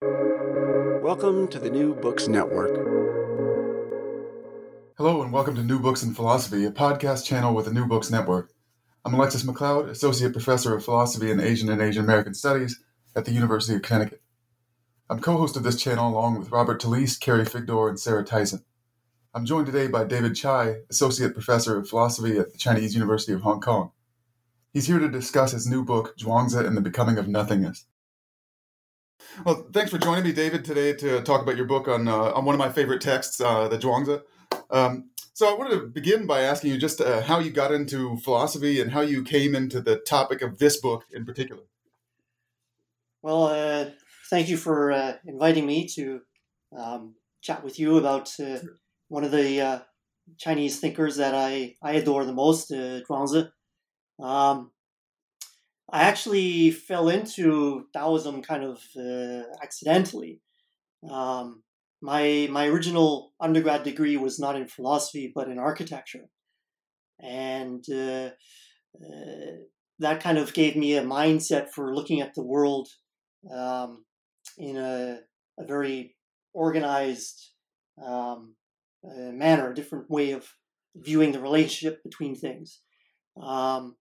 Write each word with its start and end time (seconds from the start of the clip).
Welcome 0.00 1.48
to 1.48 1.58
the 1.58 1.70
New 1.70 1.92
Books 1.96 2.28
Network. 2.28 2.70
Hello, 4.96 5.22
and 5.22 5.32
welcome 5.32 5.56
to 5.56 5.64
New 5.64 5.80
Books 5.80 6.04
in 6.04 6.14
Philosophy, 6.14 6.64
a 6.66 6.70
podcast 6.70 7.24
channel 7.24 7.52
with 7.52 7.64
the 7.64 7.72
New 7.72 7.84
Books 7.84 8.08
Network. 8.08 8.52
I'm 9.04 9.14
Alexus 9.14 9.42
McLeod, 9.42 9.88
Associate 9.88 10.32
Professor 10.32 10.76
of 10.76 10.84
Philosophy 10.84 11.32
and 11.32 11.40
Asian 11.40 11.68
and 11.68 11.82
Asian 11.82 12.04
American 12.04 12.34
Studies 12.34 12.80
at 13.16 13.24
the 13.24 13.32
University 13.32 13.74
of 13.74 13.82
Connecticut. 13.82 14.22
I'm 15.10 15.18
co 15.18 15.36
host 15.36 15.56
of 15.56 15.64
this 15.64 15.82
channel 15.82 16.08
along 16.08 16.38
with 16.38 16.52
Robert 16.52 16.80
Talisse, 16.80 17.18
Carrie 17.18 17.44
Figdor, 17.44 17.88
and 17.88 17.98
Sarah 17.98 18.24
Tyson. 18.24 18.62
I'm 19.34 19.46
joined 19.46 19.66
today 19.66 19.88
by 19.88 20.04
David 20.04 20.36
Chai, 20.36 20.82
Associate 20.90 21.32
Professor 21.32 21.76
of 21.76 21.88
Philosophy 21.88 22.38
at 22.38 22.52
the 22.52 22.58
Chinese 22.58 22.94
University 22.94 23.32
of 23.32 23.40
Hong 23.40 23.60
Kong. 23.60 23.90
He's 24.72 24.86
here 24.86 25.00
to 25.00 25.08
discuss 25.08 25.50
his 25.50 25.66
new 25.66 25.84
book, 25.84 26.16
Zhuangzi 26.16 26.64
and 26.64 26.76
the 26.76 26.82
Becoming 26.82 27.18
of 27.18 27.26
Nothingness. 27.26 27.86
Well, 29.44 29.68
thanks 29.72 29.90
for 29.90 29.98
joining 29.98 30.24
me, 30.24 30.32
David, 30.32 30.64
today 30.64 30.92
to 30.94 31.22
talk 31.22 31.42
about 31.42 31.56
your 31.56 31.66
book 31.66 31.86
on 31.86 32.08
uh, 32.08 32.32
on 32.32 32.44
one 32.44 32.54
of 32.54 32.58
my 32.58 32.70
favorite 32.70 33.00
texts, 33.00 33.40
uh, 33.40 33.68
the 33.68 33.78
Zhuangzi. 33.78 34.20
Um, 34.68 35.10
so 35.32 35.48
I 35.48 35.56
wanted 35.56 35.76
to 35.76 35.86
begin 35.86 36.26
by 36.26 36.40
asking 36.40 36.72
you 36.72 36.78
just 36.78 37.00
uh, 37.00 37.22
how 37.22 37.38
you 37.38 37.50
got 37.50 37.72
into 37.72 38.16
philosophy 38.16 38.80
and 38.80 38.90
how 38.90 39.02
you 39.02 39.22
came 39.22 39.54
into 39.54 39.80
the 39.80 39.96
topic 39.96 40.42
of 40.42 40.58
this 40.58 40.78
book 40.78 41.04
in 41.12 41.24
particular. 41.24 41.62
Well, 43.22 43.44
uh, 43.44 43.90
thank 44.28 44.48
you 44.48 44.56
for 44.56 44.90
uh, 44.90 45.14
inviting 45.24 45.66
me 45.66 45.86
to 45.94 46.20
um, 46.76 47.14
chat 47.40 47.62
with 47.62 47.78
you 47.78 47.96
about 47.98 48.32
uh, 48.40 48.58
one 49.06 49.22
of 49.22 49.30
the 49.30 49.60
uh, 49.60 49.78
Chinese 50.36 50.80
thinkers 50.80 51.16
that 51.16 51.34
I, 51.34 51.76
I 51.80 51.92
adore 51.92 52.24
the 52.24 52.32
most, 52.32 52.72
uh, 52.72 53.02
Zhuangzi. 53.08 53.50
Um, 54.18 54.72
I 55.90 56.02
actually 56.02 56.70
fell 56.70 57.08
into 57.08 57.86
Taoism 57.94 58.42
kind 58.42 58.64
of 58.64 58.82
uh, 58.96 59.44
accidentally. 59.62 60.40
Um, 61.08 61.62
my 62.02 62.48
my 62.50 62.66
original 62.66 63.32
undergrad 63.40 63.82
degree 63.82 64.16
was 64.16 64.38
not 64.38 64.56
in 64.56 64.68
philosophy 64.68 65.32
but 65.34 65.48
in 65.48 65.58
architecture, 65.58 66.28
and 67.20 67.84
uh, 67.90 68.30
uh, 69.02 69.56
that 69.98 70.20
kind 70.20 70.38
of 70.38 70.52
gave 70.52 70.76
me 70.76 70.96
a 70.96 71.02
mindset 71.02 71.70
for 71.70 71.94
looking 71.94 72.20
at 72.20 72.34
the 72.34 72.44
world 72.44 72.88
um, 73.52 74.04
in 74.58 74.76
a, 74.76 75.20
a 75.58 75.64
very 75.66 76.16
organized 76.54 77.52
um, 78.04 78.54
uh, 79.04 79.32
manner, 79.32 79.70
a 79.70 79.74
different 79.74 80.10
way 80.10 80.32
of 80.32 80.46
viewing 80.96 81.32
the 81.32 81.40
relationship 81.40 82.02
between 82.02 82.34
things. 82.34 82.80
Um, 83.40 83.96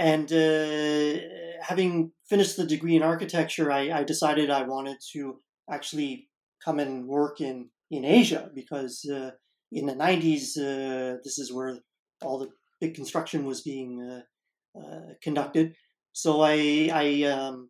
and 0.00 0.32
uh, 0.32 1.20
having 1.60 2.10
finished 2.26 2.56
the 2.56 2.64
degree 2.64 2.96
in 2.96 3.02
architecture, 3.02 3.70
I, 3.70 3.90
I, 3.90 4.02
decided 4.02 4.48
I 4.48 4.62
wanted 4.62 4.96
to 5.12 5.40
actually 5.70 6.30
come 6.64 6.78
and 6.78 7.06
work 7.06 7.42
in, 7.42 7.68
in 7.90 8.06
Asia 8.06 8.50
because 8.54 9.06
uh, 9.12 9.32
in 9.70 9.84
the 9.84 9.94
90s, 9.94 10.56
uh, 10.56 11.18
this 11.22 11.38
is 11.38 11.52
where 11.52 11.80
all 12.22 12.38
the 12.38 12.48
big 12.80 12.94
construction 12.94 13.44
was 13.44 13.60
being 13.60 14.00
uh, 14.00 14.80
uh, 14.80 15.12
conducted. 15.22 15.74
So 16.12 16.40
I, 16.40 16.88
I 16.90 17.22
um, 17.24 17.68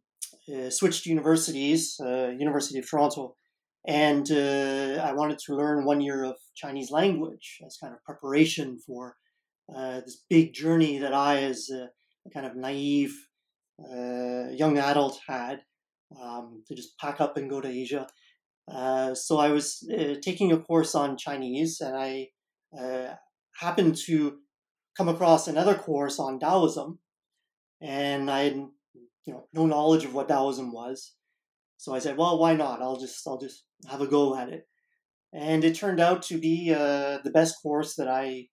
uh, 0.54 0.70
switched 0.70 1.06
universities, 1.06 1.96
University 1.98 2.78
of 2.78 2.88
Toronto, 2.88 3.34
and 3.88 4.30
I 4.30 5.12
wanted 5.14 5.38
to 5.46 5.56
learn 5.56 5.84
one 5.84 6.00
year 6.00 6.22
of 6.22 6.36
Chinese 6.54 6.92
language 6.92 7.58
as 7.66 7.76
kind 7.82 7.92
of 7.92 8.04
preparation 8.04 8.78
for 8.86 9.16
this 9.68 10.22
big 10.30 10.54
journey 10.54 10.98
that 10.98 11.12
I, 11.12 11.42
as 11.42 11.68
kind 12.32 12.46
of 12.46 12.56
naive 12.56 13.14
uh, 13.82 14.50
young 14.50 14.78
adult 14.78 15.18
had 15.26 15.62
um, 16.20 16.62
to 16.66 16.74
just 16.74 16.98
pack 16.98 17.20
up 17.20 17.36
and 17.36 17.50
go 17.50 17.60
to 17.60 17.68
Asia. 17.68 18.06
Uh, 18.70 19.14
so 19.14 19.38
I 19.38 19.48
was 19.48 19.88
uh, 19.92 20.14
taking 20.22 20.52
a 20.52 20.58
course 20.58 20.94
on 20.94 21.16
Chinese, 21.16 21.80
and 21.80 21.96
I 21.96 22.28
uh, 22.78 23.14
happened 23.58 23.96
to 24.06 24.38
come 24.96 25.08
across 25.08 25.48
another 25.48 25.74
course 25.74 26.18
on 26.18 26.38
Taoism, 26.38 26.98
and 27.80 28.30
I 28.30 28.42
had 28.42 28.54
you 28.54 29.32
know 29.32 29.46
no 29.52 29.66
knowledge 29.66 30.04
of 30.04 30.14
what 30.14 30.28
Taoism 30.28 30.72
was. 30.72 31.14
So 31.78 31.94
I 31.94 31.98
said, 31.98 32.16
well, 32.16 32.38
why 32.38 32.54
not? 32.54 32.82
I'll 32.82 33.00
just 33.00 33.26
I'll 33.26 33.38
just 33.38 33.64
have 33.88 34.00
a 34.00 34.06
go 34.06 34.36
at 34.36 34.50
it, 34.50 34.68
and 35.32 35.64
it 35.64 35.74
turned 35.74 36.00
out 36.00 36.22
to 36.24 36.38
be 36.38 36.72
uh, 36.72 37.18
the 37.24 37.30
best 37.32 37.56
course 37.62 37.96
that 37.96 38.08
I 38.08 38.48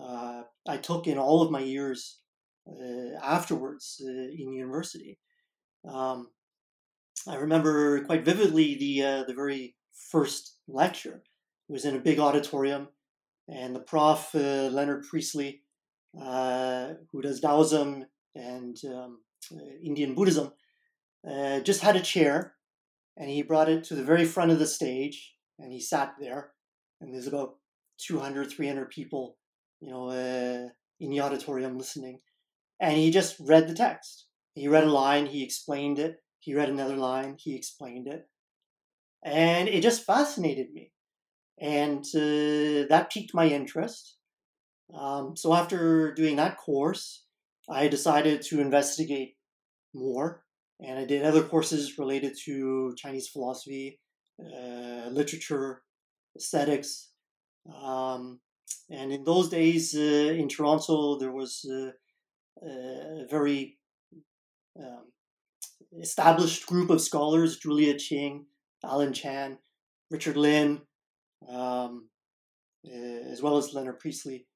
uh, 0.00 0.42
I 0.66 0.78
took 0.78 1.06
in 1.06 1.18
all 1.18 1.42
of 1.42 1.50
my 1.50 1.60
years 1.60 2.19
afterwards 3.22 4.00
uh, 4.04 4.08
in 4.08 4.52
university. 4.52 5.18
Um, 5.88 6.28
I 7.28 7.36
remember 7.36 8.04
quite 8.04 8.24
vividly 8.24 8.76
the 8.76 9.02
uh, 9.02 9.24
the 9.24 9.34
very 9.34 9.76
first 10.10 10.56
lecture. 10.68 11.22
It 11.68 11.72
was 11.72 11.84
in 11.84 11.96
a 11.96 12.00
big 12.00 12.18
auditorium, 12.18 12.88
and 13.48 13.74
the 13.74 13.80
prof 13.80 14.30
Leonard 14.34 15.04
Priestley, 15.08 15.62
who 16.14 17.22
does 17.22 17.40
Taoism 17.40 18.06
and 18.34 18.76
um, 18.86 19.20
Indian 19.84 20.14
Buddhism, 20.14 20.52
just 21.62 21.82
had 21.82 21.96
a 21.96 22.00
chair, 22.00 22.54
and 23.16 23.30
he 23.30 23.42
brought 23.42 23.68
it 23.68 23.84
to 23.84 23.94
the 23.94 24.04
very 24.04 24.24
front 24.24 24.50
of 24.50 24.58
the 24.58 24.66
stage, 24.66 25.34
and 25.58 25.72
he 25.72 25.80
sat 25.80 26.14
there, 26.18 26.52
and 27.00 27.14
there's 27.14 27.28
about 27.28 27.56
200, 27.98 28.50
300 28.50 28.90
people, 28.90 29.36
you 29.80 29.90
know, 29.90 30.08
uh, 30.08 30.68
in 30.98 31.10
the 31.10 31.20
auditorium 31.20 31.78
listening 31.78 32.18
and 32.80 32.96
he 32.96 33.10
just 33.10 33.36
read 33.38 33.68
the 33.68 33.74
text. 33.74 34.26
He 34.54 34.68
read 34.68 34.84
a 34.84 34.90
line, 34.90 35.26
he 35.26 35.44
explained 35.44 35.98
it. 35.98 36.16
He 36.38 36.54
read 36.54 36.70
another 36.70 36.96
line, 36.96 37.36
he 37.38 37.54
explained 37.54 38.08
it. 38.08 38.28
And 39.22 39.68
it 39.68 39.82
just 39.82 40.06
fascinated 40.06 40.72
me. 40.72 40.92
And 41.60 42.04
uh, 42.14 42.88
that 42.88 43.10
piqued 43.12 43.34
my 43.34 43.46
interest. 43.46 44.16
Um, 44.98 45.36
so 45.36 45.54
after 45.54 46.14
doing 46.14 46.36
that 46.36 46.56
course, 46.56 47.24
I 47.68 47.88
decided 47.88 48.42
to 48.42 48.60
investigate 48.60 49.36
more. 49.94 50.42
And 50.80 50.98
I 50.98 51.04
did 51.04 51.22
other 51.22 51.42
courses 51.42 51.98
related 51.98 52.34
to 52.46 52.94
Chinese 52.96 53.28
philosophy, 53.28 54.00
uh, 54.40 55.10
literature, 55.10 55.82
aesthetics. 56.34 57.10
Um, 57.82 58.40
and 58.88 59.12
in 59.12 59.24
those 59.24 59.50
days 59.50 59.94
uh, 59.94 60.00
in 60.00 60.48
Toronto, 60.48 61.18
there 61.18 61.32
was 61.32 61.64
uh, 61.70 61.90
a 62.62 63.26
very 63.30 63.78
um, 64.78 65.12
established 66.00 66.66
group 66.66 66.90
of 66.90 67.00
scholars 67.00 67.58
Julia 67.58 67.98
Ching, 67.98 68.46
Alan 68.84 69.12
Chan, 69.12 69.58
Richard 70.10 70.36
Lynn, 70.36 70.82
um, 71.48 72.08
uh, 72.86 73.30
as 73.30 73.42
well 73.42 73.56
as 73.56 73.72
Leonard 73.72 73.98
Priestley, 73.98 74.46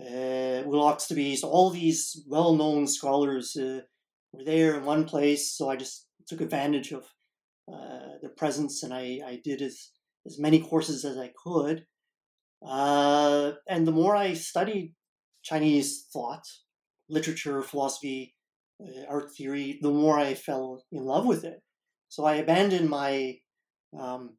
uh, 0.00 0.62
Will 0.66 0.82
Oxtoby. 0.82 1.36
So, 1.36 1.48
all 1.48 1.70
these 1.70 2.24
well 2.28 2.54
known 2.54 2.86
scholars 2.86 3.56
uh, 3.56 3.80
were 4.32 4.44
there 4.44 4.76
in 4.76 4.84
one 4.84 5.04
place. 5.04 5.56
So, 5.56 5.70
I 5.70 5.76
just 5.76 6.06
took 6.26 6.40
advantage 6.40 6.92
of 6.92 7.04
uh, 7.72 8.18
their 8.20 8.30
presence 8.36 8.82
and 8.82 8.92
I, 8.92 9.20
I 9.26 9.40
did 9.42 9.62
as, 9.62 9.90
as 10.26 10.38
many 10.38 10.60
courses 10.60 11.04
as 11.04 11.16
I 11.16 11.32
could. 11.44 11.86
Uh, 12.66 13.52
and 13.68 13.86
the 13.86 13.92
more 13.92 14.16
I 14.16 14.34
studied 14.34 14.94
Chinese 15.42 16.06
thought, 16.12 16.46
literature, 17.08 17.62
philosophy, 17.62 18.34
uh, 18.82 19.04
art 19.08 19.30
theory, 19.36 19.78
the 19.80 19.90
more 19.90 20.18
I 20.18 20.34
fell 20.34 20.82
in 20.90 21.04
love 21.04 21.26
with 21.26 21.44
it. 21.44 21.62
So 22.08 22.24
I 22.24 22.36
abandoned 22.36 22.88
my 22.88 23.38
um, 23.98 24.36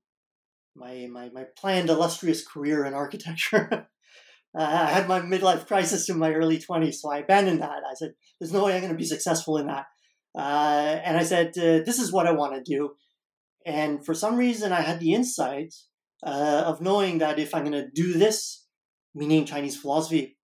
my, 0.76 1.08
my 1.10 1.30
my 1.30 1.46
planned 1.58 1.90
illustrious 1.90 2.46
career 2.46 2.86
in 2.86 2.94
architecture. 2.94 3.68
uh, 4.58 4.62
I 4.62 4.92
had 4.92 5.08
my 5.08 5.22
midlife 5.22 5.68
crisis 5.68 6.10
in 6.10 6.20
my 6.20 6.34
early 6.34 6.60
twenties, 6.60 7.02
so 7.02 7.12
I 7.12 7.20
abandoned 7.20 7.62
that. 7.62 7.84
I 7.90 7.94
said, 7.96 8.14
"There's 8.40 8.54
no 8.54 8.66
way 8.66 8.74
I'm 8.74 8.82
going 8.82 8.92
to 8.92 8.98
be 8.98 9.06
successful 9.06 9.58
in 9.58 9.68
that." 9.68 9.86
Uh, 10.38 11.00
and 11.04 11.18
I 11.18 11.24
said, 11.24 11.58
uh, 11.58 11.84
"This 11.86 12.00
is 12.00 12.12
what 12.12 12.28
I 12.28 12.32
want 12.32 12.56
to 12.56 12.62
do." 12.62 12.96
And 13.66 14.06
for 14.06 14.14
some 14.14 14.36
reason, 14.36 14.72
I 14.72 14.82
had 14.82 15.00
the 15.00 15.14
insight 15.14 15.74
uh, 16.24 16.64
of 16.66 16.82
knowing 16.82 17.18
that 17.20 17.40
if 17.40 17.56
I'm 17.56 17.64
going 17.64 17.84
to 17.84 17.90
do 17.90 18.14
this, 18.14 18.66
meaning 19.14 19.46
Chinese 19.46 19.78
philosophy, 19.78 20.35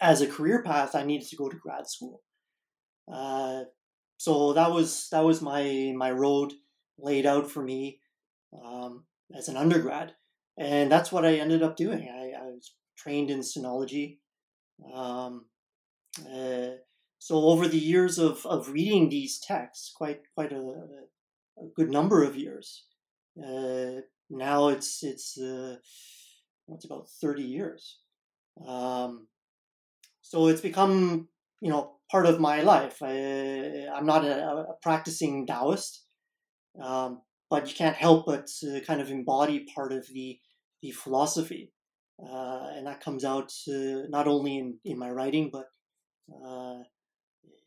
as 0.00 0.20
a 0.20 0.26
career 0.26 0.62
path, 0.62 0.94
I 0.94 1.04
needed 1.04 1.28
to 1.28 1.36
go 1.36 1.48
to 1.48 1.56
grad 1.56 1.88
school. 1.88 2.22
Uh, 3.12 3.64
so 4.18 4.52
that 4.54 4.70
was 4.72 5.08
that 5.10 5.24
was 5.24 5.42
my 5.42 5.92
my 5.96 6.10
road 6.10 6.52
laid 6.98 7.26
out 7.26 7.50
for 7.50 7.62
me. 7.62 8.00
um, 8.64 9.04
as 9.36 9.48
an 9.48 9.56
undergrad, 9.56 10.14
and 10.58 10.90
that's 10.92 11.12
what 11.12 11.24
I 11.24 11.36
ended 11.36 11.62
up 11.62 11.76
doing. 11.76 12.08
I, 12.08 12.32
I 12.40 12.46
was 12.46 12.74
trained 12.96 13.30
in 13.30 13.40
sinology. 13.40 14.18
Um, 14.94 15.46
uh, 16.20 16.70
so 17.18 17.36
over 17.36 17.68
the 17.68 17.78
years 17.78 18.18
of, 18.18 18.44
of 18.46 18.70
reading 18.72 19.08
these 19.08 19.38
texts, 19.40 19.92
quite 19.94 20.22
quite 20.34 20.52
a, 20.52 20.56
a 20.58 21.66
good 21.76 21.90
number 21.90 22.22
of 22.24 22.36
years, 22.36 22.86
uh, 23.38 24.02
now 24.30 24.68
it's 24.68 25.02
it's 25.02 25.38
uh, 25.38 25.76
about 26.84 27.08
thirty 27.20 27.42
years. 27.42 27.98
Um, 28.66 29.26
so 30.30 30.46
it's 30.46 30.60
become 30.60 31.28
you 31.60 31.70
know 31.70 31.96
part 32.10 32.24
of 32.26 32.40
my 32.40 32.60
life. 32.60 33.02
I, 33.02 33.10
am 33.98 34.06
not 34.06 34.24
a, 34.24 34.46
a, 34.46 34.74
practicing 34.80 35.44
Taoist, 35.46 36.04
um, 36.82 37.22
but 37.50 37.68
you 37.68 37.74
can't 37.74 37.96
help 37.96 38.26
but 38.26 38.48
kind 38.86 39.00
of 39.00 39.10
embody 39.10 39.66
part 39.74 39.92
of 39.92 40.06
the 40.12 40.38
the 40.82 40.92
philosophy, 40.92 41.72
uh, 42.22 42.68
and 42.76 42.86
that 42.86 43.02
comes 43.02 43.24
out 43.24 43.50
uh, 43.68 44.06
not 44.08 44.28
only 44.28 44.56
in 44.56 44.78
in 44.84 44.98
my 44.98 45.10
writing 45.10 45.50
but 45.52 45.66
uh, 46.46 46.78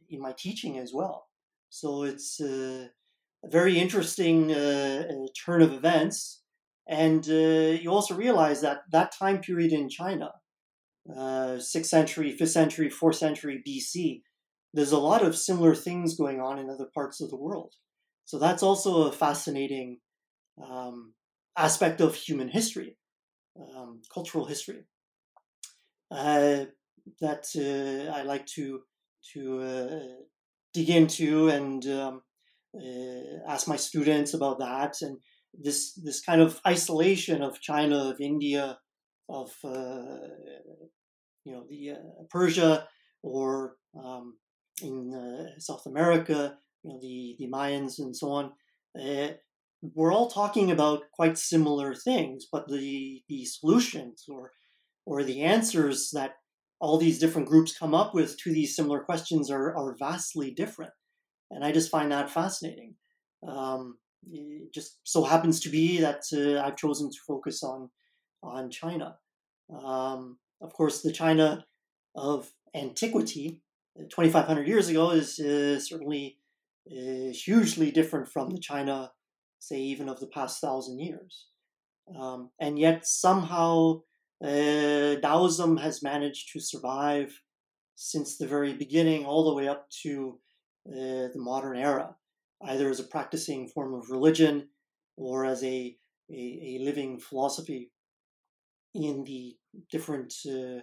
in 0.09 0.21
my 0.21 0.33
teaching 0.37 0.79
as 0.79 0.91
well. 0.93 1.27
So 1.69 2.03
it's 2.03 2.39
uh, 2.39 2.87
a 3.45 3.49
very 3.49 3.77
interesting 3.77 4.53
uh, 4.53 5.03
turn 5.45 5.61
of 5.61 5.73
events, 5.73 6.43
and 6.87 7.25
you 7.25 7.89
also 7.89 8.15
realize 8.15 8.61
that 8.61 8.83
that 8.93 9.11
time 9.19 9.39
period 9.39 9.73
in 9.73 9.89
China 9.89 10.29
uh, 11.09 11.59
sixth 11.59 11.89
century, 11.89 12.31
fifth 12.31 12.51
century, 12.51 12.89
fourth 12.89 13.15
century 13.15 13.61
BC, 13.67 14.21
there's 14.73 14.91
a 14.91 14.97
lot 14.97 15.23
of 15.23 15.37
similar 15.37 15.75
things 15.75 16.15
going 16.15 16.39
on 16.39 16.59
in 16.59 16.69
other 16.69 16.87
parts 16.93 17.21
of 17.21 17.29
the 17.29 17.37
world. 17.37 17.73
So 18.25 18.39
that's 18.39 18.63
also 18.63 19.03
a 19.03 19.11
fascinating 19.11 19.99
um, 20.63 21.13
aspect 21.57 22.01
of 22.01 22.15
human 22.15 22.49
history, 22.49 22.97
um, 23.59 24.01
cultural 24.13 24.45
history, 24.45 24.85
uh, 26.09 26.65
that 27.19 27.45
uh, 27.57 28.11
I 28.11 28.23
like 28.23 28.45
to 28.55 28.81
to 29.33 29.61
uh, 29.61 29.99
dig 30.73 30.89
into 30.89 31.49
and 31.49 31.85
um, 31.87 32.21
uh, 32.75 33.49
ask 33.51 33.67
my 33.67 33.75
students 33.75 34.33
about 34.33 34.59
that 34.59 34.95
and 35.01 35.17
this 35.53 35.93
this 36.03 36.21
kind 36.21 36.41
of 36.41 36.59
isolation 36.67 37.41
of 37.41 37.61
China, 37.61 38.09
of 38.09 38.19
India, 38.19 38.77
of 39.29 39.51
uh, 39.63 40.27
you 41.45 41.53
know 41.53 41.65
the 41.69 41.91
uh, 41.91 42.23
Persia 42.29 42.87
or 43.21 43.75
um, 44.01 44.37
in 44.81 45.13
uh, 45.13 45.59
South 45.59 45.85
America, 45.85 46.57
you 46.83 46.91
know 46.91 46.99
the 47.01 47.35
the 47.39 47.47
Mayans 47.47 47.99
and 47.99 48.15
so 48.15 48.31
on. 48.31 48.51
we're 49.95 50.13
all 50.13 50.29
talking 50.29 50.71
about 50.71 51.03
quite 51.13 51.37
similar 51.37 51.93
things, 51.93 52.45
but 52.51 52.67
the 52.67 53.21
the 53.29 53.45
solutions 53.45 54.25
or 54.29 54.51
or 55.05 55.23
the 55.23 55.41
answers 55.41 56.11
that 56.13 56.35
all 56.83 56.97
these 56.97 57.17
different 57.17 57.47
groups 57.47 57.77
come 57.77 57.95
up 57.95 58.13
with 58.13 58.37
to 58.37 58.51
these 58.51 58.75
similar 58.75 58.99
questions 58.99 59.49
are, 59.49 59.75
are 59.75 59.95
vastly 59.97 60.51
different. 60.51 60.91
And 61.49 61.63
I 61.63 61.71
just 61.71 61.89
find 61.89 62.11
that 62.11 62.29
fascinating. 62.29 62.95
Um, 63.47 63.97
it 64.29 64.73
just 64.73 64.99
so 65.03 65.23
happens 65.23 65.61
to 65.61 65.69
be 65.69 65.99
that 65.99 66.21
uh, 66.33 66.61
I've 66.61 66.75
chosen 66.75 67.09
to 67.09 67.17
focus 67.25 67.63
on 67.63 67.89
on 68.43 68.69
China. 68.69 69.17
Um, 69.73 70.37
of 70.61 70.73
course, 70.73 71.01
the 71.01 71.11
China 71.11 71.65
of 72.15 72.51
antiquity, 72.75 73.61
2,500 73.97 74.67
years 74.67 74.89
ago, 74.89 75.11
is 75.11 75.39
uh, 75.39 75.79
certainly 75.79 76.37
uh, 76.91 77.31
hugely 77.33 77.91
different 77.91 78.27
from 78.27 78.49
the 78.49 78.59
China, 78.59 79.11
say, 79.59 79.77
even 79.77 80.09
of 80.09 80.19
the 80.19 80.27
past 80.27 80.61
thousand 80.61 80.99
years. 80.99 81.47
Um, 82.19 82.51
and 82.59 82.77
yet, 82.77 83.07
somehow, 83.07 84.01
uh, 84.43 85.15
Taoism 85.21 85.77
has 85.77 86.03
managed 86.03 86.51
to 86.51 86.59
survive 86.59 87.41
since 87.95 88.37
the 88.37 88.47
very 88.47 88.73
beginning, 88.73 89.25
all 89.25 89.45
the 89.45 89.55
way 89.55 89.67
up 89.67 89.87
to 90.03 90.39
uh, 90.89 91.31
the 91.31 91.39
modern 91.39 91.77
era, 91.77 92.15
either 92.65 92.89
as 92.89 92.99
a 92.99 93.05
practicing 93.05 93.69
form 93.69 93.93
of 93.93 94.09
religion 94.09 94.67
or 95.15 95.45
as 95.45 95.63
a, 95.63 95.95
a, 96.29 96.35
a 96.35 96.79
living 96.83 97.19
philosophy 97.19 97.92
in 98.93 99.23
the 99.23 99.55
different 99.91 100.33
uh, 100.47 100.81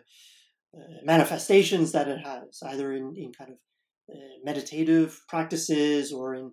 uh, 0.76 1.00
manifestations 1.04 1.92
that 1.92 2.08
it 2.08 2.18
has, 2.24 2.60
either 2.64 2.92
in, 2.92 3.14
in 3.16 3.32
kind 3.32 3.50
of 3.50 3.56
uh, 4.14 4.38
meditative 4.44 5.20
practices 5.28 6.12
or 6.12 6.34
in 6.34 6.52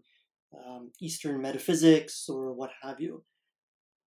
um, 0.55 0.91
Eastern 1.01 1.41
metaphysics 1.41 2.27
or 2.29 2.53
what 2.53 2.71
have 2.81 2.99
you. 2.99 3.23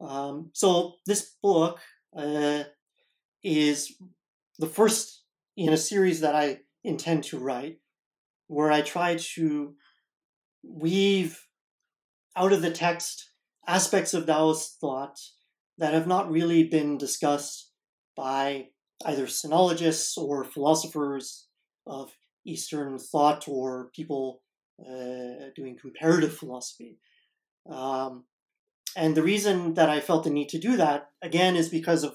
Um, 0.00 0.50
so 0.52 0.94
this 1.06 1.37
book 1.43 1.79
uh, 2.17 2.64
is 3.44 3.96
the 4.58 4.67
first 4.67 5.25
in 5.56 5.73
a 5.73 5.76
series 5.76 6.20
that 6.20 6.35
I 6.35 6.61
intend 6.85 7.25
to 7.25 7.38
write, 7.38 7.79
where 8.46 8.73
I 8.73 8.81
try 8.81 9.17
to 9.35 9.75
weave 10.62 11.46
out 12.37 12.53
of 12.53 12.62
the 12.62 12.70
text 12.70 13.31
aspects 13.67 14.14
of 14.14 14.26
Taoist 14.26 14.79
thought 14.81 15.19
that 15.81 15.94
have 15.94 16.06
not 16.06 16.31
really 16.31 16.65
been 16.65 16.99
discussed 16.99 17.73
by 18.17 18.69
either 19.06 19.27
sinologists 19.27 20.17
or 20.17 20.44
philosophers 20.44 21.47
of 21.87 22.12
Eastern 22.47 22.99
thought 22.99 23.49
or 23.49 23.91
people 23.94 24.43
uh, 24.81 25.49
doing 25.56 25.79
comparative 25.81 26.37
philosophy. 26.37 26.99
Um, 27.69 28.25
and 28.94 29.15
the 29.15 29.23
reason 29.23 29.75
that 29.75 29.88
I 29.88 30.00
felt 30.00 30.25
the 30.25 30.31
need 30.31 30.50
to 30.50 30.59
do 30.59 30.77
that, 30.77 31.11
again, 31.23 31.56
is 31.56 31.69
because 31.69 32.05
of 32.05 32.15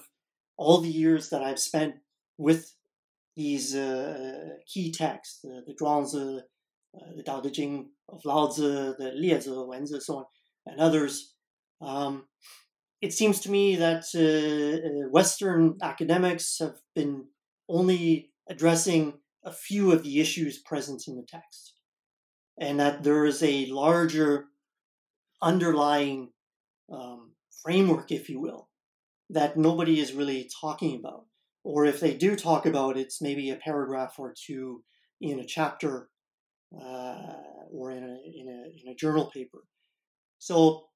all 0.56 0.80
the 0.80 0.88
years 0.88 1.30
that 1.30 1.42
I've 1.42 1.58
spent 1.58 1.96
with 2.38 2.72
these 3.36 3.74
uh, 3.74 4.50
key 4.66 4.92
texts, 4.92 5.40
the, 5.42 5.62
the 5.66 5.74
Zhuangzi, 5.74 6.38
uh, 6.38 7.12
the 7.16 7.22
Tao 7.22 7.40
Te 7.40 7.50
Ching 7.50 7.90
of 8.08 8.22
Laozi, 8.22 8.96
the 8.96 9.12
Liezi, 9.20 9.48
Wenzi, 9.48 9.92
and 9.94 10.02
so 10.02 10.18
on, 10.18 10.24
and 10.66 10.80
others. 10.80 11.34
Um, 11.80 12.26
it 13.06 13.12
seems 13.12 13.38
to 13.40 13.52
me 13.52 13.76
that 13.76 14.04
uh, 14.16 14.88
uh, 14.88 15.08
Western 15.10 15.78
academics 15.80 16.58
have 16.58 16.78
been 16.96 17.26
only 17.68 18.32
addressing 18.50 19.04
a 19.44 19.52
few 19.52 19.92
of 19.92 20.02
the 20.02 20.20
issues 20.20 20.58
present 20.58 21.04
in 21.06 21.14
the 21.14 21.22
text, 21.22 21.74
and 22.60 22.80
that 22.80 23.04
there 23.04 23.24
is 23.24 23.40
a 23.44 23.66
larger 23.66 24.46
underlying 25.40 26.30
um, 26.92 27.30
framework, 27.62 28.10
if 28.10 28.28
you 28.28 28.40
will, 28.40 28.68
that 29.30 29.56
nobody 29.56 30.00
is 30.00 30.12
really 30.12 30.50
talking 30.60 30.96
about. 30.98 31.26
Or 31.62 31.84
if 31.84 32.00
they 32.00 32.14
do 32.14 32.34
talk 32.34 32.66
about 32.66 32.96
it, 32.96 33.02
it's 33.02 33.22
maybe 33.22 33.50
a 33.50 33.56
paragraph 33.68 34.14
or 34.18 34.34
two 34.46 34.82
in 35.20 35.38
a 35.38 35.46
chapter 35.46 36.08
uh, 36.74 37.34
or 37.70 37.92
in 37.92 38.02
a, 38.02 38.16
in, 38.40 38.46
a, 38.48 38.60
in 38.80 38.92
a 38.92 38.96
journal 38.96 39.30
paper. 39.32 39.62
So 40.38 40.86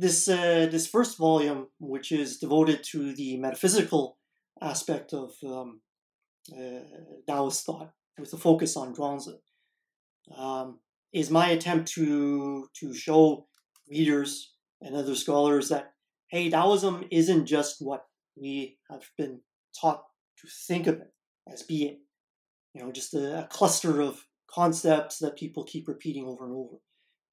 this 0.00 0.28
uh, 0.28 0.66
this 0.70 0.86
first 0.86 1.18
volume, 1.18 1.68
which 1.78 2.10
is 2.10 2.38
devoted 2.38 2.82
to 2.92 3.14
the 3.14 3.36
metaphysical 3.36 4.18
aspect 4.62 5.12
of 5.12 5.32
um, 5.44 5.80
uh, 6.52 6.80
Taoist 7.26 7.66
thought, 7.66 7.92
with 8.18 8.32
a 8.32 8.38
focus 8.38 8.76
on 8.76 8.94
Zhuangzi, 8.94 9.34
um, 10.36 10.78
is 11.12 11.30
my 11.30 11.50
attempt 11.50 11.92
to 11.92 12.68
to 12.80 12.94
show 12.94 13.46
readers 13.90 14.54
and 14.80 14.96
other 14.96 15.14
scholars 15.14 15.68
that 15.68 15.92
hey, 16.28 16.48
Taoism 16.48 17.04
isn't 17.10 17.46
just 17.46 17.76
what 17.80 18.06
we 18.36 18.78
have 18.90 19.02
been 19.18 19.40
taught 19.78 20.02
to 20.38 20.48
think 20.66 20.86
of 20.86 20.94
it 20.94 21.12
as 21.52 21.62
being, 21.62 21.98
you 22.72 22.82
know, 22.82 22.92
just 22.92 23.14
a, 23.14 23.40
a 23.40 23.46
cluster 23.48 24.00
of 24.00 24.24
concepts 24.48 25.18
that 25.18 25.36
people 25.36 25.64
keep 25.64 25.88
repeating 25.88 26.24
over 26.24 26.44
and 26.46 26.54
over. 26.54 26.76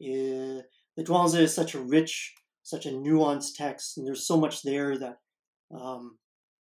Uh, 0.01 0.63
the 0.97 1.03
Zhuangzi 1.03 1.41
is 1.41 1.53
such 1.53 1.75
a 1.75 1.79
rich 1.79 2.33
such 2.67 2.85
a 2.85 2.89
nuanced 2.91 3.55
text, 3.55 3.97
and 3.97 4.05
there's 4.05 4.27
so 4.27 4.35
much 4.35 4.61
there 4.61 4.97
that 4.97 5.19
um, 5.73 6.17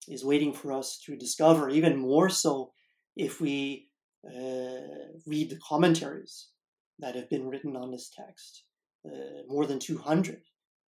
is 0.07 0.25
waiting 0.25 0.53
for 0.53 0.73
us 0.73 1.01
to 1.05 1.17
discover. 1.17 1.69
Even 1.69 1.99
more 1.99 2.31
so, 2.31 2.71
if 3.17 3.41
we 3.41 3.89
uh, 4.25 5.11
read 5.27 5.51
the 5.51 5.59
commentaries 5.69 6.51
that 7.01 7.17
have 7.17 7.29
been 7.29 7.49
written 7.49 7.75
on 7.75 7.91
this 7.91 8.09
text, 8.09 8.63
uh, 9.05 9.43
more 9.49 9.67
than 9.67 9.81
200 9.81 10.43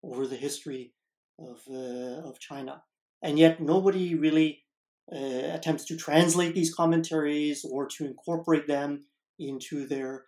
over 0.03 0.27
the 0.27 0.37
history 0.37 0.93
of 1.39 1.61
uh, 1.71 2.29
of 2.29 2.39
China, 2.39 2.83
and 3.23 3.39
yet 3.39 3.59
nobody 3.59 4.15
really 4.15 4.65
uh, 5.11 5.55
attempts 5.57 5.87
to 5.87 5.97
translate 5.97 6.55
these 6.55 6.75
commentaries 6.75 7.65
or 7.65 7.87
to 7.87 8.05
incorporate 8.05 8.67
them 8.67 9.07
into 9.39 9.87
their 9.87 10.27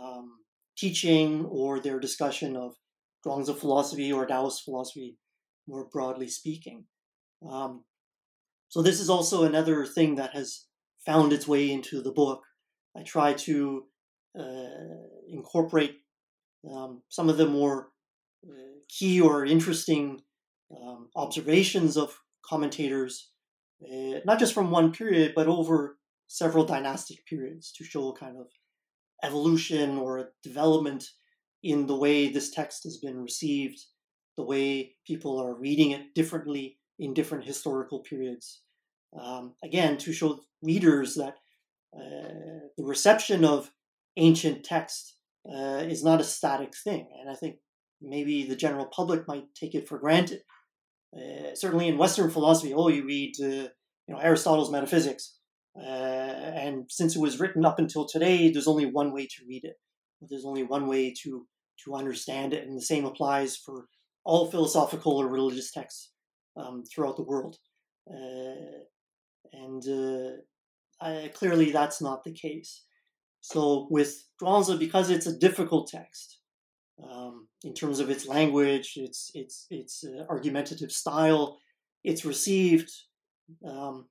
um, 0.00 0.38
teaching 0.78 1.44
or 1.44 1.80
their 1.80 2.00
discussion 2.00 2.56
of 2.56 2.76
Zhuangzi 3.24 3.56
philosophy 3.56 4.12
or 4.12 4.26
Taoist 4.26 4.64
philosophy, 4.64 5.16
more 5.66 5.88
broadly 5.92 6.28
speaking. 6.28 6.84
Um, 7.48 7.84
so 8.68 8.82
this 8.82 9.00
is 9.00 9.10
also 9.10 9.44
another 9.44 9.84
thing 9.84 10.16
that 10.16 10.34
has 10.34 10.66
found 11.04 11.32
its 11.32 11.46
way 11.46 11.70
into 11.70 12.02
the 12.02 12.12
book. 12.12 12.42
I 12.96 13.02
try 13.02 13.32
to 13.34 13.84
uh, 14.38 15.04
incorporate 15.28 15.96
um, 16.70 17.02
some 17.08 17.28
of 17.28 17.36
the 17.36 17.46
more 17.46 17.88
key 18.88 19.20
or 19.20 19.44
interesting 19.44 20.20
um, 20.80 21.08
observations 21.16 21.96
of 21.96 22.18
commentators, 22.44 23.30
uh, 23.84 24.18
not 24.24 24.38
just 24.38 24.54
from 24.54 24.70
one 24.70 24.92
period, 24.92 25.32
but 25.34 25.46
over 25.46 25.98
several 26.26 26.64
dynastic 26.64 27.24
periods 27.26 27.72
to 27.72 27.84
show 27.84 28.08
a 28.08 28.18
kind 28.18 28.36
of 28.38 28.46
evolution 29.22 29.98
or 29.98 30.30
development 30.42 31.04
in 31.62 31.86
the 31.86 31.96
way 31.96 32.28
this 32.28 32.50
text 32.50 32.84
has 32.84 32.98
been 32.98 33.22
received, 33.22 33.78
the 34.36 34.44
way 34.44 34.94
people 35.06 35.40
are 35.40 35.54
reading 35.54 35.92
it 35.92 36.14
differently 36.14 36.78
in 36.98 37.14
different 37.14 37.44
historical 37.44 38.00
periods. 38.00 38.62
Um, 39.20 39.54
again, 39.62 39.98
to 39.98 40.12
show 40.12 40.40
readers 40.62 41.14
that 41.14 41.34
uh, 41.94 42.68
the 42.76 42.84
reception 42.84 43.44
of 43.44 43.70
ancient 44.16 44.64
text 44.64 45.16
uh, 45.48 45.84
is 45.86 46.04
not 46.04 46.20
a 46.20 46.24
static 46.24 46.72
thing. 46.74 47.08
And 47.20 47.30
I 47.30 47.34
think 47.34 47.56
maybe 48.00 48.44
the 48.44 48.56
general 48.56 48.86
public 48.86 49.26
might 49.28 49.54
take 49.54 49.74
it 49.74 49.88
for 49.88 49.98
granted. 49.98 50.40
Uh, 51.14 51.54
certainly 51.54 51.88
in 51.88 51.98
Western 51.98 52.30
philosophy, 52.30 52.72
oh, 52.74 52.88
you 52.88 53.04
read 53.04 53.34
uh, 53.42 53.68
you 54.06 54.14
know 54.14 54.18
Aristotle's 54.18 54.70
Metaphysics, 54.70 55.36
uh, 55.78 55.82
and 55.82 56.86
since 56.88 57.14
it 57.14 57.20
was 57.20 57.38
written 57.38 57.66
up 57.66 57.78
until 57.78 58.06
today, 58.06 58.50
there's 58.50 58.66
only 58.66 58.86
one 58.86 59.12
way 59.12 59.26
to 59.26 59.44
read 59.46 59.64
it. 59.64 59.76
There's 60.22 60.46
only 60.46 60.62
one 60.62 60.86
way 60.86 61.12
to 61.22 61.46
to 61.84 61.94
understand 61.94 62.52
it, 62.52 62.66
and 62.66 62.76
the 62.76 62.82
same 62.82 63.04
applies 63.04 63.56
for 63.56 63.86
all 64.24 64.50
philosophical 64.50 65.16
or 65.16 65.28
religious 65.28 65.72
texts 65.72 66.12
um, 66.56 66.84
throughout 66.84 67.16
the 67.16 67.24
world. 67.24 67.56
Uh, 68.08 68.82
and 69.52 69.82
uh, 71.00 71.28
clearly, 71.34 71.70
that's 71.70 72.00
not 72.00 72.24
the 72.24 72.32
case. 72.32 72.84
So 73.40 73.88
with 73.90 74.24
Zhuangzi, 74.40 74.78
because 74.78 75.10
it's 75.10 75.26
a 75.26 75.38
difficult 75.38 75.88
text 75.88 76.38
um, 77.02 77.48
in 77.64 77.74
terms 77.74 78.00
of 78.00 78.10
its 78.10 78.26
language, 78.26 78.94
its 78.96 79.30
its 79.34 79.66
its 79.70 80.04
uh, 80.04 80.24
argumentative 80.28 80.92
style, 80.92 81.58
it's 82.04 82.24
received 82.24 82.90
um, 83.68 84.06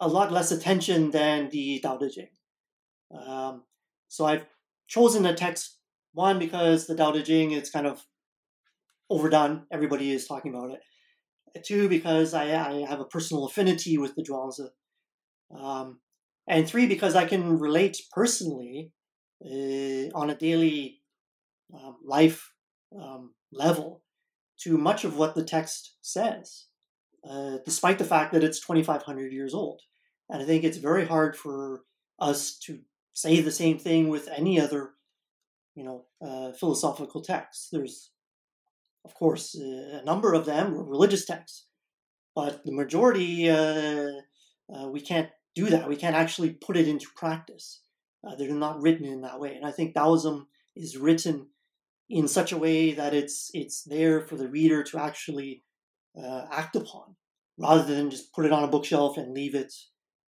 a 0.00 0.08
lot 0.08 0.32
less 0.32 0.52
attention 0.52 1.10
than 1.10 1.50
the 1.50 1.80
Tao 1.80 1.98
Te 1.98 2.10
Ching. 2.10 2.28
Um, 3.10 3.62
so 4.08 4.24
I've 4.24 4.46
chosen 4.86 5.26
a 5.26 5.34
text 5.34 5.77
one 6.18 6.38
because 6.38 6.86
the 6.86 6.96
Tao 6.96 7.12
Te 7.12 7.22
Ching 7.22 7.52
is 7.52 7.70
kind 7.70 7.86
of 7.86 8.04
overdone; 9.08 9.66
everybody 9.72 10.12
is 10.12 10.26
talking 10.26 10.54
about 10.54 10.72
it. 10.72 10.80
Two 11.64 11.88
because 11.88 12.34
I, 12.34 12.44
I 12.44 12.86
have 12.86 13.00
a 13.00 13.04
personal 13.04 13.46
affinity 13.46 13.96
with 13.98 14.14
the 14.14 14.22
Zhuangzi. 14.22 14.68
Um, 15.58 16.00
and 16.46 16.66
three 16.66 16.86
because 16.86 17.14
I 17.14 17.24
can 17.24 17.58
relate 17.58 17.98
personally 18.12 18.92
uh, 19.44 20.10
on 20.14 20.30
a 20.30 20.36
daily 20.36 21.00
um, 21.74 21.96
life 22.04 22.52
um, 22.98 23.34
level 23.52 24.02
to 24.62 24.76
much 24.76 25.04
of 25.04 25.16
what 25.16 25.34
the 25.34 25.44
text 25.44 25.96
says, 26.00 26.66
uh, 27.28 27.58
despite 27.64 27.98
the 27.98 28.04
fact 28.04 28.32
that 28.32 28.44
it's 28.44 28.60
2,500 28.60 29.32
years 29.32 29.54
old. 29.54 29.80
And 30.28 30.42
I 30.42 30.46
think 30.46 30.64
it's 30.64 30.78
very 30.78 31.06
hard 31.06 31.36
for 31.36 31.82
us 32.18 32.58
to 32.66 32.80
say 33.14 33.40
the 33.40 33.52
same 33.52 33.78
thing 33.78 34.08
with 34.08 34.28
any 34.28 34.60
other, 34.60 34.90
you 35.78 35.84
know, 35.86 35.98
uh, 36.26 36.50
philosophical 36.60 37.22
texts. 37.22 37.68
There's, 37.72 38.10
of 39.04 39.12
course, 39.14 39.56
uh, 39.56 40.00
a 40.02 40.04
number 40.04 40.30
of 40.34 40.44
them 40.44 40.74
are 40.74 40.92
religious 40.96 41.24
texts, 41.24 41.66
but 42.34 42.64
the 42.66 42.72
majority 42.82 43.48
uh, 43.48 44.10
uh, 44.74 44.88
we 44.90 45.00
can't 45.00 45.30
do 45.54 45.66
that. 45.70 45.88
We 45.88 46.00
can't 46.02 46.20
actually 46.22 46.50
put 46.66 46.76
it 46.76 46.88
into 46.88 47.06
practice. 47.22 47.82
They're 48.36 48.66
not 48.68 48.82
written 48.82 49.06
in 49.06 49.22
that 49.22 49.40
way. 49.40 49.52
And 49.54 49.64
I 49.64 49.72
think 49.76 49.94
Taoism 49.94 50.48
is 50.74 50.98
written 51.04 51.36
in 52.08 52.28
such 52.28 52.52
a 52.52 52.58
way 52.58 52.92
that 53.00 53.14
it's 53.14 53.50
it's 53.54 53.78
there 53.94 54.20
for 54.28 54.36
the 54.36 54.50
reader 54.58 54.82
to 54.82 54.98
actually 55.08 55.62
act 56.60 56.74
upon, 56.76 57.16
rather 57.56 57.84
than 57.84 58.10
just 58.10 58.34
put 58.34 58.46
it 58.46 58.52
on 58.52 58.64
a 58.64 58.72
bookshelf 58.74 59.16
and 59.16 59.32
leave 59.32 59.54
it 59.54 59.72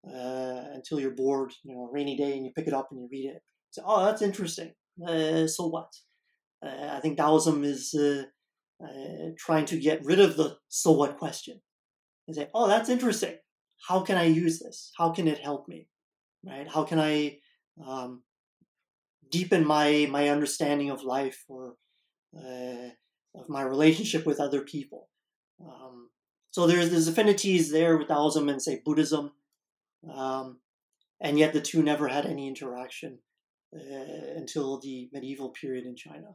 uh, 0.07 0.63
until 0.77 1.01
you're 1.01 1.21
bored, 1.23 1.53
you 1.65 1.75
know, 1.75 1.85
a 1.87 1.93
rainy 1.93 2.17
day, 2.17 2.33
and 2.37 2.45
you 2.45 2.53
pick 2.55 2.69
it 2.69 2.75
up 2.75 2.89
and 2.91 3.01
you 3.01 3.09
read 3.11 3.27
it. 3.35 3.43
So, 3.71 3.83
oh, 3.85 4.05
that's 4.05 4.23
interesting. 4.23 4.73
Uh, 5.07 5.47
so 5.47 5.67
what? 5.69 5.93
Uh, 6.65 6.91
I 6.97 7.01
think 7.01 7.17
Taoism 7.17 7.65
is 7.65 7.95
uh, 7.95 8.25
trying 9.39 9.65
to 9.67 9.79
get 9.79 10.05
rid 10.05 10.21
of 10.21 10.37
the 10.37 10.57
so 10.69 10.93
what 10.93 11.19
question 11.19 11.61
and 12.27 12.37
say, 12.37 12.49
oh, 12.55 12.67
that's 12.69 12.89
interesting 12.89 13.37
how 13.87 14.01
can 14.01 14.17
I 14.17 14.25
use 14.25 14.59
this? 14.59 14.93
How 14.97 15.11
can 15.11 15.29
it 15.29 15.39
help 15.39 15.69
me? 15.69 15.89
Right? 16.45 16.69
How 16.69 16.85
can 16.85 16.99
I 16.99 17.39
um, 17.85 18.23
deepen 19.31 19.67
my 19.67 20.07
my 20.11 20.29
understanding 20.29 20.91
of 20.91 21.03
life 21.03 21.45
or 21.49 21.75
uh, 22.37 22.91
of 23.35 23.49
my 23.49 23.63
relationship 23.63 24.27
with 24.27 24.41
other 24.41 24.63
people? 24.63 25.09
Um, 25.61 26.11
so 26.51 26.67
there's 26.67 26.91
there's 26.91 27.09
affinities 27.09 27.71
there 27.71 27.97
with 27.97 28.09
Taoism 28.09 28.49
and 28.49 28.63
say 28.63 28.83
Buddhism, 28.85 29.33
um, 30.13 30.59
and 31.21 31.39
yet 31.39 31.53
the 31.53 31.61
two 31.61 31.83
never 31.83 32.09
had 32.09 32.27
any 32.27 32.49
interaction 32.49 33.19
uh, 33.19 33.28
until 33.73 34.81
the 34.81 35.09
medieval 35.13 35.51
period 35.51 35.85
in 35.85 35.95
China. 35.95 36.35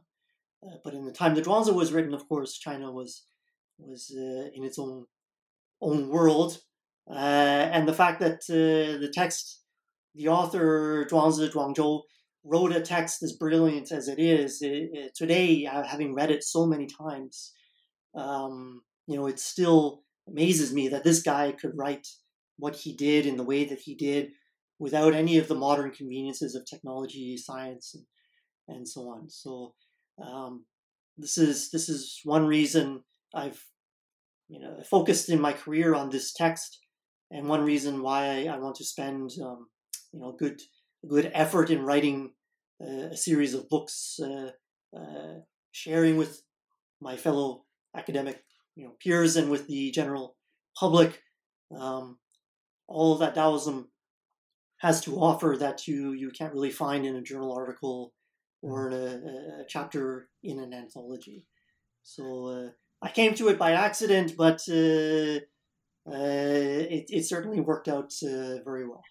Uh, 0.64 0.76
but 0.82 0.94
in 0.94 1.04
the 1.04 1.12
time 1.12 1.34
the 1.34 1.42
Zhuangzi 1.42 1.74
was 1.74 1.92
written, 1.92 2.14
of 2.14 2.28
course, 2.28 2.56
China 2.56 2.90
was 2.90 3.26
was 3.78 4.14
uh, 4.16 4.48
in 4.54 4.64
its 4.64 4.78
own 4.78 5.06
own 5.80 6.08
world, 6.08 6.58
uh, 7.10 7.14
and 7.74 7.86
the 7.86 7.92
fact 7.92 8.20
that 8.20 8.40
uh, 8.48 8.98
the 8.98 9.10
text, 9.12 9.62
the 10.14 10.28
author 10.28 11.06
Zhuangzi 11.10 11.50
Zhuangzhou 11.50 12.02
wrote 12.44 12.72
a 12.72 12.80
text 12.80 13.22
as 13.22 13.32
brilliant 13.32 13.90
as 13.90 14.06
it 14.06 14.18
is 14.18 14.60
it, 14.60 14.90
it, 14.92 15.14
today, 15.14 15.66
uh, 15.66 15.82
having 15.82 16.14
read 16.14 16.30
it 16.30 16.44
so 16.44 16.66
many 16.66 16.86
times, 16.86 17.52
um, 18.14 18.82
you 19.06 19.16
know, 19.16 19.26
it 19.26 19.38
still 19.38 20.02
amazes 20.28 20.72
me 20.72 20.88
that 20.88 21.04
this 21.04 21.22
guy 21.22 21.52
could 21.52 21.72
write 21.74 22.06
what 22.58 22.76
he 22.76 22.94
did 22.94 23.26
in 23.26 23.36
the 23.36 23.42
way 23.42 23.64
that 23.64 23.80
he 23.80 23.94
did 23.94 24.30
without 24.78 25.14
any 25.14 25.38
of 25.38 25.48
the 25.48 25.54
modern 25.54 25.90
conveniences 25.90 26.54
of 26.54 26.64
technology, 26.66 27.36
science, 27.36 27.94
and, 27.94 28.76
and 28.76 28.88
so 28.88 29.02
on. 29.02 29.28
So 29.28 29.74
um, 30.24 30.64
this 31.16 31.38
is 31.38 31.70
this 31.70 31.88
is 31.88 32.20
one 32.24 32.46
reason 32.46 33.02
I've 33.34 33.62
you 34.48 34.60
know 34.60 34.82
focused 34.88 35.28
in 35.28 35.40
my 35.40 35.52
career 35.52 35.94
on 35.94 36.10
this 36.10 36.32
text 36.32 36.78
and 37.30 37.48
one 37.48 37.64
reason 37.64 38.02
why 38.02 38.46
I, 38.46 38.54
I 38.54 38.58
want 38.58 38.76
to 38.76 38.84
spend 38.84 39.30
um, 39.42 39.66
you 40.12 40.20
know 40.20 40.32
good 40.38 40.60
good 41.08 41.30
effort 41.34 41.70
in 41.70 41.84
writing 41.84 42.32
uh, 42.80 43.08
a 43.12 43.16
series 43.16 43.54
of 43.54 43.68
books, 43.68 44.18
uh, 44.22 44.50
uh, 44.96 45.40
sharing 45.72 46.16
with 46.16 46.42
my 47.00 47.16
fellow 47.16 47.64
academic 47.96 48.42
you 48.76 48.84
know 48.84 48.92
peers 49.02 49.36
and 49.36 49.50
with 49.50 49.66
the 49.68 49.90
general 49.90 50.36
public 50.78 51.20
um, 51.78 52.18
all 52.88 53.16
that 53.16 53.34
Taoism 53.34 53.88
has 54.84 55.00
to 55.00 55.16
offer 55.18 55.56
that 55.58 55.88
you 55.88 56.12
you 56.12 56.30
can't 56.30 56.52
really 56.52 56.70
find 56.70 57.06
in 57.06 57.16
a 57.16 57.22
journal 57.22 57.52
article 57.52 58.12
or 58.60 58.90
in 58.90 58.94
a, 58.94 59.62
a 59.62 59.64
chapter 59.66 60.28
in 60.42 60.58
an 60.58 60.72
anthology. 60.74 61.46
So 62.02 62.24
uh, 62.48 62.68
I 63.02 63.10
came 63.10 63.34
to 63.34 63.48
it 63.48 63.58
by 63.58 63.72
accident, 63.72 64.36
but 64.36 64.60
uh, 64.68 65.40
uh, 66.06 66.80
it, 66.96 67.06
it 67.08 67.24
certainly 67.24 67.60
worked 67.60 67.88
out 67.88 68.12
uh, 68.22 68.62
very 68.62 68.86
well. 68.86 69.04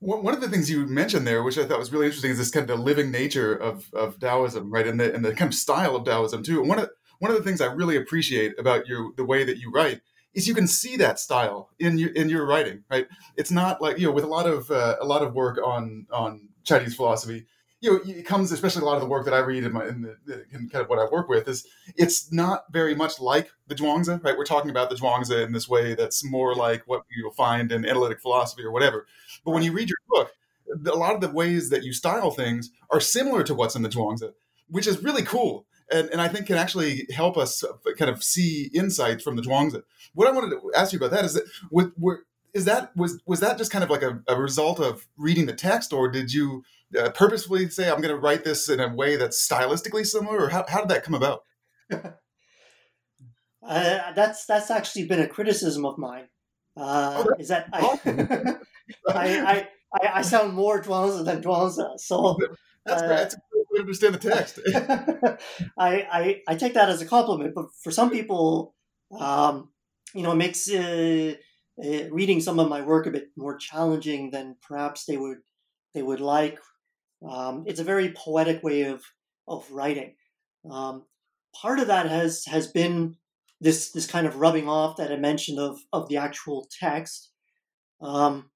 One 0.00 0.32
of 0.32 0.40
the 0.40 0.48
things 0.48 0.70
you 0.70 0.86
mentioned 0.86 1.26
there, 1.26 1.42
which 1.42 1.58
I 1.58 1.64
thought 1.64 1.80
was 1.80 1.92
really 1.92 2.06
interesting, 2.06 2.30
is 2.30 2.38
this 2.38 2.52
kind 2.52 2.70
of 2.70 2.78
living 2.78 3.10
nature 3.10 3.52
of, 3.52 3.92
of 3.92 4.20
Taoism, 4.20 4.70
right, 4.72 4.86
and 4.86 5.00
the 5.00 5.12
and 5.12 5.24
the 5.24 5.34
kind 5.34 5.52
of 5.52 5.58
style 5.58 5.96
of 5.96 6.04
Taoism 6.04 6.44
too. 6.44 6.60
And 6.60 6.68
one 6.68 6.78
of 6.78 6.88
one 7.18 7.32
of 7.32 7.36
the 7.36 7.42
things 7.42 7.60
I 7.60 7.72
really 7.72 7.96
appreciate 7.96 8.56
about 8.60 8.86
your 8.86 9.10
the 9.16 9.24
way 9.24 9.42
that 9.42 9.58
you 9.58 9.72
write, 9.72 10.00
is 10.34 10.46
you 10.46 10.54
can 10.54 10.66
see 10.66 10.96
that 10.96 11.18
style 11.18 11.70
in 11.78 11.98
your 11.98 12.10
in 12.10 12.28
your 12.28 12.46
writing, 12.46 12.84
right? 12.90 13.06
It's 13.36 13.50
not 13.50 13.80
like 13.80 13.98
you 13.98 14.06
know, 14.06 14.12
with 14.12 14.24
a 14.24 14.28
lot 14.28 14.46
of 14.46 14.70
uh, 14.70 14.96
a 15.00 15.04
lot 15.04 15.22
of 15.22 15.34
work 15.34 15.58
on 15.64 16.06
on 16.10 16.48
Chinese 16.64 16.94
philosophy, 16.94 17.46
you 17.80 17.92
know, 17.92 18.00
it 18.04 18.26
comes, 18.26 18.50
especially 18.50 18.82
a 18.82 18.84
lot 18.84 18.96
of 18.96 19.02
the 19.02 19.08
work 19.08 19.24
that 19.24 19.34
I 19.34 19.38
read 19.38 19.62
in, 19.62 19.72
my, 19.72 19.86
in, 19.86 20.02
the, 20.02 20.44
in 20.52 20.68
kind 20.68 20.82
of 20.82 20.88
what 20.88 20.98
I 20.98 21.06
work 21.10 21.28
with 21.28 21.46
is 21.46 21.66
it's 21.96 22.32
not 22.32 22.64
very 22.72 22.94
much 22.94 23.20
like 23.20 23.50
the 23.68 23.74
Zhuangzi, 23.74 24.22
right? 24.24 24.36
We're 24.36 24.44
talking 24.44 24.70
about 24.70 24.90
the 24.90 24.96
Zhuangzi 24.96 25.44
in 25.44 25.52
this 25.52 25.68
way 25.68 25.94
that's 25.94 26.24
more 26.24 26.54
like 26.54 26.82
what 26.86 27.04
you'll 27.16 27.32
find 27.32 27.70
in 27.70 27.86
analytic 27.86 28.20
philosophy 28.20 28.64
or 28.64 28.72
whatever. 28.72 29.06
But 29.44 29.52
when 29.52 29.62
you 29.62 29.72
read 29.72 29.88
your 29.88 29.98
book, 30.08 30.32
a 30.86 30.96
lot 30.96 31.14
of 31.14 31.20
the 31.20 31.30
ways 31.30 31.70
that 31.70 31.84
you 31.84 31.92
style 31.92 32.32
things 32.32 32.70
are 32.90 33.00
similar 33.00 33.44
to 33.44 33.54
what's 33.54 33.76
in 33.76 33.82
the 33.82 33.88
Zhuangzi, 33.88 34.32
which 34.68 34.88
is 34.88 35.02
really 35.02 35.22
cool. 35.22 35.66
And, 35.90 36.10
and 36.10 36.20
I 36.20 36.28
think 36.28 36.46
can 36.46 36.56
actually 36.56 37.06
help 37.14 37.36
us 37.36 37.64
kind 37.96 38.10
of 38.10 38.22
see 38.22 38.70
insights 38.74 39.22
from 39.22 39.36
the 39.36 39.42
Zhuangzi. 39.42 39.82
What 40.14 40.28
I 40.28 40.32
wanted 40.32 40.50
to 40.50 40.72
ask 40.76 40.92
you 40.92 40.98
about 40.98 41.12
that 41.12 41.24
is 41.24 41.34
that 41.34 41.44
with, 41.70 41.92
were, 41.96 42.24
is 42.54 42.64
that 42.64 42.94
was 42.96 43.22
was 43.26 43.40
that 43.40 43.58
just 43.58 43.70
kind 43.70 43.84
of 43.84 43.90
like 43.90 44.02
a, 44.02 44.22
a 44.28 44.40
result 44.40 44.80
of 44.80 45.06
reading 45.16 45.46
the 45.46 45.54
text, 45.54 45.92
or 45.92 46.08
did 46.08 46.32
you 46.32 46.62
uh, 46.98 47.10
purposefully 47.10 47.68
say 47.70 47.90
I'm 47.90 48.00
going 48.00 48.14
to 48.14 48.20
write 48.20 48.44
this 48.44 48.68
in 48.68 48.80
a 48.80 48.94
way 48.94 49.16
that's 49.16 49.46
stylistically 49.46 50.06
similar, 50.06 50.44
or 50.44 50.48
how, 50.48 50.64
how 50.68 50.80
did 50.80 50.88
that 50.88 51.04
come 51.04 51.14
about? 51.14 51.44
uh, 51.92 52.12
that's 53.62 54.46
that's 54.46 54.70
actually 54.70 55.06
been 55.06 55.20
a 55.20 55.28
criticism 55.28 55.84
of 55.84 55.98
mine. 55.98 56.28
Uh, 56.76 57.24
oh, 57.26 57.34
is 57.38 57.48
that 57.48 57.68
I, 57.72 57.80
I, 59.08 59.40
I, 59.40 59.68
I, 59.92 60.10
I, 60.14 60.22
sound 60.22 60.54
more 60.54 60.80
Zhuangzi 60.80 61.24
than 61.24 61.42
Zhuangzi. 61.42 61.98
So 61.98 62.38
that's, 62.86 63.02
uh, 63.02 63.08
that's, 63.08 63.36
quite 63.68 63.80
understand 63.80 64.14
the 64.14 64.30
text. 64.30 64.58
I, 65.78 66.06
I 66.10 66.42
I 66.48 66.54
take 66.56 66.74
that 66.74 66.88
as 66.88 67.02
a 67.02 67.06
compliment, 67.06 67.54
but 67.54 67.66
for 67.82 67.90
some 67.90 68.10
people, 68.10 68.74
um, 69.18 69.70
you 70.14 70.22
know, 70.22 70.32
it 70.32 70.36
makes 70.36 70.70
uh, 70.70 71.34
uh, 71.82 72.10
reading 72.10 72.40
some 72.40 72.58
of 72.58 72.68
my 72.68 72.82
work 72.82 73.06
a 73.06 73.10
bit 73.10 73.28
more 73.36 73.56
challenging 73.56 74.30
than 74.30 74.56
perhaps 74.66 75.04
they 75.04 75.16
would 75.16 75.38
they 75.94 76.02
would 76.02 76.20
like. 76.20 76.58
Um, 77.28 77.64
it's 77.66 77.80
a 77.80 77.84
very 77.84 78.12
poetic 78.12 78.62
way 78.62 78.82
of 78.82 79.02
of 79.46 79.70
writing. 79.70 80.14
Um, 80.70 81.04
part 81.54 81.78
of 81.78 81.88
that 81.88 82.06
has 82.08 82.44
has 82.46 82.66
been 82.68 83.16
this 83.60 83.90
this 83.92 84.06
kind 84.06 84.26
of 84.26 84.36
rubbing 84.36 84.68
off 84.68 84.96
that 84.96 85.12
I 85.12 85.16
mentioned 85.16 85.58
of 85.58 85.78
of 85.92 86.08
the 86.08 86.16
actual 86.18 86.68
text. 86.80 87.30
Um, 88.00 88.50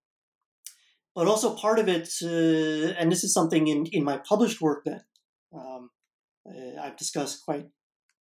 but 1.14 1.26
also 1.26 1.54
part 1.54 1.78
of 1.78 1.88
it, 1.88 2.08
uh, 2.22 2.94
and 2.98 3.10
this 3.12 3.24
is 3.24 3.34
something 3.34 3.66
in, 3.68 3.86
in 3.86 4.04
my 4.04 4.18
published 4.18 4.60
work 4.60 4.84
that 4.84 5.02
um, 5.54 5.90
I've 6.80 6.96
discussed 6.96 7.44
quite 7.44 7.66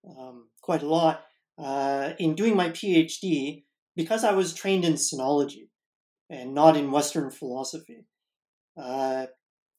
um, 0.07 0.49
quite 0.61 0.83
a 0.83 0.87
lot. 0.87 1.23
Uh, 1.57 2.13
in 2.17 2.33
doing 2.33 2.55
my 2.55 2.69
PhD, 2.69 3.63
because 3.95 4.23
I 4.23 4.31
was 4.31 4.53
trained 4.53 4.83
in 4.83 4.93
sinology 4.93 5.69
and 6.29 6.55
not 6.55 6.75
in 6.75 6.91
Western 6.91 7.29
philosophy, 7.29 8.05
uh, 8.77 9.27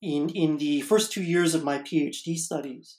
in 0.00 0.28
in 0.30 0.58
the 0.58 0.80
first 0.82 1.12
two 1.12 1.22
years 1.22 1.54
of 1.54 1.64
my 1.64 1.78
PhD 1.78 2.36
studies, 2.36 2.98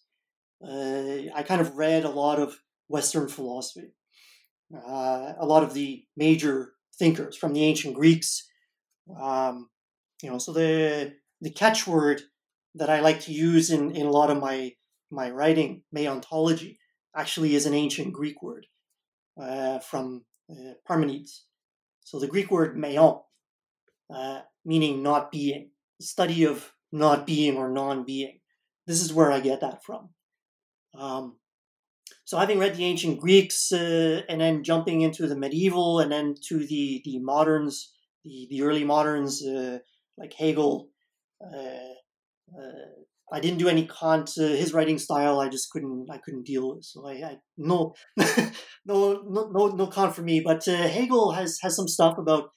uh, 0.65 1.31
I 1.35 1.43
kind 1.43 1.61
of 1.61 1.75
read 1.75 2.03
a 2.03 2.09
lot 2.09 2.39
of 2.39 2.57
Western 2.87 3.27
philosophy, 3.27 3.93
uh, 4.75 5.33
a 5.39 5.45
lot 5.45 5.63
of 5.63 5.73
the 5.73 6.05
major 6.15 6.73
thinkers 6.97 7.37
from 7.37 7.53
the 7.53 7.63
ancient 7.63 7.95
Greeks. 7.95 8.47
Um, 9.19 9.69
you 10.23 10.31
know, 10.31 10.39
so 10.39 10.53
the 10.53 11.13
the 11.41 11.51
catchword 11.51 12.21
that 12.75 12.89
I 12.89 13.01
like 13.01 13.19
to 13.21 13.33
use 13.33 13.69
in, 13.69 13.95
in 13.95 14.07
a 14.07 14.11
lot 14.11 14.31
of 14.31 14.39
my 14.39 14.71
my 15.11 15.29
writing, 15.29 15.83
meontology, 15.95 16.77
actually 17.15 17.53
is 17.55 17.65
an 17.65 17.73
ancient 17.73 18.13
Greek 18.13 18.41
word 18.41 18.65
uh, 19.39 19.79
from 19.79 20.23
uh, 20.49 20.73
Parmenides. 20.87 21.43
So 22.05 22.19
the 22.19 22.27
Greek 22.27 22.49
word 22.49 22.77
meon, 22.77 23.19
uh, 24.13 24.39
meaning 24.65 25.03
not 25.03 25.31
being, 25.31 25.69
study 26.01 26.45
of 26.45 26.71
not 26.91 27.27
being 27.27 27.57
or 27.57 27.69
non-being. 27.69 28.39
This 28.87 29.01
is 29.01 29.13
where 29.13 29.31
I 29.31 29.39
get 29.39 29.61
that 29.61 29.83
from. 29.83 30.09
Um, 30.97 31.37
so 32.25 32.37
having 32.37 32.59
read 32.59 32.75
the 32.75 32.85
ancient 32.85 33.19
Greeks 33.19 33.71
uh, 33.71 34.21
and 34.29 34.39
then 34.41 34.63
jumping 34.63 35.01
into 35.01 35.27
the 35.27 35.35
medieval 35.35 35.99
and 35.99 36.11
then 36.11 36.35
to 36.47 36.65
the 36.65 37.01
the 37.03 37.19
moderns, 37.19 37.91
the 38.23 38.47
the 38.49 38.63
early 38.63 38.83
moderns 38.83 39.45
uh, 39.45 39.79
like 40.17 40.33
Hegel. 40.33 40.89
Uh, 41.41 41.93
uh, 42.57 43.03
I 43.31 43.39
didn't 43.39 43.59
do 43.59 43.69
any 43.69 43.87
Kant. 43.87 44.31
Uh, 44.37 44.43
his 44.43 44.73
writing 44.73 44.99
style, 44.99 45.39
I 45.39 45.49
just 45.49 45.69
couldn't. 45.71 46.07
I 46.11 46.17
couldn't 46.17 46.45
deal 46.45 46.75
with. 46.75 46.85
So 46.85 47.07
I, 47.07 47.13
I 47.13 47.37
no, 47.57 47.93
no, 48.17 49.23
no, 49.27 49.49
no, 49.51 49.67
no 49.67 49.87
Kant 49.87 50.15
for 50.15 50.21
me. 50.21 50.41
But 50.41 50.65
Hegel 50.65 51.31
has 51.31 51.57
has 51.61 51.75
some 51.75 51.87
stuff 51.87 52.17
about 52.17 52.49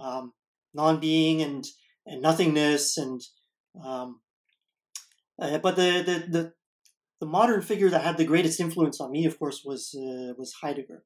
um, 0.00 0.32
non-being 0.74 1.42
and 1.42 1.64
and 2.06 2.22
nothingness 2.22 2.96
and 2.96 3.20
um, 3.84 4.20
uh, 5.40 5.58
but 5.58 5.76
the, 5.76 6.02
the, 6.02 6.30
the 6.30 6.52
the 7.20 7.26
modern 7.26 7.62
figure 7.62 7.88
that 7.88 8.02
had 8.02 8.16
the 8.18 8.24
greatest 8.24 8.60
influence 8.60 9.00
on 9.00 9.10
me, 9.10 9.24
of 9.24 9.38
course, 9.38 9.62
was 9.64 9.94
uh, 9.94 10.32
was 10.36 10.54
Heidegger, 10.62 11.04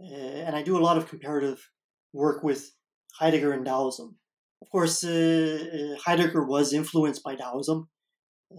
uh, 0.00 0.14
and 0.14 0.56
I 0.56 0.62
do 0.62 0.76
a 0.76 0.84
lot 0.86 0.96
of 0.96 1.08
comparative 1.08 1.70
work 2.12 2.42
with 2.42 2.72
Heidegger 3.18 3.52
and 3.52 3.64
Taoism. 3.64 4.16
Of 4.62 4.70
course, 4.70 5.04
uh, 5.04 5.68
uh, 5.72 6.00
Heidegger 6.04 6.44
was 6.44 6.72
influenced 6.72 7.22
by 7.22 7.34
Taoism, 7.36 7.88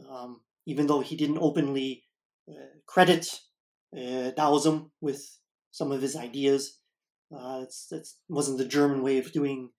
um, 0.09 0.41
even 0.65 0.87
though 0.87 1.01
he 1.01 1.15
didn't 1.15 1.39
openly 1.39 2.03
uh, 2.49 2.79
credit 2.87 3.27
Taoism 3.93 4.91
with 5.01 5.21
some 5.71 5.91
of 5.91 6.01
his 6.01 6.15
ideas. 6.15 6.79
It 7.31 8.07
wasn't 8.29 8.57
the 8.57 8.65
German 8.65 9.01
way 9.03 9.17
of 9.17 9.31
doing 9.31 9.71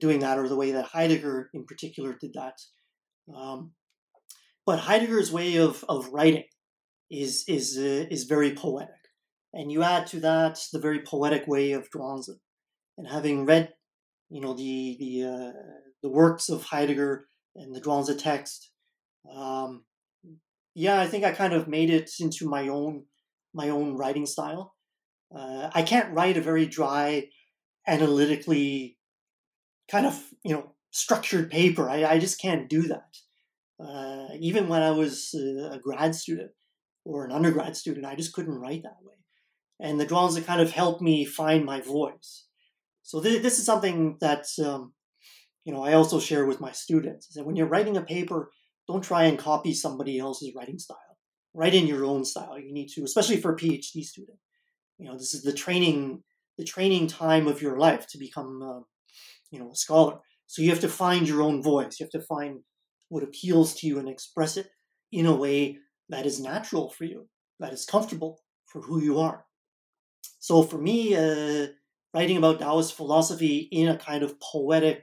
doing 0.00 0.20
that, 0.20 0.38
or 0.38 0.48
the 0.48 0.56
way 0.56 0.72
that 0.72 0.86
Heidegger, 0.86 1.50
in 1.54 1.64
particular, 1.64 2.16
did 2.20 2.34
that. 2.34 2.58
Um, 3.34 3.72
but 4.64 4.80
Heidegger's 4.80 5.32
way 5.32 5.56
of, 5.56 5.84
of 5.88 6.08
writing 6.12 6.44
is 7.10 7.44
is 7.48 7.78
uh, 7.78 8.06
is 8.10 8.24
very 8.24 8.54
poetic, 8.54 9.02
and 9.52 9.72
you 9.72 9.82
add 9.82 10.06
to 10.08 10.20
that 10.20 10.58
the 10.72 10.78
very 10.78 11.00
poetic 11.02 11.46
way 11.46 11.72
of 11.72 11.90
Zhuangzi. 11.90 12.38
And 12.98 13.08
having 13.08 13.46
read, 13.46 13.72
you 14.32 14.40
know, 14.40 14.54
the 14.54 14.96
the 14.98 15.24
uh, 15.28 15.52
the 16.02 16.08
works 16.08 16.48
of 16.48 16.64
Heidegger 16.64 17.26
and 17.54 17.74
the 17.74 17.82
Zhuangzi 17.82 18.18
text, 18.18 18.70
um, 19.30 19.84
yeah, 20.74 20.98
I 20.98 21.06
think 21.06 21.22
I 21.22 21.32
kind 21.32 21.52
of 21.52 21.68
made 21.68 21.90
it 21.90 22.10
into 22.18 22.48
my 22.48 22.68
own 22.68 23.04
my 23.52 23.68
own 23.68 23.94
writing 23.94 24.24
style. 24.24 24.74
Uh, 25.36 25.68
I 25.74 25.82
can't 25.82 26.14
write 26.14 26.38
a 26.38 26.40
very 26.40 26.64
dry, 26.64 27.28
analytically 27.86 28.96
kind 29.90 30.06
of 30.06 30.18
you 30.42 30.54
know 30.54 30.72
structured 30.92 31.50
paper. 31.50 31.90
I, 31.90 32.04
I 32.04 32.18
just 32.18 32.40
can't 32.40 32.70
do 32.70 32.88
that. 32.88 33.16
Uh, 33.78 34.28
even 34.40 34.66
when 34.66 34.80
I 34.82 34.92
was 34.92 35.34
uh, 35.34 35.72
a 35.72 35.78
grad 35.78 36.14
student 36.14 36.52
or 37.04 37.26
an 37.26 37.32
undergrad 37.32 37.76
student, 37.76 38.06
I 38.06 38.14
just 38.14 38.32
couldn't 38.32 38.58
write 38.58 38.82
that 38.84 39.02
way. 39.02 39.16
And 39.78 40.00
the 40.00 40.06
Zhuangzi 40.06 40.42
kind 40.42 40.62
of 40.62 40.70
helped 40.70 41.02
me 41.02 41.26
find 41.26 41.66
my 41.66 41.82
voice. 41.82 42.46
So 43.02 43.20
th- 43.20 43.42
this 43.42 43.58
is 43.58 43.66
something 43.66 44.16
that 44.20 44.46
um, 44.64 44.92
you 45.64 45.72
know 45.72 45.82
I 45.84 45.94
also 45.94 46.20
share 46.20 46.46
with 46.46 46.60
my 46.60 46.72
students. 46.72 47.28
Is 47.28 47.34
that 47.34 47.46
when 47.46 47.56
you're 47.56 47.66
writing 47.66 47.96
a 47.96 48.02
paper, 48.02 48.50
don't 48.88 49.04
try 49.04 49.24
and 49.24 49.38
copy 49.38 49.74
somebody 49.74 50.18
else's 50.18 50.54
writing 50.54 50.78
style. 50.78 50.98
Write 51.54 51.74
in 51.74 51.86
your 51.86 52.04
own 52.04 52.24
style. 52.24 52.58
You 52.58 52.72
need 52.72 52.88
to, 52.94 53.04
especially 53.04 53.36
for 53.36 53.52
a 53.52 53.56
PhD 53.56 54.02
student. 54.02 54.38
You 54.98 55.06
know, 55.06 55.14
this 55.14 55.34
is 55.34 55.42
the 55.42 55.52
training 55.52 56.22
the 56.58 56.64
training 56.64 57.06
time 57.06 57.48
of 57.48 57.62
your 57.62 57.78
life 57.78 58.06
to 58.08 58.18
become 58.18 58.62
uh, 58.62 58.80
you 59.50 59.58
know 59.58 59.70
a 59.70 59.76
scholar. 59.76 60.18
So 60.46 60.62
you 60.62 60.70
have 60.70 60.80
to 60.80 60.88
find 60.88 61.26
your 61.26 61.42
own 61.42 61.62
voice. 61.62 61.98
You 61.98 62.04
have 62.04 62.20
to 62.20 62.26
find 62.26 62.60
what 63.08 63.22
appeals 63.22 63.74
to 63.74 63.86
you 63.86 63.98
and 63.98 64.08
express 64.08 64.56
it 64.56 64.68
in 65.12 65.26
a 65.26 65.34
way 65.34 65.78
that 66.08 66.26
is 66.26 66.40
natural 66.40 66.90
for 66.90 67.04
you, 67.04 67.28
that 67.60 67.72
is 67.72 67.84
comfortable 67.84 68.40
for 68.66 68.80
who 68.82 69.02
you 69.02 69.18
are. 69.18 69.44
So 70.40 70.62
for 70.62 70.78
me, 70.78 71.14
uh, 71.14 71.68
writing 72.14 72.36
about 72.36 72.60
Taoist 72.60 72.94
philosophy 72.94 73.68
in 73.70 73.88
a 73.88 73.96
kind 73.96 74.22
of 74.22 74.38
poetic, 74.40 75.02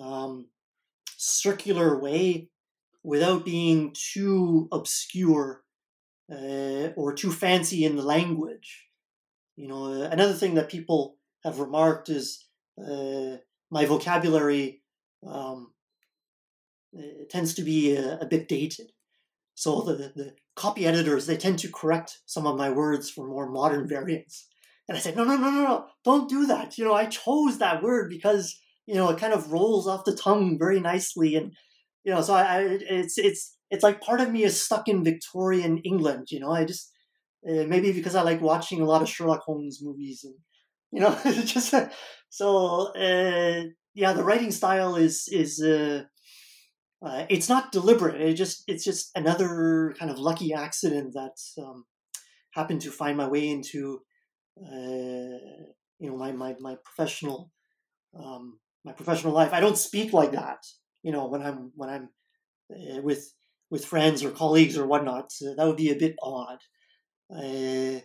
um, 0.00 0.48
circular 1.16 1.98
way 2.00 2.48
without 3.02 3.44
being 3.44 3.94
too 3.94 4.68
obscure 4.72 5.62
uh, 6.30 6.88
or 6.96 7.12
too 7.12 7.30
fancy 7.30 7.84
in 7.84 7.96
the 7.96 8.02
language. 8.02 8.86
You 9.56 9.68
know, 9.68 9.84
uh, 9.86 10.08
another 10.10 10.32
thing 10.32 10.54
that 10.54 10.70
people 10.70 11.18
have 11.44 11.58
remarked 11.58 12.08
is 12.08 12.46
uh, 12.78 13.36
my 13.70 13.84
vocabulary 13.84 14.82
um, 15.26 15.72
tends 17.28 17.54
to 17.54 17.62
be 17.62 17.94
a, 17.94 18.18
a 18.20 18.26
bit 18.26 18.48
dated. 18.48 18.92
So 19.54 19.82
the, 19.82 20.12
the 20.14 20.34
copy 20.56 20.86
editors, 20.86 21.26
they 21.26 21.36
tend 21.36 21.58
to 21.60 21.70
correct 21.70 22.20
some 22.26 22.46
of 22.46 22.56
my 22.56 22.70
words 22.70 23.10
for 23.10 23.26
more 23.26 23.50
modern 23.50 23.86
variants. 23.86 24.48
And 24.92 24.98
I 24.98 25.00
said, 25.00 25.16
no, 25.16 25.24
no, 25.24 25.38
no, 25.38 25.50
no, 25.50 25.64
no, 25.64 25.86
don't 26.04 26.28
do 26.28 26.44
that. 26.44 26.76
You 26.76 26.84
know, 26.84 26.92
I 26.92 27.06
chose 27.06 27.56
that 27.56 27.82
word 27.82 28.10
because, 28.10 28.60
you 28.84 28.94
know, 28.94 29.08
it 29.08 29.18
kind 29.18 29.32
of 29.32 29.50
rolls 29.50 29.88
off 29.88 30.04
the 30.04 30.14
tongue 30.14 30.58
very 30.58 30.80
nicely. 30.80 31.34
And, 31.34 31.54
you 32.04 32.12
know, 32.12 32.20
so 32.20 32.34
I, 32.34 32.42
I 32.42 32.60
it's, 32.60 33.16
it's, 33.16 33.56
it's 33.70 33.82
like 33.82 34.02
part 34.02 34.20
of 34.20 34.30
me 34.30 34.42
is 34.42 34.62
stuck 34.62 34.88
in 34.88 35.02
Victorian 35.02 35.78
England. 35.78 36.26
You 36.30 36.40
know, 36.40 36.50
I 36.50 36.66
just, 36.66 36.92
uh, 37.48 37.64
maybe 37.66 37.90
because 37.90 38.14
I 38.14 38.20
like 38.20 38.42
watching 38.42 38.82
a 38.82 38.84
lot 38.84 39.00
of 39.00 39.08
Sherlock 39.08 39.40
Holmes 39.40 39.78
movies 39.80 40.24
and, 40.24 40.34
you 40.90 41.00
know, 41.00 41.18
just, 41.42 41.74
so, 42.28 42.92
uh, 42.94 43.62
yeah, 43.94 44.12
the 44.12 44.24
writing 44.24 44.50
style 44.50 44.96
is, 44.96 45.26
is, 45.32 45.62
uh, 45.62 46.02
uh, 47.02 47.24
it's 47.30 47.48
not 47.48 47.72
deliberate. 47.72 48.20
It 48.20 48.34
just 48.34 48.62
it's 48.68 48.84
just 48.84 49.10
another 49.16 49.94
kind 49.98 50.10
of 50.10 50.18
lucky 50.18 50.52
accident 50.52 51.14
that 51.14 51.36
um, 51.58 51.86
happened 52.50 52.82
to 52.82 52.90
find 52.90 53.16
my 53.16 53.26
way 53.26 53.48
into 53.48 54.02
you 54.56 56.10
know 56.10 56.16
my 56.16 56.32
my 56.32 56.54
my 56.60 56.76
professional 56.84 57.50
um, 58.18 58.58
my 58.84 58.92
professional 58.92 59.32
life. 59.32 59.52
I 59.52 59.60
don't 59.60 59.78
speak 59.78 60.12
like 60.12 60.32
that. 60.32 60.64
You 61.02 61.12
know 61.12 61.26
when 61.26 61.42
I'm 61.42 61.72
when 61.74 61.90
I'm 61.90 62.08
uh, 62.70 63.00
with 63.02 63.32
with 63.70 63.84
friends 63.84 64.22
or 64.22 64.30
colleagues 64.30 64.76
or 64.76 64.86
whatnot. 64.86 65.32
Uh, 65.42 65.54
that 65.56 65.66
would 65.66 65.76
be 65.76 65.90
a 65.90 65.96
bit 65.96 66.16
odd. 66.22 66.58
Uh, 67.34 68.00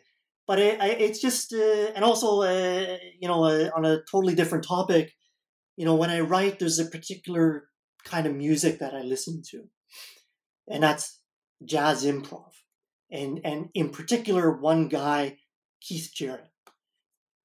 but 0.47 0.59
it, 0.59 0.79
it's 0.81 1.19
just 1.19 1.53
uh, 1.53 1.91
and 1.95 2.03
also 2.05 2.43
you 2.43 3.27
know 3.27 3.43
on 3.43 3.85
a 3.85 3.99
totally 4.11 4.35
different 4.35 4.65
topic. 4.65 5.13
You 5.75 5.85
know 5.85 5.95
when 5.95 6.09
I 6.09 6.21
write, 6.21 6.59
there's 6.59 6.79
a 6.79 6.85
particular 6.85 7.67
kind 8.07 8.25
of 8.25 8.35
music 8.35 8.79
that 8.79 8.93
I 8.93 9.01
listen 9.01 9.41
to. 9.51 9.63
And 10.69 10.83
that's 10.83 11.19
jazz 11.63 12.05
improv. 12.05 12.51
And 13.11 13.39
and 13.43 13.69
in 13.73 13.89
particular 13.89 14.57
one 14.57 14.87
guy, 14.87 15.37
Keith 15.81 16.11
Jarrett. 16.13 16.49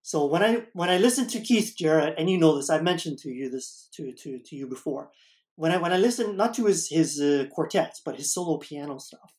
So 0.03 0.27
when 0.27 0.43
I 0.43 0.65
when 0.73 0.91
I 0.91 0.99
listen 0.99 1.29
to 1.29 1.41
Keith 1.41 1.75
Jarrett, 1.77 2.15
and 2.19 2.29
you 2.29 2.39
know 2.39 2.57
this, 2.57 2.71
I've 2.71 2.83
mentioned 2.83 3.19
to 3.19 3.31
you 3.31 3.49
this 3.51 3.89
to 3.95 4.13
to 4.13 4.39
to 4.41 4.57
you 4.57 4.67
before. 4.67 5.11
when 5.57 5.73
I 5.73 5.77
when 5.79 5.93
I 5.93 5.97
listen 5.99 6.37
not 6.37 6.55
to 6.55 6.67
his 6.67 6.89
his 6.89 7.21
uh, 7.21 7.47
quartets 7.51 8.01
but 8.05 8.17
his 8.17 8.33
solo 8.35 8.59
piano 8.59 8.99
stuff, 8.99 9.35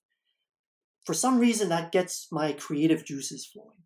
for 1.05 1.13
some 1.13 1.39
reason 1.39 1.69
that 1.69 1.91
gets 1.91 2.27
my 2.31 2.53
creative 2.53 3.05
juices 3.05 3.45
flowing, 3.45 3.83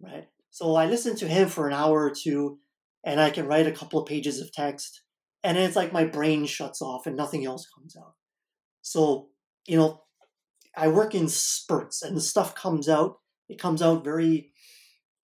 right? 0.00 0.28
So 0.50 0.74
I 0.76 0.86
listen 0.86 1.16
to 1.16 1.28
him 1.28 1.48
for 1.48 1.68
an 1.68 1.74
hour 1.74 2.04
or 2.04 2.10
two, 2.14 2.58
and 3.04 3.20
I 3.20 3.30
can 3.30 3.46
write 3.46 3.66
a 3.66 3.72
couple 3.72 4.00
of 4.00 4.08
pages 4.08 4.40
of 4.40 4.52
text, 4.52 5.02
and 5.44 5.56
it's 5.58 5.76
like 5.76 5.92
my 5.92 6.04
brain 6.04 6.46
shuts 6.46 6.80
off 6.82 7.06
and 7.06 7.16
nothing 7.16 7.44
else 7.44 7.68
comes 7.76 7.96
out. 7.96 8.14
So 8.82 9.28
you 9.66 9.76
know, 9.76 10.02
I 10.76 10.88
work 10.88 11.14
in 11.14 11.28
spurts, 11.28 12.02
and 12.02 12.16
the 12.16 12.20
stuff 12.20 12.54
comes 12.54 12.88
out. 12.88 13.20
It 13.48 13.58
comes 13.58 13.82
out 13.82 14.04
very, 14.04 14.52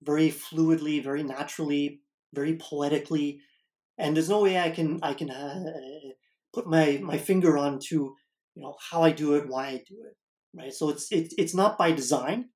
very 0.02 0.30
fluidly, 0.30 1.02
very 1.02 1.22
naturally, 1.22 2.02
very 2.34 2.56
poetically, 2.56 3.40
and 3.98 4.16
there's 4.16 4.30
no 4.30 4.42
way 4.42 4.58
I 4.58 4.70
can 4.70 5.00
I 5.02 5.14
can 5.14 5.30
uh, 5.30 5.64
put 6.54 6.66
my 6.66 7.00
my 7.02 7.18
finger 7.18 7.58
on 7.58 7.78
to 7.88 7.94
you 8.54 8.62
know 8.62 8.76
how 8.90 9.02
I 9.02 9.12
do 9.12 9.34
it, 9.34 9.48
why 9.48 9.66
I 9.68 9.84
do 9.88 9.96
it, 10.08 10.16
right? 10.54 10.72
So 10.72 10.90
it's 10.90 11.10
it, 11.12 11.32
it's 11.38 11.54
not 11.54 11.78
by 11.78 11.92
design. 11.92 12.50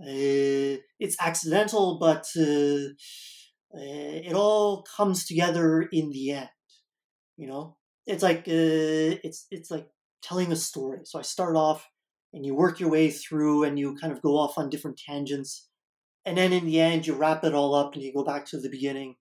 Uh, 0.00 0.78
it's 0.98 1.16
accidental, 1.20 1.98
but 2.00 2.26
uh, 2.36 2.90
uh, 3.74 4.14
it 4.28 4.34
all 4.34 4.84
comes 4.96 5.26
together 5.26 5.88
in 5.92 6.10
the 6.10 6.32
end. 6.32 6.48
You 7.36 7.48
know, 7.48 7.76
it's 8.06 8.22
like 8.22 8.40
uh, 8.48 9.18
it's 9.24 9.46
it's 9.50 9.70
like 9.70 9.88
telling 10.22 10.52
a 10.52 10.56
story. 10.56 11.00
So 11.04 11.18
I 11.18 11.22
start 11.22 11.56
off, 11.56 11.88
and 12.34 12.44
you 12.44 12.54
work 12.54 12.80
your 12.80 12.90
way 12.90 13.10
through, 13.10 13.62
and 13.62 13.78
you 13.78 13.94
kind 13.94 14.12
of 14.12 14.20
go 14.20 14.36
off 14.36 14.58
on 14.58 14.68
different 14.68 14.98
tangents, 14.98 15.68
and 16.26 16.36
then 16.36 16.52
in 16.52 16.66
the 16.66 16.80
end, 16.80 17.06
you 17.06 17.14
wrap 17.14 17.44
it 17.44 17.54
all 17.54 17.74
up, 17.74 17.94
and 17.94 18.02
you 18.02 18.12
go 18.12 18.24
back 18.24 18.44
to 18.46 18.60
the 18.60 18.68
beginning, 18.68 19.14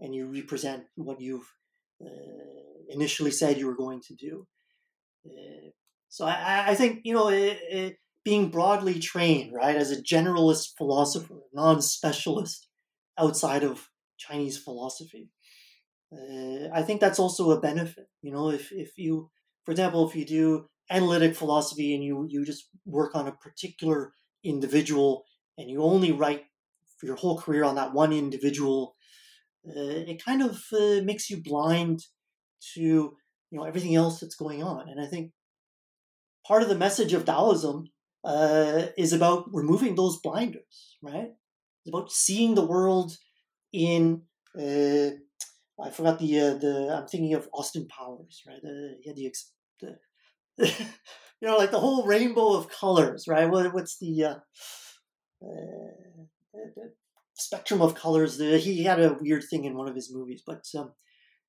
and 0.00 0.14
you 0.14 0.26
represent 0.26 0.82
what 0.96 1.20
you've 1.20 1.48
uh, 2.04 2.88
initially 2.88 3.30
said 3.30 3.56
you 3.56 3.66
were 3.66 3.76
going 3.76 4.00
to 4.08 4.14
do. 4.14 4.46
Uh, 5.24 5.70
so 6.08 6.24
I, 6.24 6.64
I, 6.68 6.74
think 6.74 7.00
you 7.04 7.14
know 7.14 7.28
it, 7.28 7.58
it, 7.70 7.96
being 8.24 8.50
broadly 8.50 8.98
trained, 8.98 9.52
right, 9.52 9.76
as 9.76 9.92
a 9.92 10.02
generalist 10.02 10.70
philosopher, 10.76 11.42
non-specialist 11.52 12.66
outside 13.16 13.62
of 13.62 13.88
Chinese 14.18 14.58
philosophy. 14.58 15.28
Uh, 16.12 16.68
I 16.74 16.82
think 16.82 17.00
that's 17.00 17.20
also 17.20 17.52
a 17.52 17.60
benefit. 17.60 18.06
You 18.22 18.32
know, 18.32 18.50
if 18.50 18.72
if 18.72 18.98
you, 18.98 19.30
for 19.64 19.70
example, 19.70 20.08
if 20.08 20.16
you 20.16 20.24
do 20.24 20.66
analytic 20.90 21.36
philosophy 21.36 21.94
and 21.94 22.02
you 22.02 22.26
you 22.28 22.44
just 22.44 22.68
work 22.84 23.14
on 23.14 23.28
a 23.28 23.32
particular 23.32 24.12
individual 24.42 25.24
and 25.56 25.70
you 25.70 25.82
only 25.82 26.12
write 26.12 26.44
for 26.98 27.06
your 27.06 27.16
whole 27.16 27.38
career 27.38 27.64
on 27.64 27.76
that 27.76 27.92
one 27.94 28.12
individual 28.12 28.96
uh, 29.68 30.08
it 30.08 30.24
kind 30.24 30.42
of 30.42 30.62
uh, 30.72 31.02
makes 31.02 31.28
you 31.28 31.42
blind 31.42 32.00
to 32.74 32.80
you 33.50 33.58
know 33.58 33.64
everything 33.64 33.94
else 33.94 34.20
that's 34.20 34.36
going 34.36 34.62
on. 34.62 34.88
And 34.88 35.00
I 35.00 35.06
think 35.06 35.32
part 36.46 36.62
of 36.62 36.68
the 36.68 36.78
message 36.78 37.12
of 37.12 37.24
Taoism 37.24 37.90
uh, 38.24 38.86
is 38.96 39.12
about 39.12 39.52
removing 39.52 39.94
those 39.94 40.20
blinders, 40.20 40.96
right? 41.02 41.30
It's 41.84 41.94
about 41.94 42.12
seeing 42.12 42.54
the 42.54 42.66
world 42.66 43.12
in. 43.72 44.22
Uh, 44.56 45.10
I 45.82 45.90
forgot 45.90 46.18
the 46.18 46.40
uh, 46.40 46.54
the. 46.54 46.96
I'm 46.96 47.06
thinking 47.08 47.34
of 47.34 47.48
Austin 47.52 47.86
Powers, 47.88 48.42
right? 48.46 48.60
He 49.02 49.08
had 49.08 49.16
the, 49.16 49.32
the 49.80 49.98
you 51.40 51.48
know, 51.48 51.56
like 51.56 51.70
the 51.70 51.80
whole 51.80 52.06
rainbow 52.06 52.54
of 52.54 52.68
colors, 52.68 53.26
right? 53.28 53.50
What, 53.50 53.72
what's 53.72 53.98
the, 53.98 54.24
uh, 54.24 54.34
uh, 55.42 56.00
spectrum 57.40 57.82
of 57.82 57.94
colors. 57.94 58.38
He 58.38 58.84
had 58.84 59.00
a 59.00 59.16
weird 59.20 59.44
thing 59.44 59.64
in 59.64 59.76
one 59.76 59.88
of 59.88 59.94
his 59.94 60.12
movies, 60.12 60.42
but 60.46 60.64
um, 60.76 60.92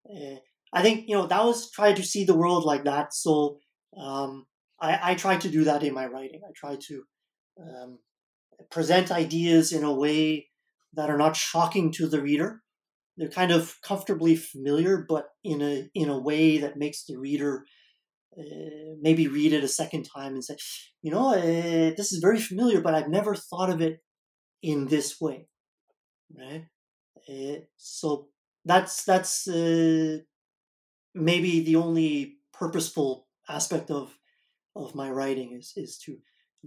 uh, 0.09 0.37
I 0.73 0.81
think 0.81 1.07
you 1.07 1.15
know 1.15 1.27
that 1.27 1.43
was 1.43 1.69
trying 1.71 1.95
to 1.95 2.03
see 2.03 2.23
the 2.23 2.35
world 2.35 2.63
like 2.63 2.85
that. 2.85 3.13
So 3.13 3.59
um, 3.97 4.45
I, 4.79 5.11
I 5.11 5.15
try 5.15 5.37
to 5.37 5.49
do 5.49 5.65
that 5.65 5.83
in 5.83 5.93
my 5.93 6.07
writing. 6.07 6.41
I 6.47 6.51
try 6.55 6.77
to 6.87 7.03
um, 7.59 7.99
present 8.69 9.11
ideas 9.11 9.71
in 9.73 9.83
a 9.83 9.93
way 9.93 10.47
that 10.93 11.09
are 11.09 11.17
not 11.17 11.35
shocking 11.35 11.91
to 11.93 12.07
the 12.07 12.21
reader. 12.21 12.61
They're 13.17 13.29
kind 13.29 13.51
of 13.51 13.75
comfortably 13.83 14.35
familiar, 14.35 15.05
but 15.07 15.27
in 15.43 15.61
a 15.61 15.89
in 15.93 16.09
a 16.09 16.19
way 16.19 16.57
that 16.59 16.77
makes 16.77 17.05
the 17.05 17.17
reader 17.17 17.65
uh, 18.37 18.95
maybe 19.01 19.27
read 19.27 19.53
it 19.53 19.63
a 19.63 19.67
second 19.67 20.03
time 20.03 20.33
and 20.33 20.43
say, 20.43 20.55
you 21.01 21.11
know, 21.11 21.33
uh, 21.33 21.93
this 21.97 22.11
is 22.11 22.19
very 22.19 22.39
familiar, 22.39 22.81
but 22.81 22.95
I've 22.95 23.09
never 23.09 23.35
thought 23.35 23.69
of 23.69 23.81
it 23.81 24.01
in 24.61 24.87
this 24.87 25.19
way 25.19 25.47
right? 26.37 26.65
Uh, 27.29 27.61
so 27.77 28.27
that's 28.65 29.03
that's 29.03 29.47
uh, 29.47 30.17
maybe 31.13 31.61
the 31.61 31.75
only 31.75 32.37
purposeful 32.53 33.27
aspect 33.49 33.91
of 33.91 34.17
of 34.75 34.95
my 34.95 35.09
writing 35.09 35.53
is 35.57 35.73
is 35.75 35.97
to 35.97 36.17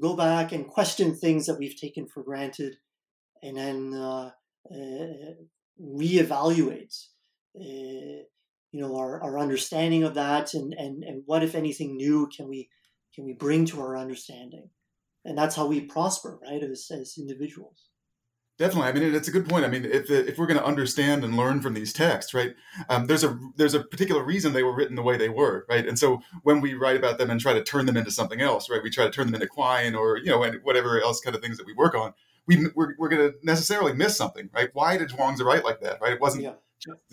go 0.01 0.17
back 0.17 0.53
and 0.53 0.67
question 0.69 1.15
things 1.15 1.47
that 1.47 1.59
we've 1.59 1.81
taken 1.81 2.07
for 2.07 2.23
granted, 2.23 2.77
and 3.43 3.57
then 3.57 3.95
uh, 3.95 4.31
reevaluate. 5.81 7.07
You 8.75 8.81
know 8.81 8.97
our, 8.97 9.23
our 9.23 9.39
understanding 9.39 10.03
of 10.03 10.15
that 10.15 10.53
and, 10.53 10.75
and 10.75 11.05
and 11.05 11.23
what 11.27 11.45
if 11.45 11.55
anything 11.55 11.97
new 11.97 12.29
can 12.37 12.49
we 12.49 12.69
can 13.15 13.25
we 13.25 13.33
bring 13.33 13.67
to 13.67 13.81
our 13.81 13.97
understanding 13.97 14.69
and 15.25 15.39
that's 15.39 15.55
how 15.55 15.67
we 15.67 15.83
prosper 15.83 16.41
right 16.43 16.61
as, 16.61 16.91
as 16.91 17.15
individuals 17.17 17.85
Definitely. 18.57 18.89
I 18.89 18.93
mean, 18.93 19.15
it's 19.17 19.27
a 19.27 19.33
good 19.33 19.49
point. 19.49 19.65
I 19.65 19.69
mean, 19.69 19.85
if, 19.85 20.09
if 20.09 20.39
we're 20.39 20.47
going 20.47 20.61
to 20.61 20.65
understand 20.65 21.25
and 21.25 21.37
learn 21.37 21.61
from 21.61 21.75
these 21.75 21.93
texts, 21.93 22.33
right, 22.33 22.55
um, 22.89 23.09
there's 23.09 23.25
a 23.25 23.37
there's 23.57 23.75
a 23.75 23.83
particular 23.83 24.23
reason 24.23 24.53
they 24.53 24.63
were 24.63 24.77
written 24.77 24.95
the 24.95 25.03
way 25.03 25.17
they 25.17 25.29
were, 25.29 25.67
right? 25.69 25.85
And 25.85 25.99
so 25.99 26.21
when 26.45 26.61
we 26.61 26.75
write 26.75 26.97
about 26.97 27.19
them 27.19 27.31
and 27.31 27.41
try 27.41 27.53
to 27.53 27.65
turn 27.65 27.87
them 27.87 27.97
into 27.97 28.13
something 28.13 28.41
else, 28.41 28.71
right, 28.71 28.81
we 28.81 28.91
try 28.91 29.07
to 29.07 29.11
turn 29.11 29.27
them 29.27 29.35
into 29.35 29.49
Quine 29.49 29.97
or 29.97 30.19
you 30.19 30.27
know, 30.27 30.45
and 30.45 30.61
whatever 30.63 31.03
else 31.03 31.21
kind 31.21 31.35
of 31.35 31.43
things 31.43 31.59
that 31.59 31.67
we 31.67 31.75
work 31.75 31.97
on, 31.97 32.15
we 32.47 32.69
we're, 32.77 32.95
we're 32.97 33.09
going 33.09 33.29
to 33.29 33.35
necessarily 33.43 33.93
miss 33.93 34.17
something, 34.17 34.49
right? 34.55 34.71
Why 34.73 34.99
did 34.99 35.11
Zhuangzi 35.11 35.45
write 35.45 35.65
like 35.65 35.81
that, 35.81 36.01
right? 36.01 36.13
It 36.13 36.21
wasn't 36.21 36.45
yeah. 36.45 36.53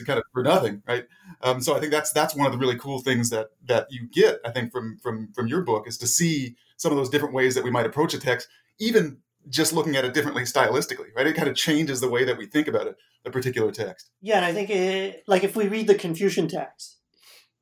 Kind 0.05 0.19
of 0.19 0.25
for 0.34 0.43
nothing, 0.43 0.81
right? 0.88 1.05
Um, 1.41 1.62
so 1.62 1.75
I 1.75 1.79
think 1.79 1.91
that's 1.91 2.12
that's 2.12 2.36
one 2.36 2.45
of 2.45 2.51
the 2.51 2.57
really 2.57 2.77
cool 2.77 2.99
things 2.99 3.29
that 3.29 3.49
that 3.67 3.88
you 3.89 4.07
get, 4.12 4.39
I 4.45 4.51
think, 4.51 4.71
from 4.71 4.97
from 5.01 5.31
from 5.34 5.47
your 5.47 5.62
book 5.62 5.88
is 5.88 5.97
to 5.99 6.07
see 6.07 6.55
some 6.77 6.91
of 6.91 6.97
those 6.97 7.10
different 7.10 7.34
ways 7.34 7.55
that 7.55 7.63
we 7.63 7.71
might 7.71 7.86
approach 7.86 8.13
a 8.13 8.19
text, 8.19 8.47
even 8.79 9.17
just 9.49 9.73
looking 9.73 9.95
at 9.95 10.05
it 10.05 10.13
differently 10.13 10.43
stylistically, 10.43 11.07
right? 11.15 11.27
It 11.27 11.36
kind 11.36 11.47
of 11.47 11.55
changes 11.55 11.99
the 11.99 12.10
way 12.10 12.23
that 12.25 12.38
we 12.38 12.45
think 12.45 12.67
about 12.67 12.88
it, 12.88 12.95
a 13.25 13.31
particular 13.31 13.71
text. 13.71 14.12
Yeah, 14.21 14.38
and 14.38 14.45
I 14.45 14.53
think 14.53 14.69
it, 14.69 15.23
like 15.27 15.43
if 15.43 15.55
we 15.55 15.67
read 15.67 15.88
the 15.88 15.95
Confucian 15.95 16.47
text, 16.47 16.97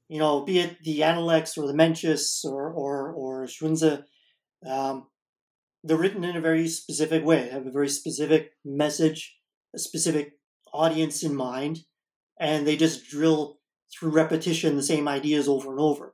you 0.08 0.19
know, 0.19 0.41
be 0.41 0.60
it 0.60 0.78
the 0.84 1.04
Analects 1.04 1.58
or 1.58 1.67
the 1.67 1.74
Mencius 1.74 2.43
or 2.43 2.72
or 2.72 3.12
or 3.12 3.45
Xunzi, 3.45 4.04
um, 4.65 5.08
they're 5.84 5.98
written 5.98 6.24
in 6.24 6.36
a 6.36 6.41
very 6.41 6.67
specific 6.67 7.24
way. 7.24 7.50
Have 7.50 7.67
a 7.67 7.72
very 7.72 7.89
specific 7.89 8.52
message, 8.65 9.38
a 9.74 9.80
specific 9.80 10.34
audience 10.74 11.24
in 11.24 11.36
mind, 11.36 11.80
and 12.39 12.65
they 12.65 12.78
just 12.78 13.10
drill 13.10 13.60
through 13.93 14.12
repetition 14.12 14.75
the 14.75 14.84
same 14.84 15.08
ideas 15.08 15.47
over 15.47 15.71
and 15.71 15.80
over. 15.80 16.13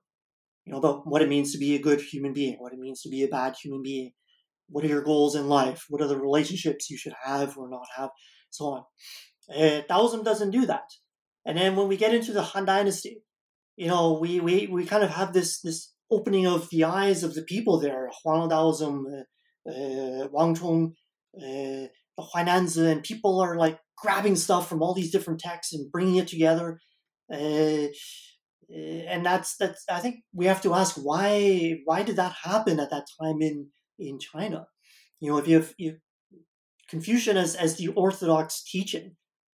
You 0.66 0.72
know, 0.72 0.80
about 0.80 1.06
what 1.06 1.22
it 1.22 1.30
means 1.30 1.52
to 1.52 1.58
be 1.58 1.76
a 1.76 1.82
good 1.82 2.02
human 2.02 2.34
being, 2.34 2.56
what 2.58 2.74
it 2.74 2.80
means 2.80 3.02
to 3.02 3.10
be 3.10 3.24
a 3.24 3.28
bad 3.28 3.56
human 3.62 3.84
being, 3.84 4.12
what 4.70 4.84
are 4.84 4.88
your 4.88 5.04
goals 5.04 5.36
in 5.36 5.48
life? 5.48 5.86
What 5.90 6.02
are 6.02 6.08
the 6.08 6.18
relationships 6.18 6.90
you 6.90 6.98
should 6.98 7.14
have 7.24 7.58
or 7.58 7.70
not 7.70 7.86
have? 7.96 8.10
So 8.50 8.66
on. 8.66 8.84
Uh, 9.56 9.82
Taoism 9.82 10.24
doesn't 10.24 10.52
do 10.52 10.66
that. 10.66 10.90
And 11.46 11.58
then 11.58 11.76
when 11.76 11.88
we 11.88 11.98
get 11.98 12.16
into 12.16 12.34
the 12.34 12.42
Han 12.42 12.66
Dynasty, 12.66 13.22
you 13.76 13.88
know, 13.88 14.18
we, 14.20 14.40
we, 14.40 14.68
we 14.68 14.86
kind 14.86 15.04
of 15.04 15.12
have 15.12 15.34
this 15.34 15.62
this 15.62 15.94
opening 16.10 16.48
of 16.48 16.70
the 16.70 16.84
eyes 16.84 17.24
of 17.24 17.36
the 17.36 17.44
people 17.44 17.80
there. 17.80 18.10
Huang 18.24 18.50
Daoism, 18.50 19.04
uh, 19.06 19.70
uh, 19.70 20.28
Wang 20.32 20.56
Chong, 20.56 20.94
uh, 21.38 21.90
the 22.18 22.24
Huainanzi, 22.34 22.92
and 22.92 23.04
people 23.04 23.40
are 23.40 23.56
like 23.58 23.80
grabbing 24.06 24.36
stuff 24.36 24.70
from 24.70 24.82
all 24.82 24.94
these 24.94 25.12
different 25.12 25.40
texts 25.40 25.74
and 25.74 25.92
bringing 25.92 26.18
it 26.18 26.28
together. 26.28 26.80
Uh, 27.34 27.88
and 28.70 29.26
that's 29.26 29.58
that's. 29.58 29.84
I 29.90 30.00
think 30.00 30.18
we 30.34 30.46
have 30.46 30.62
to 30.62 30.74
ask 30.74 30.96
why 30.96 31.80
why 31.86 32.04
did 32.04 32.16
that 32.16 32.36
happen 32.44 32.80
at 32.80 32.90
that 32.92 33.06
time 33.22 33.42
in 33.42 33.68
in 34.00 34.20
China. 34.20 34.68
You 35.20 35.32
know, 35.32 35.38
if 35.38 35.48
you 35.48 35.56
have 35.56 35.74
you, 35.78 35.98
Confucian 36.90 37.38
as, 37.38 37.56
as 37.56 37.78
the 37.78 37.90
orthodox 37.90 38.64
teaching 38.64 39.16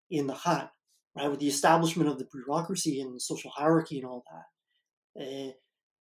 in 0.09 0.27
the 0.27 0.33
Han, 0.33 0.69
right, 1.15 1.29
with 1.29 1.39
the 1.39 1.47
establishment 1.47 2.09
of 2.09 2.19
the 2.19 2.27
bureaucracy 2.31 3.01
and 3.01 3.21
social 3.21 3.51
hierarchy 3.55 3.99
and 3.99 4.07
all 4.07 4.23
that, 4.31 5.23
uh, 5.23 5.51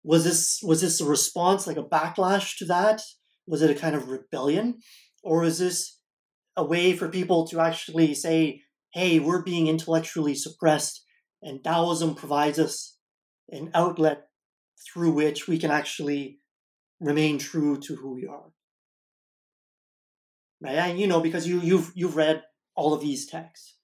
was 0.03 0.25
this 0.25 0.61
was 0.63 0.81
this 0.81 1.01
a 1.01 1.05
response, 1.05 1.67
like 1.67 1.79
a 1.79 1.85
backlash 1.85 2.59
to 2.59 2.65
that? 2.67 3.03
Was 3.47 3.63
it 3.63 3.71
a 3.71 3.81
kind 3.81 3.95
of 3.95 4.09
rebellion, 4.09 4.79
or 5.23 5.45
is 5.45 5.59
this 5.59 5.96
a 6.57 6.64
way 6.64 6.97
for 6.97 7.09
people 7.09 7.47
to 7.49 7.61
actually 7.61 8.14
say, 8.14 8.62
"Hey, 8.92 9.19
we're 9.19 9.42
being 9.42 9.66
intellectually 9.66 10.35
suppressed, 10.35 11.05
and 11.42 11.62
Taoism 11.62 12.14
provides 12.14 12.59
us 12.59 12.97
an 13.51 13.71
outlet 13.75 14.29
through 14.77 15.12
which 15.12 15.49
we 15.49 15.59
can 15.59 15.71
actually 15.71 16.40
remain 17.01 17.38
true 17.38 17.79
to 17.81 17.97
who 17.97 18.14
we 18.14 18.27
are. 18.27 18.53
Right? 20.61 20.77
And 20.77 20.99
you 20.99 21.07
know, 21.07 21.21
because 21.21 21.47
you 21.47 21.61
you've 21.61 21.92
you've 21.95 22.16
read 22.16 22.42
all 22.75 22.95
of 22.95 23.01
these 23.01 23.27
texts. 23.27 23.77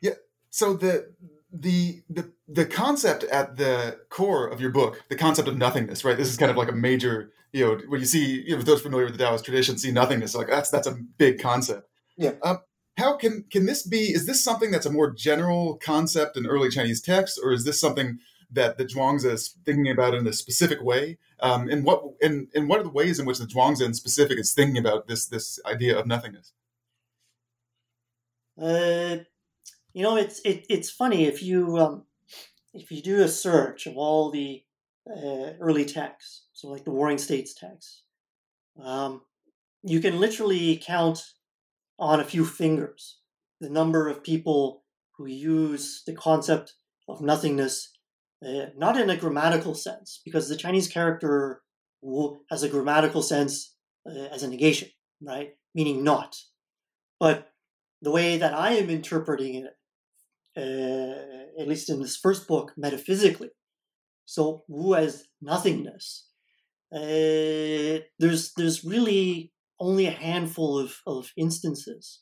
Yeah, 0.00 0.14
so 0.50 0.74
the 0.74 1.14
the 1.52 2.02
the 2.10 2.30
the 2.46 2.66
concept 2.66 3.24
at 3.24 3.56
the 3.56 3.98
core 4.10 4.46
of 4.48 4.60
your 4.60 4.70
book, 4.70 5.02
the 5.08 5.16
concept 5.16 5.48
of 5.48 5.56
nothingness, 5.56 6.04
right? 6.04 6.16
This 6.16 6.28
is 6.28 6.36
kind 6.36 6.50
of 6.50 6.56
like 6.56 6.70
a 6.70 6.74
major, 6.74 7.32
you 7.52 7.64
know, 7.64 7.80
when 7.88 8.00
you 8.00 8.06
see, 8.06 8.42
you 8.46 8.56
know, 8.56 8.62
those 8.62 8.82
familiar 8.82 9.06
with 9.06 9.16
the 9.16 9.24
Taoist 9.24 9.44
tradition 9.44 9.78
see 9.78 9.90
nothingness, 9.90 10.34
like 10.34 10.48
that's 10.48 10.70
that's 10.70 10.86
a 10.86 10.92
big 11.16 11.40
concept. 11.40 11.88
Yeah. 12.16 12.32
Um, 12.42 12.58
how 12.98 13.16
can 13.16 13.44
can 13.50 13.66
this 13.66 13.82
be? 13.82 14.12
Is 14.12 14.26
this 14.26 14.42
something 14.42 14.70
that's 14.70 14.86
a 14.86 14.92
more 14.92 15.10
general 15.10 15.76
concept 15.76 16.36
in 16.36 16.46
early 16.46 16.68
Chinese 16.68 17.00
texts, 17.00 17.38
or 17.42 17.52
is 17.52 17.64
this 17.64 17.80
something 17.80 18.18
that 18.50 18.78
the 18.78 18.84
Zhuangzi 18.84 19.30
is 19.30 19.54
thinking 19.64 19.90
about 19.90 20.14
in 20.14 20.26
a 20.26 20.32
specific 20.32 20.82
way? 20.82 21.18
Um, 21.40 21.68
and 21.68 21.84
what 21.84 22.02
and, 22.20 22.48
and 22.54 22.68
what 22.68 22.80
are 22.80 22.84
the 22.84 22.88
ways 22.90 23.18
in 23.18 23.26
which 23.26 23.38
the 23.38 23.46
Zhuangzi 23.46 23.84
in 23.84 23.94
specific 23.94 24.38
is 24.38 24.52
thinking 24.52 24.78
about 24.78 25.06
this 25.06 25.26
this 25.26 25.60
idea 25.64 25.98
of 25.98 26.06
nothingness? 26.06 26.52
Uh, 28.60 29.18
you 29.92 30.02
know, 30.02 30.16
it's 30.16 30.40
it, 30.44 30.66
it's 30.68 30.90
funny 30.90 31.26
if 31.26 31.42
you 31.42 31.78
um, 31.78 32.04
if 32.74 32.90
you 32.90 33.02
do 33.02 33.22
a 33.22 33.28
search 33.28 33.86
of 33.86 33.96
all 33.96 34.30
the 34.30 34.62
uh, 35.10 35.52
early 35.60 35.84
texts, 35.84 36.46
so 36.52 36.68
like 36.68 36.84
the 36.84 36.90
Warring 36.90 37.18
States 37.18 37.54
texts, 37.54 38.02
um, 38.82 39.22
you 39.82 40.00
can 40.00 40.20
literally 40.20 40.80
count 40.84 41.22
on 41.98 42.20
a 42.20 42.24
few 42.24 42.44
fingers 42.44 43.18
the 43.60 43.70
number 43.70 44.08
of 44.08 44.22
people 44.22 44.84
who 45.16 45.26
use 45.26 46.02
the 46.06 46.14
concept 46.14 46.74
of 47.08 47.20
nothingness, 47.20 47.90
uh, 48.46 48.66
not 48.76 48.96
in 48.96 49.10
a 49.10 49.16
grammatical 49.16 49.74
sense, 49.74 50.20
because 50.24 50.48
the 50.48 50.56
Chinese 50.56 50.86
character 50.88 51.62
has 52.50 52.62
a 52.62 52.68
grammatical 52.68 53.22
sense 53.22 53.74
uh, 54.06 54.26
as 54.32 54.42
a 54.42 54.48
negation, 54.48 54.88
right? 55.20 55.50
Meaning 55.74 56.04
not. 56.04 56.36
But 57.18 57.50
the 58.00 58.12
way 58.12 58.38
that 58.38 58.54
I 58.54 58.74
am 58.74 58.90
interpreting 58.90 59.56
it, 59.56 59.76
at 60.58 61.68
least 61.68 61.90
in 61.90 62.00
this 62.00 62.16
first 62.16 62.48
book, 62.48 62.72
metaphysically, 62.76 63.50
so 64.24 64.64
wu 64.68 64.94
as 64.94 65.24
nothingness, 65.40 66.28
uh, 66.94 68.00
there's 68.18 68.52
there's 68.56 68.84
really 68.84 69.52
only 69.80 70.06
a 70.06 70.10
handful 70.10 70.78
of, 70.78 70.96
of 71.06 71.30
instances. 71.36 72.20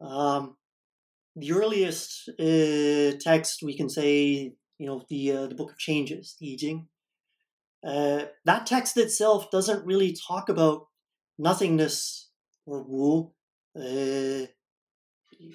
Um, 0.00 0.56
the 1.34 1.52
earliest 1.52 2.28
uh, 2.40 3.18
text 3.20 3.62
we 3.62 3.76
can 3.76 3.88
say, 3.88 4.54
you 4.78 4.86
know, 4.86 5.02
the 5.08 5.32
uh, 5.32 5.46
the 5.46 5.54
Book 5.54 5.72
of 5.72 5.78
Changes, 5.78 6.36
the 6.40 6.54
I 6.54 6.56
Ching. 6.56 6.88
Uh, 7.86 8.24
that 8.44 8.66
text 8.66 8.96
itself 8.96 9.50
doesn't 9.50 9.86
really 9.86 10.16
talk 10.28 10.48
about 10.48 10.86
nothingness 11.38 12.30
or 12.64 12.82
wu 12.82 13.32
uh, 13.78 14.46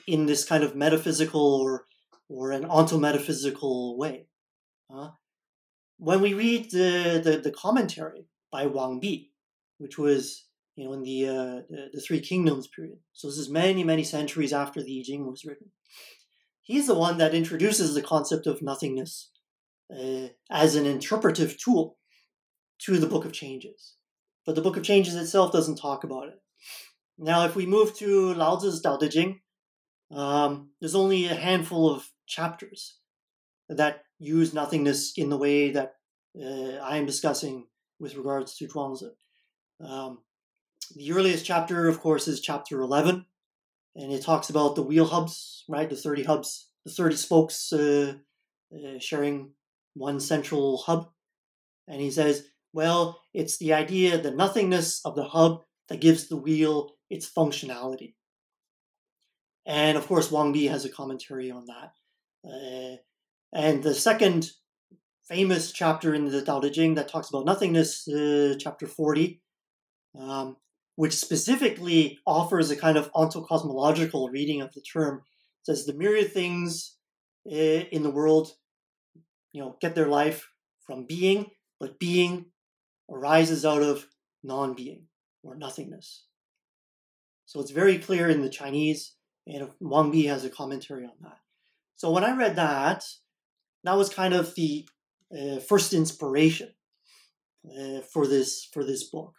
in 0.07 0.25
this 0.25 0.45
kind 0.45 0.63
of 0.63 0.75
metaphysical 0.75 1.61
or 1.61 1.85
or 2.29 2.51
an 2.51 2.63
ontometaphysical 2.63 3.97
way. 3.97 4.27
Uh, 4.93 5.09
when 5.97 6.21
we 6.21 6.33
read 6.33 6.71
the, 6.71 7.21
the, 7.23 7.41
the 7.43 7.51
commentary 7.51 8.25
by 8.51 8.65
Wang 8.65 8.99
Bi, 8.99 9.25
which 9.77 9.97
was 9.97 10.45
you 10.75 10.85
know, 10.85 10.93
in 10.93 11.03
the, 11.03 11.27
uh, 11.27 11.61
the, 11.69 11.89
the 11.93 12.01
Three 12.01 12.21
Kingdoms 12.21 12.67
period. 12.67 12.97
So 13.11 13.27
this 13.27 13.37
is 13.37 13.49
many, 13.49 13.83
many 13.83 14.03
centuries 14.03 14.53
after 14.53 14.81
the 14.81 14.99
I 14.99 15.03
Ching 15.03 15.27
was 15.27 15.45
written. 15.45 15.71
He's 16.61 16.87
the 16.87 16.95
one 16.95 17.17
that 17.17 17.35
introduces 17.35 17.93
the 17.93 18.01
concept 18.01 18.47
of 18.47 18.61
nothingness 18.61 19.29
uh, 19.93 20.29
as 20.49 20.75
an 20.75 20.85
interpretive 20.85 21.57
tool 21.57 21.97
to 22.79 22.97
the 22.97 23.07
Book 23.07 23.25
of 23.25 23.33
Changes. 23.33 23.95
But 24.45 24.55
the 24.55 24.61
Book 24.61 24.77
of 24.77 24.83
Changes 24.83 25.15
itself 25.15 25.51
doesn't 25.51 25.75
talk 25.75 26.03
about 26.03 26.29
it. 26.29 26.41
Now, 27.17 27.45
if 27.45 27.55
we 27.55 27.65
move 27.65 27.95
to 27.97 28.33
Lao 28.33 28.55
Tzu's 28.55 28.81
Tao 28.81 28.97
Te 28.97 29.09
Ching, 29.09 29.41
um, 30.13 30.69
there's 30.79 30.95
only 30.95 31.25
a 31.25 31.35
handful 31.35 31.89
of 31.89 32.09
chapters 32.27 32.97
that 33.69 34.03
use 34.19 34.53
nothingness 34.53 35.13
in 35.17 35.29
the 35.29 35.37
way 35.37 35.71
that 35.71 35.95
uh, 36.39 36.77
I 36.83 36.97
am 36.97 37.05
discussing 37.05 37.67
with 37.99 38.15
regards 38.15 38.55
to 38.57 38.67
Zhuangzi. 38.67 39.11
Um, 39.83 40.19
the 40.95 41.11
earliest 41.11 41.45
chapter, 41.45 41.87
of 41.87 41.99
course, 41.99 42.27
is 42.27 42.41
chapter 42.41 42.81
11, 42.81 43.25
and 43.95 44.11
it 44.11 44.23
talks 44.23 44.49
about 44.49 44.75
the 44.75 44.81
wheel 44.81 45.05
hubs, 45.05 45.63
right? 45.67 45.89
The 45.89 45.95
30 45.95 46.23
hubs, 46.23 46.69
the 46.85 46.91
30 46.91 47.15
spokes 47.15 47.71
uh, 47.73 48.15
uh, 48.73 48.99
sharing 48.99 49.51
one 49.93 50.19
central 50.19 50.77
hub. 50.77 51.09
And 51.87 52.01
he 52.01 52.11
says, 52.11 52.47
well, 52.73 53.21
it's 53.33 53.57
the 53.57 53.73
idea, 53.73 54.17
the 54.17 54.31
nothingness 54.31 55.01
of 55.05 55.15
the 55.15 55.25
hub 55.25 55.63
that 55.89 56.01
gives 56.01 56.27
the 56.27 56.37
wheel 56.37 56.95
its 57.09 57.29
functionality. 57.29 58.13
And 59.65 59.97
of 59.97 60.07
course, 60.07 60.31
Wang 60.31 60.53
Bi 60.53 60.61
has 60.61 60.85
a 60.85 60.89
commentary 60.89 61.51
on 61.51 61.65
that. 61.67 61.93
Uh, 62.43 62.97
and 63.53 63.83
the 63.83 63.93
second 63.93 64.51
famous 65.27 65.71
chapter 65.71 66.13
in 66.13 66.25
the 66.25 66.41
Tao 66.41 66.59
Te 66.59 66.69
Ching 66.71 66.95
that 66.95 67.07
talks 67.07 67.29
about 67.29 67.45
nothingness, 67.45 68.07
uh, 68.07 68.55
chapter 68.59 68.87
40, 68.87 69.41
um, 70.19 70.57
which 70.95 71.13
specifically 71.13 72.19
offers 72.25 72.69
a 72.69 72.75
kind 72.75 72.97
of 72.97 73.11
ontocosmological 73.13 74.31
reading 74.31 74.61
of 74.61 74.73
the 74.73 74.81
term. 74.81 75.21
It 75.61 75.65
says 75.65 75.85
the 75.85 75.93
myriad 75.93 76.33
things 76.33 76.97
eh, 77.49 77.85
in 77.91 78.03
the 78.03 78.09
world, 78.09 78.51
you 79.53 79.61
know, 79.61 79.77
get 79.79 79.95
their 79.95 80.07
life 80.07 80.49
from 80.85 81.05
being, 81.05 81.47
but 81.79 81.99
being 81.99 82.45
arises 83.09 83.65
out 83.65 83.81
of 83.81 84.07
non-being 84.43 85.05
or 85.43 85.55
nothingness. 85.55 86.25
So 87.45 87.59
it's 87.59 87.71
very 87.71 87.97
clear 87.97 88.29
in 88.29 88.41
the 88.41 88.49
Chinese, 88.49 89.13
and 89.47 89.69
Wang 89.79 90.11
Bi 90.11 90.29
has 90.29 90.45
a 90.45 90.49
commentary 90.49 91.05
on 91.05 91.13
that. 91.21 91.39
So 91.95 92.11
when 92.11 92.23
I 92.23 92.35
read 92.35 92.55
that, 92.55 93.05
that 93.83 93.97
was 93.97 94.09
kind 94.09 94.33
of 94.33 94.55
the 94.55 94.87
uh, 95.31 95.59
first 95.59 95.93
inspiration 95.93 96.69
uh, 97.65 98.01
for 98.01 98.27
this 98.27 98.67
for 98.73 98.83
this 98.83 99.03
book. 99.03 99.33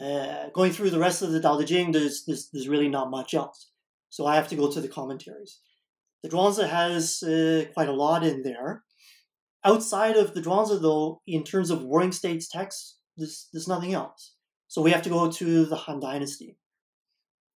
Uh, 0.00 0.48
going 0.54 0.72
through 0.72 0.90
the 0.90 1.00
rest 1.00 1.20
of 1.20 1.32
the 1.32 1.40
Tao 1.40 1.58
Te 1.58 1.64
Ching, 1.64 1.90
there's, 1.90 2.24
there's, 2.24 2.48
there's 2.52 2.68
really 2.68 2.88
not 2.88 3.10
much 3.10 3.34
else. 3.34 3.70
So 4.08 4.24
I 4.24 4.36
have 4.36 4.48
to 4.48 4.56
go 4.56 4.70
to 4.70 4.80
the 4.80 4.88
commentaries. 4.88 5.58
The 6.22 6.28
Zhuangzi 6.28 6.68
has 6.68 7.22
uh, 7.24 7.64
quite 7.74 7.88
a 7.88 7.92
lot 7.92 8.24
in 8.24 8.42
there. 8.42 8.84
Outside 9.64 10.16
of 10.16 10.32
the 10.32 10.42
Zhuangzi, 10.42 10.80
though, 10.80 11.22
in 11.26 11.42
terms 11.42 11.70
of 11.70 11.82
Warring 11.82 12.12
States 12.12 12.48
texts, 12.48 12.98
there's, 13.16 13.48
there's 13.52 13.68
nothing 13.68 13.92
else. 13.92 14.34
So 14.68 14.80
we 14.80 14.92
have 14.92 15.02
to 15.02 15.10
go 15.10 15.30
to 15.30 15.64
the 15.64 15.76
Han 15.76 15.98
Dynasty. 15.98 16.56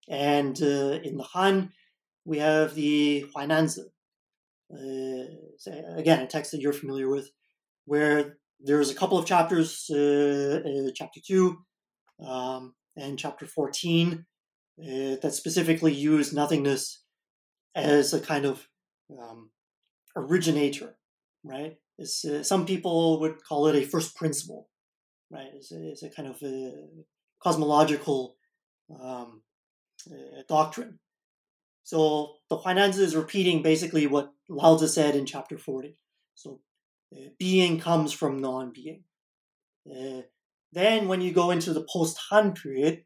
And 0.08 0.60
uh, 0.62 1.00
in 1.02 1.16
the 1.16 1.24
Han, 1.32 1.72
we 2.24 2.38
have 2.38 2.74
the 2.74 3.26
Huainanzi. 3.34 3.84
Uh, 4.72 5.24
again, 5.96 6.20
a 6.20 6.26
text 6.26 6.52
that 6.52 6.60
you're 6.60 6.72
familiar 6.72 7.08
with, 7.08 7.30
where 7.84 8.38
there's 8.60 8.90
a 8.90 8.94
couple 8.94 9.18
of 9.18 9.26
chapters, 9.26 9.86
uh, 9.90 10.60
uh, 10.64 10.90
chapter 10.94 11.20
2, 11.24 11.56
um, 12.26 12.74
and 12.96 13.18
chapter 13.18 13.46
14 13.46 14.24
uh, 14.80 15.16
that 15.22 15.34
specifically 15.34 15.92
use 15.92 16.32
nothingness 16.32 17.02
as 17.74 18.12
a 18.12 18.20
kind 18.20 18.44
of 18.44 18.68
um, 19.18 19.50
originator, 20.16 20.96
right? 21.44 21.76
Uh, 22.00 22.42
some 22.42 22.66
people 22.66 23.20
would 23.20 23.44
call 23.44 23.66
it 23.68 23.76
a 23.76 23.86
first 23.86 24.16
principle, 24.16 24.68
right? 25.30 25.50
It's 25.54 25.72
a, 25.72 25.88
it's 25.90 26.02
a 26.02 26.10
kind 26.10 26.28
of 26.28 26.42
a 26.42 26.72
cosmological 27.42 28.36
um, 29.00 29.42
uh, 30.10 30.42
doctrine. 30.48 30.98
So 31.82 32.36
the 32.48 32.58
Huainanzi 32.58 33.00
is 33.00 33.16
repeating 33.16 33.62
basically 33.62 34.06
what 34.06 34.32
Lao 34.48 34.76
Tzu 34.76 34.86
said 34.86 35.14
in 35.14 35.26
chapter 35.26 35.58
40. 35.58 35.96
So 36.34 36.60
uh, 37.14 37.28
being 37.38 37.78
comes 37.78 38.12
from 38.12 38.40
non-being. 38.40 39.04
Uh, 39.90 40.22
then, 40.72 41.06
when 41.06 41.20
you 41.20 41.32
go 41.32 41.50
into 41.50 41.72
the 41.72 41.86
post 41.88 42.18
Han 42.30 42.52
period, 42.52 43.04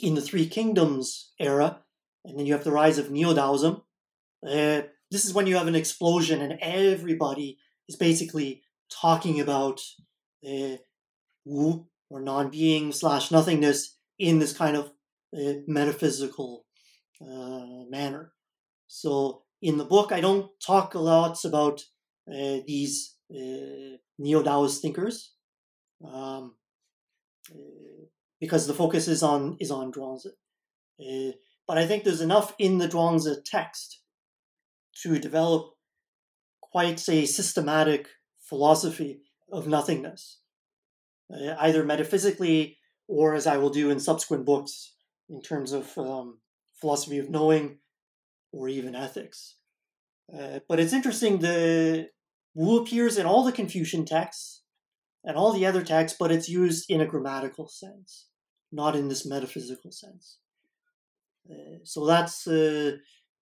in 0.00 0.14
the 0.14 0.20
Three 0.20 0.46
Kingdoms 0.46 1.32
era, 1.40 1.80
and 2.24 2.38
then 2.38 2.46
you 2.46 2.52
have 2.52 2.64
the 2.64 2.72
rise 2.72 2.98
of 2.98 3.10
Neo 3.10 3.34
Taoism, 3.34 3.82
uh, 4.46 4.82
this 5.10 5.24
is 5.24 5.32
when 5.32 5.46
you 5.46 5.56
have 5.56 5.66
an 5.66 5.74
explosion, 5.74 6.42
and 6.42 6.58
everybody 6.60 7.58
is 7.88 7.96
basically 7.96 8.62
talking 8.90 9.40
about 9.40 9.80
uh, 10.46 10.76
Wu 11.44 11.86
or 12.10 12.20
non 12.20 12.50
being 12.50 12.92
slash 12.92 13.30
nothingness 13.30 13.96
in 14.18 14.38
this 14.38 14.52
kind 14.52 14.76
of 14.76 14.92
uh, 15.36 15.54
metaphysical 15.66 16.64
uh, 17.20 17.84
manner. 17.88 18.32
So, 18.86 19.42
in 19.60 19.76
the 19.76 19.84
book, 19.84 20.12
I 20.12 20.20
don't 20.20 20.50
talk 20.64 20.94
a 20.94 21.00
lot 21.00 21.44
about 21.44 21.82
uh, 22.28 22.58
these 22.66 23.16
uh, 23.30 23.96
neo 24.18 24.42
Taoist 24.42 24.80
thinkers. 24.82 25.34
Um, 26.04 26.54
because 28.40 28.66
the 28.66 28.74
focus 28.74 29.08
is 29.08 29.22
on 29.22 29.56
is 29.60 29.70
on 29.70 29.92
Zhuangzi. 29.92 30.32
Uh, 31.00 31.32
but 31.66 31.78
I 31.78 31.86
think 31.86 32.04
there's 32.04 32.20
enough 32.20 32.54
in 32.58 32.78
the 32.78 32.88
Zhuangzi 32.88 33.36
text 33.44 34.00
to 35.02 35.18
develop 35.18 35.74
quite 36.60 37.08
a 37.08 37.26
systematic 37.26 38.08
philosophy 38.40 39.22
of 39.50 39.66
nothingness, 39.66 40.40
uh, 41.32 41.54
either 41.60 41.84
metaphysically 41.84 42.78
or 43.06 43.34
as 43.34 43.46
I 43.46 43.56
will 43.56 43.70
do 43.70 43.90
in 43.90 44.00
subsequent 44.00 44.44
books 44.44 44.94
in 45.28 45.42
terms 45.42 45.72
of 45.72 45.96
um, 45.98 46.38
philosophy 46.80 47.18
of 47.18 47.30
knowing 47.30 47.78
or 48.52 48.68
even 48.68 48.94
ethics. 48.94 49.56
Uh, 50.32 50.60
but 50.68 50.80
it's 50.80 50.92
interesting. 50.92 51.38
The 51.38 52.08
Wu 52.54 52.80
appears 52.80 53.18
in 53.18 53.26
all 53.26 53.44
the 53.44 53.52
Confucian 53.52 54.04
texts 54.04 54.62
and 55.24 55.36
all 55.36 55.52
the 55.52 55.66
other 55.66 55.82
texts, 55.82 56.16
but 56.18 56.32
it's 56.32 56.48
used 56.48 56.90
in 56.90 57.00
a 57.00 57.06
grammatical 57.06 57.68
sense, 57.68 58.26
not 58.72 58.96
in 58.96 59.08
this 59.08 59.26
metaphysical 59.26 59.90
sense. 59.90 60.38
Uh, 61.50 61.78
so 61.84 62.04
that's 62.04 62.46
uh, 62.46 62.96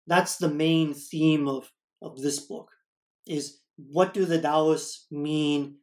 that's 0.07 0.37
the 0.37 0.49
main 0.49 0.95
theme 0.95 1.49
of 1.49 1.73
of 2.03 2.21
this 2.21 2.39
book 2.39 2.69
is 3.27 3.61
what 3.77 4.15
do 4.15 4.25
the 4.25 4.41
Taoists 4.41 5.07
mean 5.11 5.79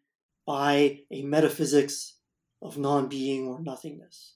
by 0.45 0.99
a 1.11 1.21
metaphysics 1.23 2.17
of 2.61 2.77
non-being 2.77 3.47
or 3.47 3.61
nothingness. 3.61 4.35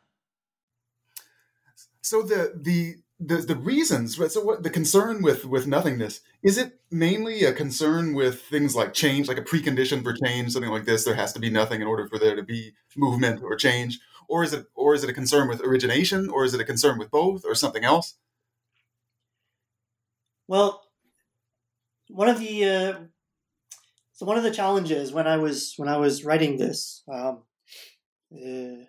So 2.11 2.21
the 2.21 2.51
the 2.61 2.95
the, 3.21 3.37
the 3.37 3.55
reasons 3.55 4.17
so 4.33 4.43
what 4.43 4.63
the 4.63 4.69
concern 4.69 5.21
with 5.21 5.45
with 5.45 5.65
nothingness 5.65 6.19
is 6.43 6.57
it 6.57 6.81
mainly 6.91 7.45
a 7.45 7.53
concern 7.53 8.13
with 8.13 8.41
things 8.41 8.75
like 8.75 8.93
change 8.93 9.29
like 9.29 9.37
a 9.37 9.41
precondition 9.41 10.03
for 10.03 10.13
change 10.25 10.51
something 10.51 10.71
like 10.71 10.83
this 10.83 11.05
there 11.05 11.15
has 11.15 11.31
to 11.31 11.39
be 11.39 11.49
nothing 11.49 11.79
in 11.79 11.87
order 11.87 12.05
for 12.09 12.19
there 12.19 12.35
to 12.35 12.43
be 12.43 12.73
movement 12.97 13.41
or 13.41 13.55
change? 13.55 14.01
Or 14.27 14.43
is 14.43 14.51
it 14.51 14.65
or 14.75 14.93
is 14.93 15.05
it 15.05 15.09
a 15.09 15.13
concern 15.13 15.47
with 15.47 15.61
origination 15.61 16.29
or 16.29 16.43
is 16.43 16.53
it 16.53 16.59
a 16.59 16.65
concern 16.65 16.99
with 16.99 17.09
both 17.11 17.45
or 17.45 17.55
something 17.55 17.85
else? 17.85 18.15
Well 20.49 20.83
one 22.09 22.27
of 22.27 22.39
the 22.39 22.65
uh, 22.65 22.93
so 24.11 24.25
one 24.25 24.37
of 24.37 24.43
the 24.43 24.51
challenges 24.51 25.13
when 25.13 25.27
i 25.27 25.37
was 25.37 25.75
when 25.77 25.87
i 25.87 25.95
was 25.95 26.25
writing 26.25 26.57
this 26.57 27.03
um, 27.09 27.43
uh, 28.35 28.83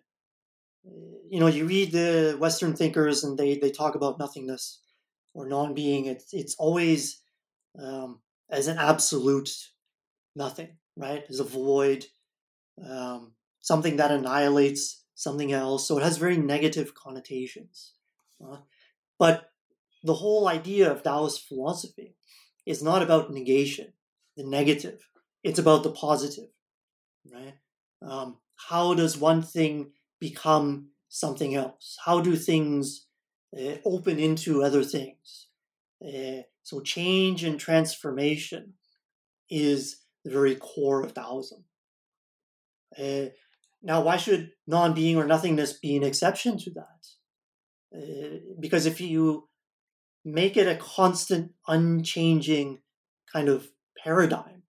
you 0.85 1.41
know, 1.41 1.47
you 1.47 1.67
read 1.67 1.93
the 1.93 2.37
Western 2.39 2.75
thinkers 2.75 3.25
and 3.25 3.39
they, 3.39 3.57
they 3.57 3.71
talk 3.71 3.95
about 3.95 4.19
nothingness 4.19 4.81
or 5.35 5.49
non-being. 5.49 6.07
It's 6.07 6.33
it's 6.33 6.55
always 6.57 7.23
um, 7.83 8.21
as 8.51 8.69
an 8.69 8.79
absolute 8.79 9.51
nothing, 10.37 10.77
right? 10.97 11.25
As 11.29 11.41
a 11.41 11.45
void, 11.45 12.07
um, 12.87 13.33
something 13.61 13.97
that 13.97 14.11
annihilates 14.11 15.05
something 15.15 15.53
else. 15.53 15.87
So 15.87 15.99
it 15.99 16.03
has 16.03 16.19
very 16.19 16.37
negative 16.37 16.95
connotations. 16.95 17.95
Uh, 18.45 18.59
but 19.19 19.51
the 20.03 20.15
whole 20.15 20.49
idea 20.49 20.91
of 20.91 21.03
Taoist 21.03 21.47
philosophy 21.49 22.17
is 22.67 22.83
not 22.83 23.03
about 23.03 23.33
negation, 23.33 23.93
the 24.37 24.45
negative. 24.45 25.09
It's 25.45 25.59
about 25.59 25.83
the 25.83 25.93
positive, 25.93 26.51
right? 27.33 27.55
Um, 28.03 28.39
how 28.69 28.95
does 28.95 29.17
one 29.17 29.43
thing 29.43 29.93
become 30.23 30.87
something 31.09 31.55
else? 31.55 31.99
How 32.07 32.21
do 32.21 32.37
things 32.37 33.07
uh, 33.55 33.77
open 33.85 34.19
into 34.19 34.63
other 34.63 34.85
things? 34.85 35.49
Uh, 36.03 36.43
so 36.63 36.81
change 36.81 37.45
and 37.45 37.59
transformation 37.59 38.75
is 39.51 39.99
the 40.25 40.31
very 40.31 40.55
core 40.55 41.03
of 41.03 41.13
Taoism. 41.13 41.65
Uh, 42.97 43.27
now, 43.83 44.03
why 44.03 44.17
should 44.17 44.53
non-being 44.67 45.17
or 45.17 45.27
nothingness 45.27 45.73
be 45.73 45.97
an 45.97 46.05
exception 46.05 46.57
to 46.59 46.71
that? 46.71 47.03
Uh, 47.95 48.39
because 48.61 48.87
if 48.87 49.01
you 49.01 49.49
make 50.25 50.57
it 50.57 50.69
a 50.69 50.77
constant, 50.77 51.53
unchanging 51.67 52.81
kind 53.33 53.49
of 53.49 53.69
paradigm, 54.05 54.63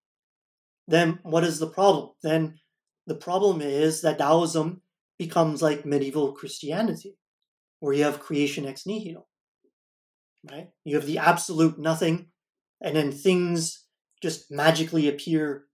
then 0.87 1.19
what 1.21 1.43
is 1.43 1.59
the 1.59 1.67
problem? 1.67 2.09
Then 2.23 2.59
the 3.05 3.15
problem 3.15 3.61
is 3.61 4.01
that 4.01 4.17
Taoism 4.17 4.81
becomes 5.25 5.61
like 5.61 5.85
medieval 5.85 6.33
Christianity, 6.33 7.17
where 7.79 7.93
you 7.93 8.03
have 8.03 8.19
creation 8.19 8.65
ex 8.65 8.85
nihilo. 8.85 9.25
Right? 10.49 10.69
You 10.83 10.95
have 10.95 11.05
the 11.05 11.19
absolute 11.19 11.79
nothing, 11.79 12.27
and 12.81 12.95
then 12.95 13.11
things 13.11 13.85
just 14.21 14.51
magically 14.51 15.07
appear 15.07 15.65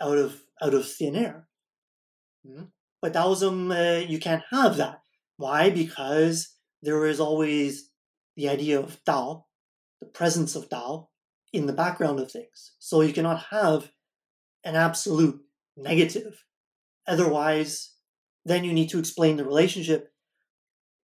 out 0.00 0.18
of 0.18 0.42
out 0.62 0.74
of 0.74 0.88
thin 0.88 1.16
air. 1.16 1.48
Mm-hmm. 2.46 2.64
But 3.02 3.14
Taoism, 3.14 3.70
uh, 3.70 4.02
you 4.08 4.18
can't 4.18 4.42
have 4.50 4.76
that. 4.76 5.00
Why? 5.36 5.70
Because 5.70 6.56
there 6.82 7.06
is 7.06 7.20
always 7.20 7.90
the 8.36 8.48
idea 8.48 8.78
of 8.78 9.02
Tao, 9.04 9.46
the 10.00 10.06
presence 10.06 10.54
of 10.54 10.68
Tao, 10.68 11.08
in 11.52 11.66
the 11.66 11.72
background 11.72 12.20
of 12.20 12.30
things. 12.30 12.72
So 12.78 13.00
you 13.00 13.12
cannot 13.12 13.44
have 13.50 13.90
an 14.64 14.76
absolute 14.76 15.40
negative. 15.76 16.44
Otherwise, 17.06 17.94
then 18.44 18.64
you 18.64 18.72
need 18.72 18.88
to 18.90 18.98
explain 18.98 19.36
the 19.36 19.44
relationship 19.44 20.12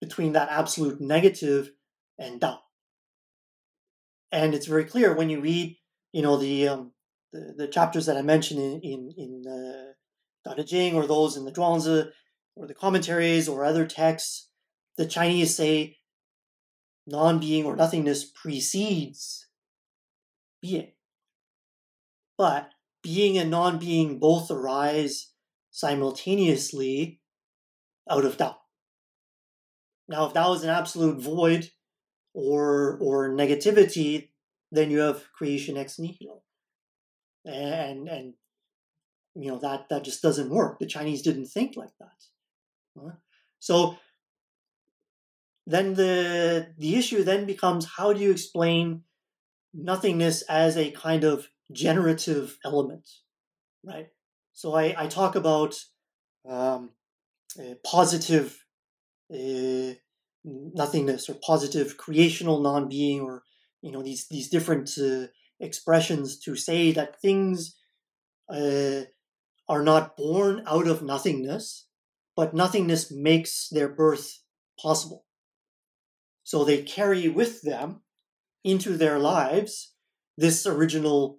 between 0.00 0.32
that 0.32 0.48
absolute 0.50 1.00
negative 1.00 1.70
and 2.18 2.40
Tao. 2.40 2.60
And 4.30 4.54
it's 4.54 4.66
very 4.66 4.84
clear 4.84 5.14
when 5.14 5.30
you 5.30 5.40
read, 5.40 5.76
you 6.12 6.22
know, 6.22 6.36
the 6.36 6.68
um, 6.68 6.92
the, 7.32 7.54
the 7.56 7.68
chapters 7.68 8.06
that 8.06 8.16
I 8.16 8.22
mentioned 8.22 8.60
in 8.60 8.80
in, 8.82 9.14
in 9.16 9.44
uh, 9.46 9.92
Tao 10.48 10.54
Te 10.54 10.64
Ching 10.64 10.94
or 10.94 11.06
those 11.06 11.36
in 11.36 11.44
the 11.44 11.52
Zhuangzi 11.52 12.10
or 12.56 12.66
the 12.66 12.74
commentaries 12.74 13.48
or 13.48 13.64
other 13.64 13.86
texts, 13.86 14.50
the 14.96 15.06
Chinese 15.06 15.54
say 15.54 15.98
non-being 17.06 17.64
or 17.64 17.74
nothingness 17.74 18.24
precedes 18.24 19.46
being. 20.60 20.92
But 22.36 22.70
being 23.02 23.38
and 23.38 23.50
non-being 23.50 24.18
both 24.18 24.50
arise 24.50 25.32
simultaneously 25.78 27.20
out 28.10 28.24
of 28.24 28.36
Tao. 28.36 28.56
Now, 30.08 30.26
if 30.26 30.32
Tao 30.32 30.52
is 30.54 30.64
an 30.64 30.70
absolute 30.70 31.20
void 31.20 31.70
or 32.34 32.98
or 33.00 33.30
negativity, 33.30 34.30
then 34.72 34.90
you 34.90 34.98
have 34.98 35.32
creation 35.32 35.76
ex 35.76 35.98
nihilo, 35.98 36.42
and 37.44 38.08
and 38.08 38.34
you 39.36 39.50
know 39.50 39.58
that 39.58 39.88
that 39.88 40.02
just 40.02 40.20
doesn't 40.20 40.50
work. 40.50 40.80
The 40.80 40.86
Chinese 40.86 41.22
didn't 41.22 41.46
think 41.46 41.76
like 41.76 41.96
that. 42.00 43.16
So 43.60 43.98
then 45.64 45.94
the 45.94 46.74
the 46.76 46.96
issue 46.96 47.22
then 47.22 47.46
becomes 47.46 47.86
how 47.96 48.12
do 48.12 48.20
you 48.20 48.32
explain 48.32 49.02
nothingness 49.72 50.42
as 50.48 50.76
a 50.76 50.90
kind 50.90 51.22
of 51.22 51.48
generative 51.70 52.58
element, 52.64 53.08
right? 53.84 54.08
So 54.58 54.74
I, 54.74 55.04
I 55.04 55.06
talk 55.06 55.36
about 55.36 55.76
um, 56.44 56.90
positive 57.86 58.64
uh, 59.32 59.94
nothingness 60.44 61.28
or 61.28 61.36
positive 61.46 61.96
creational 61.96 62.60
non-being 62.60 63.20
or 63.20 63.44
you 63.82 63.92
know 63.92 64.02
these 64.02 64.26
these 64.26 64.48
different 64.48 64.90
uh, 64.98 65.28
expressions 65.60 66.40
to 66.40 66.56
say 66.56 66.90
that 66.90 67.20
things 67.20 67.76
uh, 68.52 69.02
are 69.68 69.84
not 69.84 70.16
born 70.16 70.64
out 70.66 70.88
of 70.88 71.04
nothingness, 71.04 71.86
but 72.34 72.52
nothingness 72.52 73.12
makes 73.12 73.68
their 73.68 73.88
birth 73.88 74.42
possible. 74.82 75.24
So 76.42 76.64
they 76.64 76.82
carry 76.82 77.28
with 77.28 77.62
them 77.62 78.00
into 78.64 78.96
their 78.96 79.20
lives 79.20 79.94
this 80.36 80.66
original 80.66 81.38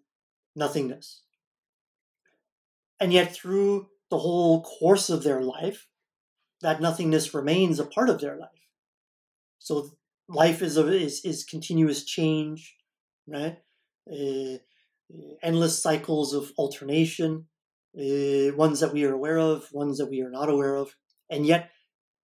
nothingness. 0.55 1.23
And 2.99 3.13
yet, 3.13 3.33
through 3.33 3.87
the 4.09 4.19
whole 4.19 4.61
course 4.63 5.09
of 5.09 5.23
their 5.23 5.41
life, 5.41 5.87
that 6.61 6.81
nothingness 6.81 7.33
remains 7.33 7.79
a 7.79 7.85
part 7.85 8.09
of 8.09 8.19
their 8.19 8.37
life. 8.37 8.49
So 9.59 9.91
life 10.27 10.61
is 10.61 10.77
a, 10.77 10.87
is, 10.87 11.23
is 11.23 11.43
continuous 11.43 12.03
change, 12.03 12.75
right? 13.27 13.57
Uh, 14.11 14.57
endless 15.41 15.81
cycles 15.81 16.33
of 16.33 16.51
alternation, 16.57 17.45
uh, 17.97 18.55
ones 18.55 18.79
that 18.79 18.93
we 18.93 19.05
are 19.05 19.13
aware 19.13 19.37
of, 19.37 19.67
ones 19.71 19.97
that 19.97 20.09
we 20.09 20.21
are 20.21 20.29
not 20.29 20.49
aware 20.49 20.75
of, 20.75 20.95
and 21.29 21.45
yet 21.45 21.71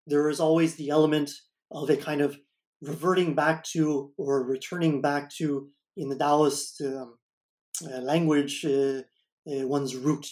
there 0.08 0.30
is 0.30 0.40
always 0.40 0.76
the 0.76 0.90
element 0.90 1.32
of 1.72 1.90
a 1.90 1.98
kind 1.98 2.22
of 2.22 2.38
reverting 2.82 3.34
back 3.34 3.64
to 3.64 4.12
or 4.18 4.44
returning 4.44 5.02
back 5.02 5.30
to, 5.38 5.70
in 5.98 6.10
the 6.10 6.16
Taoist 6.16 6.82
um, 6.82 7.18
uh, 7.86 8.00
language, 8.02 8.66
one's 9.46 9.96
root, 9.96 10.28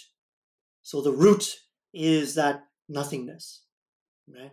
so 0.83 1.01
the 1.01 1.11
root 1.11 1.55
is 1.93 2.35
that 2.35 2.63
nothingness, 2.87 3.63
right? 4.27 4.51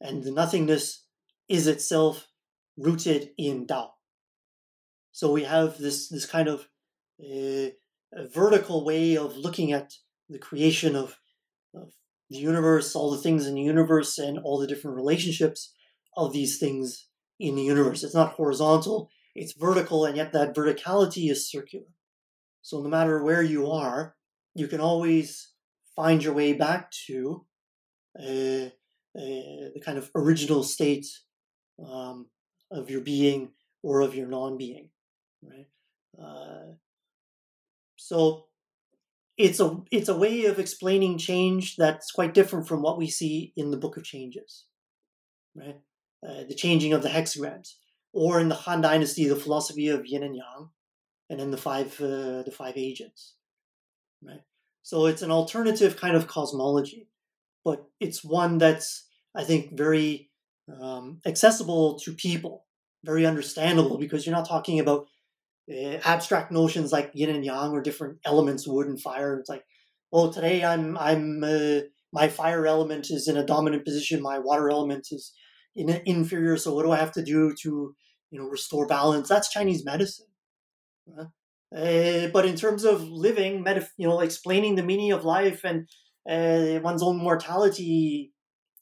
And 0.00 0.22
the 0.22 0.30
nothingness 0.30 1.04
is 1.48 1.66
itself 1.66 2.28
rooted 2.76 3.30
in 3.36 3.66
Tao. 3.66 3.92
So 5.10 5.30
we 5.30 5.44
have 5.44 5.78
this 5.78 6.08
this 6.08 6.26
kind 6.26 6.48
of 6.48 6.68
uh, 7.20 7.70
vertical 8.32 8.84
way 8.84 9.16
of 9.16 9.36
looking 9.36 9.72
at 9.72 9.92
the 10.28 10.38
creation 10.38 10.96
of, 10.96 11.18
of 11.74 11.92
the 12.30 12.38
universe, 12.38 12.94
all 12.96 13.10
the 13.10 13.18
things 13.18 13.46
in 13.46 13.54
the 13.54 13.62
universe, 13.62 14.18
and 14.18 14.38
all 14.38 14.58
the 14.58 14.66
different 14.66 14.96
relationships 14.96 15.74
of 16.16 16.32
these 16.32 16.58
things 16.58 17.08
in 17.38 17.56
the 17.56 17.62
universe. 17.62 18.02
It's 18.02 18.14
not 18.14 18.32
horizontal, 18.32 19.10
it's 19.34 19.52
vertical, 19.52 20.04
and 20.04 20.16
yet 20.16 20.32
that 20.32 20.54
verticality 20.54 21.30
is 21.30 21.50
circular. 21.50 21.86
So 22.62 22.80
no 22.80 22.88
matter 22.88 23.22
where 23.22 23.42
you 23.42 23.70
are, 23.70 24.14
you 24.54 24.68
can 24.68 24.80
always 24.80 25.52
find 25.94 26.22
your 26.22 26.34
way 26.34 26.52
back 26.52 26.90
to 27.06 27.44
uh, 28.18 28.68
uh, 29.14 29.70
the 29.74 29.82
kind 29.84 29.98
of 29.98 30.10
original 30.14 30.62
state 30.62 31.06
um, 31.84 32.26
of 32.70 32.90
your 32.90 33.00
being 33.00 33.50
or 33.82 34.00
of 34.00 34.14
your 34.14 34.26
non-being, 34.26 34.90
right? 35.42 35.68
Uh, 36.20 36.74
so 37.96 38.46
it's 39.38 39.60
a 39.60 39.78
it's 39.90 40.08
a 40.08 40.16
way 40.16 40.44
of 40.44 40.58
explaining 40.58 41.18
change 41.18 41.76
that's 41.76 42.10
quite 42.10 42.34
different 42.34 42.68
from 42.68 42.82
what 42.82 42.98
we 42.98 43.08
see 43.08 43.52
in 43.56 43.70
the 43.70 43.76
Book 43.76 43.96
of 43.96 44.04
Changes, 44.04 44.66
right? 45.54 45.80
Uh, 46.26 46.44
the 46.48 46.54
changing 46.54 46.92
of 46.92 47.02
the 47.02 47.08
hexagrams, 47.08 47.74
or 48.12 48.40
in 48.40 48.48
the 48.48 48.54
Han 48.54 48.80
Dynasty, 48.80 49.26
the 49.26 49.36
philosophy 49.36 49.88
of 49.88 50.06
Yin 50.06 50.22
and 50.22 50.36
Yang, 50.36 50.68
and 51.30 51.40
then 51.40 51.50
the 51.50 51.56
five 51.56 51.98
uh, 52.00 52.42
the 52.42 52.54
five 52.54 52.74
agents, 52.76 53.34
right? 54.22 54.42
So 54.82 55.06
it's 55.06 55.22
an 55.22 55.30
alternative 55.30 55.96
kind 55.96 56.16
of 56.16 56.26
cosmology, 56.26 57.08
but 57.64 57.84
it's 58.00 58.24
one 58.24 58.58
that's 58.58 59.06
I 59.34 59.44
think 59.44 59.76
very 59.76 60.30
um, 60.80 61.20
accessible 61.24 61.98
to 62.00 62.12
people, 62.12 62.66
very 63.04 63.24
understandable 63.26 63.98
because 63.98 64.26
you're 64.26 64.34
not 64.34 64.48
talking 64.48 64.80
about 64.80 65.06
uh, 65.70 65.98
abstract 66.04 66.52
notions 66.52 66.92
like 66.92 67.10
yin 67.14 67.30
and 67.30 67.44
yang 67.44 67.70
or 67.70 67.80
different 67.80 68.18
elements, 68.24 68.66
wood 68.66 68.86
and 68.86 69.00
fire. 69.00 69.38
It's 69.38 69.48
like, 69.48 69.64
well, 70.10 70.32
today 70.32 70.64
I'm 70.64 70.98
I'm 70.98 71.42
uh, 71.44 71.80
my 72.12 72.28
fire 72.28 72.66
element 72.66 73.10
is 73.10 73.28
in 73.28 73.36
a 73.36 73.46
dominant 73.46 73.84
position, 73.84 74.22
my 74.22 74.38
water 74.38 74.70
element 74.70 75.08
is 75.10 75.32
in 75.74 75.88
an 75.88 76.02
inferior. 76.04 76.56
So 76.56 76.74
what 76.74 76.84
do 76.84 76.92
I 76.92 76.98
have 76.98 77.12
to 77.12 77.22
do 77.22 77.54
to 77.62 77.94
you 78.30 78.38
know 78.38 78.46
restore 78.46 78.86
balance? 78.86 79.28
That's 79.28 79.48
Chinese 79.48 79.84
medicine. 79.84 80.26
Uh, 81.74 82.28
but 82.28 82.44
in 82.44 82.56
terms 82.56 82.84
of 82.84 83.08
living, 83.08 83.64
metaf- 83.64 83.96
you 83.96 84.06
know, 84.06 84.20
explaining 84.20 84.74
the 84.74 84.82
meaning 84.82 85.12
of 85.12 85.24
life 85.24 85.62
and 85.64 85.88
uh, 86.28 86.80
one's 86.82 87.02
own 87.02 87.16
mortality, 87.16 88.32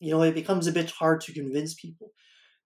you 0.01 0.11
know, 0.11 0.23
it 0.23 0.35
becomes 0.35 0.67
a 0.67 0.73
bit 0.73 0.91
hard 0.91 1.21
to 1.21 1.33
convince 1.33 1.75
people. 1.75 2.11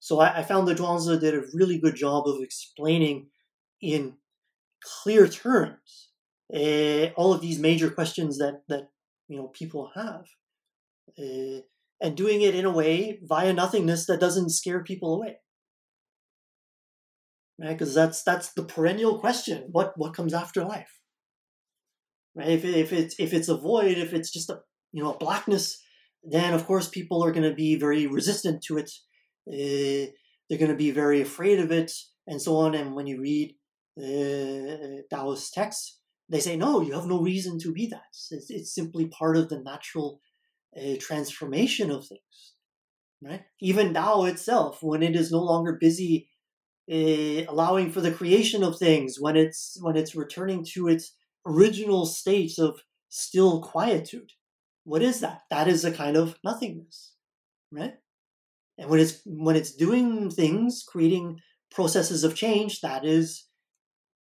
So 0.00 0.20
I, 0.20 0.38
I 0.38 0.42
found 0.42 0.66
the 0.66 0.74
Zhuangzi 0.74 1.20
did 1.20 1.34
a 1.34 1.44
really 1.52 1.78
good 1.78 1.96
job 1.96 2.26
of 2.26 2.42
explaining 2.42 3.28
in 3.82 4.14
clear 4.82 5.28
terms 5.28 6.10
uh, 6.54 7.06
all 7.16 7.32
of 7.32 7.40
these 7.40 7.58
major 7.58 7.90
questions 7.90 8.38
that 8.38 8.62
that 8.68 8.88
you 9.28 9.36
know 9.36 9.48
people 9.48 9.90
have, 9.94 10.26
uh, 11.18 11.60
and 12.00 12.16
doing 12.16 12.42
it 12.42 12.54
in 12.54 12.64
a 12.64 12.70
way 12.70 13.20
via 13.22 13.52
nothingness 13.52 14.06
that 14.06 14.20
doesn't 14.20 14.50
scare 14.50 14.82
people 14.84 15.14
away. 15.14 15.38
Right, 17.60 17.78
because 17.78 17.94
that's 17.94 18.22
that's 18.24 18.52
the 18.52 18.64
perennial 18.64 19.18
question: 19.20 19.68
what 19.70 19.92
what 19.96 20.14
comes 20.14 20.34
after 20.34 20.64
life? 20.64 21.00
Right, 22.34 22.48
if 22.48 22.64
if 22.64 22.92
it's 22.92 23.14
if 23.18 23.32
it's 23.32 23.48
a 23.48 23.56
void, 23.56 23.96
if 23.96 24.12
it's 24.12 24.32
just 24.32 24.50
a 24.50 24.60
you 24.92 25.02
know 25.02 25.12
a 25.12 25.18
blackness, 25.18 25.80
then 26.24 26.52
of 26.52 26.66
course 26.66 26.88
people 26.88 27.24
are 27.24 27.30
going 27.30 27.48
to 27.48 27.54
be 27.54 27.76
very 27.76 28.06
resistant 28.06 28.62
to 28.64 28.78
it. 28.78 28.90
Uh, 29.46 30.10
they're 30.48 30.58
going 30.58 30.70
to 30.70 30.76
be 30.76 30.90
very 30.90 31.20
afraid 31.20 31.60
of 31.60 31.70
it, 31.70 31.92
and 32.26 32.40
so 32.40 32.56
on. 32.56 32.74
And 32.74 32.94
when 32.94 33.06
you 33.06 33.20
read 33.20 33.54
uh, 33.98 35.02
Taoist 35.10 35.54
texts, 35.54 36.00
they 36.28 36.40
say, 36.40 36.56
no, 36.56 36.80
you 36.80 36.94
have 36.94 37.06
no 37.06 37.20
reason 37.20 37.58
to 37.60 37.72
be 37.72 37.86
that. 37.88 38.02
It's, 38.30 38.50
it's 38.50 38.74
simply 38.74 39.06
part 39.06 39.36
of 39.36 39.48
the 39.48 39.60
natural 39.60 40.20
uh, 40.76 40.96
transformation 40.98 41.90
of 41.90 42.06
things. 42.06 42.54
Right? 43.22 43.42
Even 43.60 43.94
Tao 43.94 44.24
itself, 44.24 44.82
when 44.82 45.02
it 45.02 45.16
is 45.16 45.30
no 45.30 45.40
longer 45.40 45.78
busy 45.80 46.28
uh, 46.90 47.50
allowing 47.50 47.90
for 47.90 48.00
the 48.00 48.12
creation 48.12 48.62
of 48.62 48.78
things, 48.78 49.18
when 49.18 49.36
it's 49.36 49.78
when 49.80 49.96
it's 49.96 50.14
returning 50.14 50.64
to 50.74 50.88
its 50.88 51.14
original 51.46 52.06
state 52.06 52.58
of 52.58 52.80
still 53.08 53.62
quietude, 53.62 54.32
what 54.84 55.02
is 55.02 55.20
that? 55.20 55.42
That 55.50 55.68
is 55.68 55.84
a 55.84 55.92
kind 55.92 56.16
of 56.16 56.38
nothingness, 56.44 57.14
right? 57.70 57.94
And 58.78 58.90
when 58.90 59.00
it's 59.00 59.20
when 59.24 59.56
it's 59.56 59.74
doing 59.74 60.30
things, 60.30 60.84
creating 60.86 61.40
processes 61.70 62.24
of 62.24 62.34
change, 62.34 62.80
that 62.80 63.04
is 63.04 63.46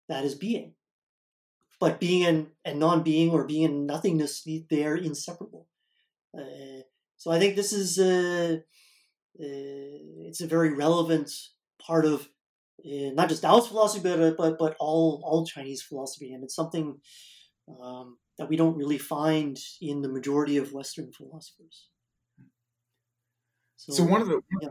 that 0.07 0.23
is 0.23 0.35
being. 0.35 0.73
But 1.79 1.99
being 1.99 2.25
and, 2.25 2.47
and 2.63 2.79
non 2.79 3.03
being 3.03 3.31
or 3.31 3.45
being 3.45 3.63
in 3.63 3.85
nothingness, 3.85 4.47
they 4.69 4.85
are 4.85 4.95
inseparable. 4.95 5.67
Uh, 6.37 6.83
so 7.17 7.31
I 7.31 7.39
think 7.39 7.55
this 7.55 7.73
is 7.73 7.99
uh, 7.99 8.57
uh, 9.39 9.97
it's 10.27 10.41
a 10.41 10.47
very 10.47 10.73
relevant 10.73 11.31
part 11.85 12.05
of 12.05 12.29
not 12.85 13.29
just 13.29 13.41
Taoist 13.41 13.69
philosophy, 13.69 14.03
but 14.03 14.19
uh, 14.19 14.31
but 14.37 14.57
but 14.57 14.75
all 14.79 15.21
all 15.23 15.45
Chinese 15.45 15.81
philosophy, 15.81 16.33
and 16.33 16.43
it's 16.43 16.55
something 16.55 16.99
um, 17.81 18.17
that 18.37 18.49
we 18.49 18.57
don't 18.57 18.77
really 18.77 18.97
find 18.97 19.57
in 19.81 20.01
the 20.01 20.09
majority 20.09 20.57
of 20.57 20.73
Western 20.73 21.11
philosophers. 21.11 21.89
So, 23.77 23.93
so 23.93 24.03
one 24.03 24.21
of 24.21 24.27
the 24.27 24.41
yeah. 24.61 24.69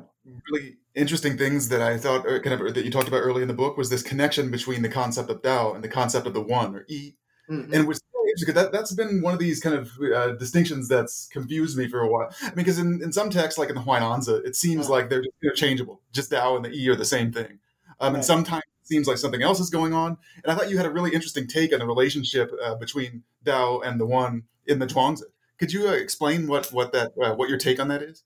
really 0.51 0.77
interesting 0.95 1.37
things 1.37 1.69
that 1.69 1.81
I 1.81 1.99
thought, 1.99 2.27
or 2.27 2.41
kind 2.41 2.61
of, 2.61 2.75
that 2.75 2.85
you 2.85 2.91
talked 2.91 3.09
about 3.09 3.19
early 3.19 3.43
in 3.43 3.49
the 3.49 3.55
book 3.55 3.77
was 3.77 3.91
this 3.91 4.03
connection 4.03 4.51
between 4.51 4.83
the 4.83 4.89
concept 4.89 5.31
of 5.31 5.43
Tao 5.43 5.75
and 5.75 5.85
the 5.85 5.89
concept 5.89 6.27
of 6.27 6.35
the 6.35 6.41
One 6.41 6.75
or 6.75 6.85
E, 6.89 7.15
mm-hmm. 7.51 7.73
and 7.73 7.87
was 7.87 8.01
because 8.41 8.55
that 8.55 8.73
that's 8.73 8.93
been 8.93 9.23
one 9.23 9.33
of 9.33 9.39
these 9.39 9.61
kind 9.61 9.77
of 9.77 9.93
uh, 10.15 10.33
distinctions 10.33 10.89
that's 10.89 11.29
confused 11.29 11.77
me 11.79 11.89
for 11.89 12.01
a 12.01 12.09
while. 12.09 12.35
I 12.43 12.47
mean, 12.47 12.57
because 12.57 12.79
in, 12.79 13.01
in 13.03 13.13
some 13.13 13.31
texts, 13.31 13.59
like 13.59 13.69
in 13.69 13.77
the 13.77 13.83
Huainanzi, 13.83 14.45
it 14.45 14.57
seems 14.57 14.89
like 14.89 15.09
they're 15.09 15.23
interchangeable. 15.43 16.01
Just 16.13 16.31
Tao 16.31 16.57
and 16.57 16.65
the 16.65 16.73
E 16.73 16.89
are 16.89 16.97
the 16.97 17.05
same 17.05 17.31
thing, 17.33 17.59
um, 18.01 18.13
right. 18.13 18.17
and 18.17 18.25
sometimes 18.25 18.65
it 18.83 18.89
seems 18.89 19.07
like 19.07 19.19
something 19.19 19.43
else 19.43 19.61
is 19.61 19.71
going 19.71 19.93
on. 19.93 20.17
And 20.43 20.53
I 20.53 20.55
thought 20.55 20.71
you 20.71 20.77
had 20.77 20.87
a 20.87 20.91
really 20.91 21.13
interesting 21.13 21.47
take 21.47 21.73
on 21.73 21.79
the 21.79 21.87
relationship 21.87 22.53
uh, 22.63 22.75
between 22.77 23.23
Tao 23.45 23.81
and 23.81 24.01
the 24.01 24.07
One 24.07 24.45
in 24.67 24.79
the 24.79 24.87
Zhuangzi. 24.87 25.23
Could 25.59 25.73
you 25.73 25.89
uh, 25.89 25.93
explain 25.93 26.47
what 26.47 26.73
what 26.73 26.93
that 26.93 27.13
uh, 27.23 27.35
what 27.35 27.49
your 27.49 27.59
take 27.59 27.81
on 27.81 27.89
that 27.89 28.03
is? 28.03 28.25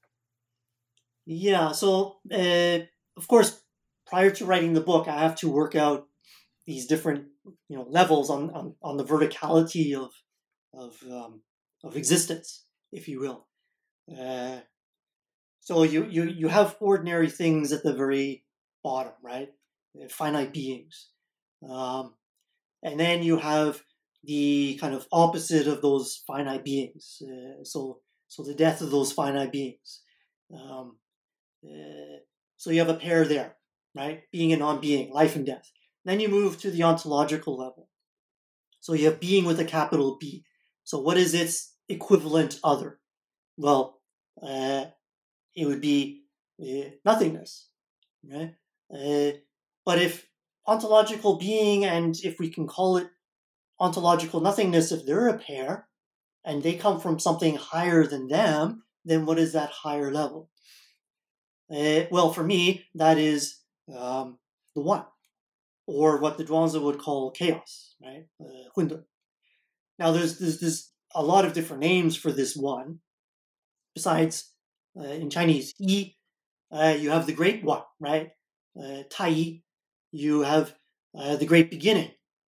Yeah. 1.27 1.73
So, 1.73 2.17
uh, 2.33 2.81
of 3.17 3.29
course, 3.29 3.61
prior 4.07 4.31
to 4.31 4.47
writing 4.47 4.73
the 4.73 4.81
book, 4.81 5.09
I 5.09 5.21
have 5.21 5.37
to 5.37 5.51
work 5.51 5.75
out 5.75 6.07
these 6.67 6.87
different 6.87 7.27
you 7.69 7.77
know 7.77 7.87
levels 7.89 8.31
on 8.31 8.51
on, 8.51 8.75
on 8.83 8.97
the 8.97 9.05
verticality 9.05 9.95
of 9.95 10.13
of 10.73 10.97
um, 11.11 11.43
of 11.85 11.97
existence, 11.97 12.65
if 12.93 13.09
you 13.09 13.21
will. 13.21 13.47
Uh, 14.11 14.61
so 15.61 15.83
you 15.83 16.07
you 16.07 16.25
you 16.25 16.49
have 16.49 16.77
ordinary 16.81 17.29
things 17.29 17.73
at 17.73 17.83
the 17.83 17.93
very 17.93 18.45
bottom, 18.83 19.13
right? 19.23 19.51
Uh, 19.97 20.09
finite 20.09 20.53
beings, 20.53 21.09
um, 21.69 22.15
and 22.83 23.01
then 23.01 23.23
you 23.23 23.39
have 23.39 23.83
the 24.23 24.79
kind 24.81 24.95
of 24.95 25.07
opposite 25.11 25.67
of 25.67 25.81
those 25.81 26.23
finite 26.27 26.65
beings. 26.65 27.23
Uh, 27.23 27.65
so 27.65 28.01
so 28.29 28.43
the 28.43 28.55
death 28.55 28.81
of 28.83 28.91
those 28.91 29.13
finite 29.13 29.51
beings. 29.51 30.03
Um, 30.53 30.99
uh, 31.65 32.19
so 32.57 32.71
you 32.71 32.81
have 32.81 32.89
a 32.89 32.95
pair 32.95 33.25
there, 33.25 33.57
right? 33.95 34.23
Being 34.31 34.53
and 34.53 34.61
non-being, 34.61 35.13
life 35.13 35.37
and 35.37 35.47
death. 35.47 35.71
Then 36.05 36.21
you 36.21 36.29
move 36.29 36.61
to 36.61 36.71
the 36.71 36.83
ontological 36.83 37.57
level. 37.57 37.89
So 38.81 38.93
you 38.93 39.07
have 39.07 39.21
being 39.21 39.45
with 39.45 39.61
a 39.61 39.65
capital 39.65 40.19
B. 40.21 40.45
So 40.85 41.01
what 41.01 41.17
is 41.17 41.35
its 41.35 41.75
equivalent 41.89 42.61
other? 42.63 43.01
Well, 43.57 44.01
uh, 44.43 44.87
it 45.55 45.67
would 45.67 45.81
be 45.81 46.23
uh, 46.63 46.91
nothingness, 47.05 47.69
right? 48.25 48.55
But 49.89 50.03
if 50.03 50.27
ontological 50.67 51.37
being 51.37 51.87
and 51.87 52.15
if 52.23 52.39
we 52.39 52.51
can 52.51 52.67
call 52.67 52.99
it 52.99 53.09
ontological 53.81 54.39
nothingness, 54.39 54.93
if 54.93 55.07
they're 55.07 55.29
a 55.29 55.39
pair 55.39 55.89
and 56.45 56.63
they 56.63 56.75
come 56.75 57.01
from 57.01 57.19
something 57.19 57.57
higher 57.57 58.05
than 58.05 58.29
them, 58.29 58.83
then 59.07 59.25
what 59.25 59.39
is 59.39 59.55
that 59.55 59.71
higher 59.71 60.13
level? 60.13 60.51
Uh, 61.75 62.05
well, 62.11 62.35
for 62.35 62.45
me, 62.45 62.85
that 62.97 63.17
is 63.17 63.61
um, 63.97 64.37
the 64.75 64.83
one, 64.83 65.07
or 65.87 66.19
what 66.19 66.37
the 66.37 66.45
Zhuangzi 66.45 66.83
would 66.83 66.99
call 66.99 67.31
chaos, 67.31 67.95
right? 68.05 68.27
Uh, 68.39 68.99
now, 69.99 70.13
there's, 70.13 70.39
there's, 70.39 70.61
there's 70.61 70.93
a 71.15 71.23
lot 71.23 71.47
of 71.47 71.55
different 71.55 71.81
names 71.81 72.15
for 72.15 72.31
this 72.31 72.55
one. 72.55 72.99
Besides, 73.95 74.53
uh, 75.01 75.05
in 75.05 75.31
Chinese, 75.31 75.73
Yi, 75.79 76.19
uh, 76.71 76.95
you 77.01 77.09
have 77.09 77.25
the 77.25 77.33
great 77.33 77.65
one, 77.65 77.85
right? 77.99 78.33
Uh, 78.79 79.05
tai 79.11 79.29
Yi. 79.29 79.65
You 80.13 80.43
have 80.43 80.75
uh, 81.19 81.37
the 81.37 81.47
great 81.47 81.71
beginning, 81.71 82.11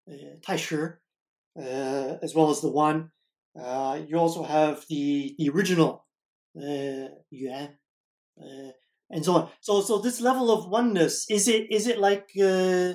uh, 0.09 0.37
Tai 0.45 0.55
Shi, 0.57 0.75
uh, 0.75 2.17
as 2.21 2.33
well 2.35 2.49
as 2.49 2.61
the 2.61 2.71
one. 2.71 3.11
you 3.55 4.17
also 4.17 4.43
have 4.43 4.85
the, 4.89 5.35
the 5.37 5.49
original, 5.49 6.05
Yuan 6.55 7.77
and 9.09 9.23
so 9.23 9.35
on. 9.35 9.49
So 9.61 9.81
so 9.81 9.99
this 9.99 10.21
level 10.21 10.51
of 10.51 10.69
oneness 10.69 11.25
is 11.29 11.47
it 11.47 11.71
is 11.71 11.87
it 11.87 11.99
like 11.99 12.29
uh, 12.39 12.93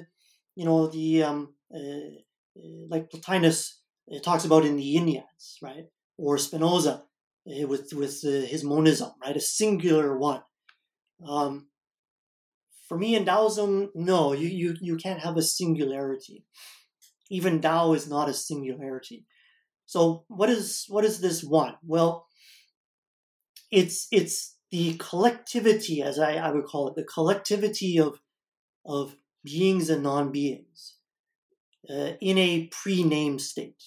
you 0.57 0.65
know, 0.65 0.89
the 0.89 1.23
um, 1.23 1.55
uh, 1.75 1.79
uh 1.79 2.87
like 2.89 3.11
Plotinus 3.11 3.81
uh, 4.15 4.19
talks 4.21 4.45
about 4.45 4.65
in 4.65 4.77
the 4.77 4.97
Enneads, 4.97 5.57
right? 5.63 5.87
Or 6.19 6.37
Spinoza 6.39 7.05
uh, 7.49 7.67
with 7.67 7.93
with 7.93 8.23
his 8.23 8.65
monism, 8.65 9.13
right? 9.23 9.37
A 9.37 9.41
singular 9.41 10.19
one. 10.19 10.43
Um, 11.27 11.69
for 12.91 12.99
me 12.99 13.15
in 13.15 13.25
Taoism, 13.25 13.93
no, 13.95 14.33
you, 14.33 14.49
you, 14.49 14.77
you 14.81 14.97
can't 14.97 15.21
have 15.21 15.37
a 15.37 15.43
singularity. 15.43 16.45
Even 17.31 17.61
Tao 17.61 17.93
is 17.93 18.09
not 18.09 18.29
a 18.29 18.35
singularity. 18.35 19.27
So 19.87 20.25
what 20.27 20.51
is 20.51 20.87
what 20.89 21.05
is 21.05 21.21
this 21.21 21.45
one? 21.45 21.77
Well, 21.85 22.27
it's 23.71 24.09
it's 24.11 24.57
the 24.73 24.97
collectivity, 24.99 26.03
as 26.03 26.19
I, 26.19 26.35
I 26.35 26.51
would 26.51 26.65
call 26.65 26.89
it, 26.89 26.97
the 26.97 27.05
collectivity 27.05 28.01
of 28.01 28.19
of 28.85 29.15
beings 29.45 29.89
and 29.89 30.03
non-beings 30.03 30.97
uh, 31.89 32.15
in 32.21 32.39
a 32.39 32.67
pre-named 32.73 33.41
state, 33.41 33.85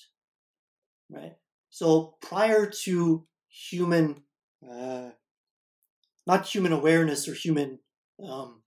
right? 1.12 1.36
So 1.70 2.16
prior 2.22 2.68
to 2.86 3.28
human, 3.50 4.24
uh, 4.66 5.10
not 6.26 6.46
human 6.48 6.72
awareness 6.72 7.28
or 7.28 7.34
human 7.34 7.80
um, 8.26 8.63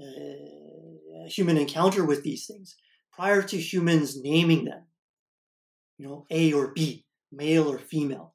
uh, 0.00 1.28
human 1.28 1.56
encounter 1.56 2.04
with 2.04 2.22
these 2.22 2.46
things 2.46 2.76
prior 3.12 3.42
to 3.42 3.56
humans 3.58 4.20
naming 4.20 4.64
them. 4.64 4.84
You 5.98 6.06
know, 6.06 6.26
A 6.30 6.52
or 6.52 6.68
B, 6.68 7.04
male 7.30 7.70
or 7.70 7.78
female, 7.78 8.34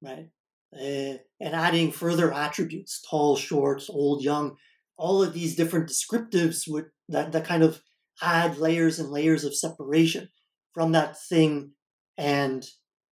right? 0.00 0.30
Uh, 0.74 1.18
and 1.38 1.54
adding 1.54 1.92
further 1.92 2.32
attributes, 2.32 3.02
tall, 3.08 3.36
short, 3.36 3.82
old, 3.90 4.22
young, 4.24 4.56
all 4.96 5.22
of 5.22 5.34
these 5.34 5.54
different 5.54 5.88
descriptives 5.88 6.66
would 6.66 6.86
that, 7.08 7.32
that 7.32 7.44
kind 7.44 7.62
of 7.62 7.82
add 8.22 8.56
layers 8.56 8.98
and 8.98 9.10
layers 9.10 9.44
of 9.44 9.54
separation 9.54 10.28
from 10.72 10.92
that 10.92 11.20
thing 11.20 11.72
and 12.16 12.66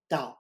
Tao. 0.09 0.37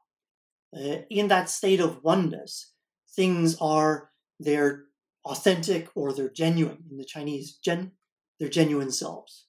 Uh, 0.74 1.02
in 1.10 1.28
that 1.28 1.50
state 1.50 1.80
of 1.80 2.02
oneness, 2.02 2.72
things 3.14 3.56
are 3.60 4.10
their 4.38 4.84
authentic 5.24 5.88
or 5.94 6.12
they're 6.12 6.30
genuine 6.30 6.84
in 6.90 6.96
the 6.96 7.04
Chinese 7.04 7.58
gen 7.62 7.92
they're 8.40 8.48
genuine 8.48 8.90
selves. 8.90 9.46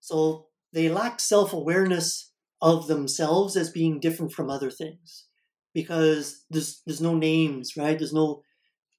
So 0.00 0.46
they 0.72 0.90
lack 0.90 1.18
self-awareness 1.18 2.32
of 2.60 2.86
themselves 2.86 3.56
as 3.56 3.70
being 3.70 3.98
different 3.98 4.32
from 4.32 4.50
other 4.50 4.70
things 4.70 5.26
because 5.74 6.44
there's 6.50 6.82
there's 6.86 7.00
no 7.00 7.16
names, 7.16 7.76
right? 7.76 7.98
There's 7.98 8.12
no 8.12 8.42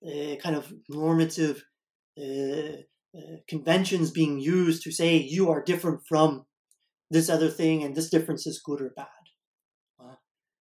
uh, 0.05 0.36
kind 0.38 0.55
of 0.55 0.74
normative 0.89 1.63
uh, 2.20 2.82
uh, 3.18 3.38
conventions 3.47 4.11
being 4.11 4.39
used 4.39 4.84
to 4.84 4.91
say 4.91 5.18
you 5.18 5.49
are 5.51 5.63
different 5.63 6.01
from 6.07 6.45
this 7.09 7.30
other 7.30 7.49
thing 7.49 7.84
and 7.84 7.95
this 7.95 8.09
difference 8.09 8.45
is 8.45 8.61
good 8.63 8.82
or 8.82 8.89
bad. 8.89 9.07
Uh, 9.99 10.15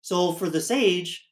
so 0.02 0.32
for 0.32 0.48
the 0.50 0.60
sage, 0.60 1.26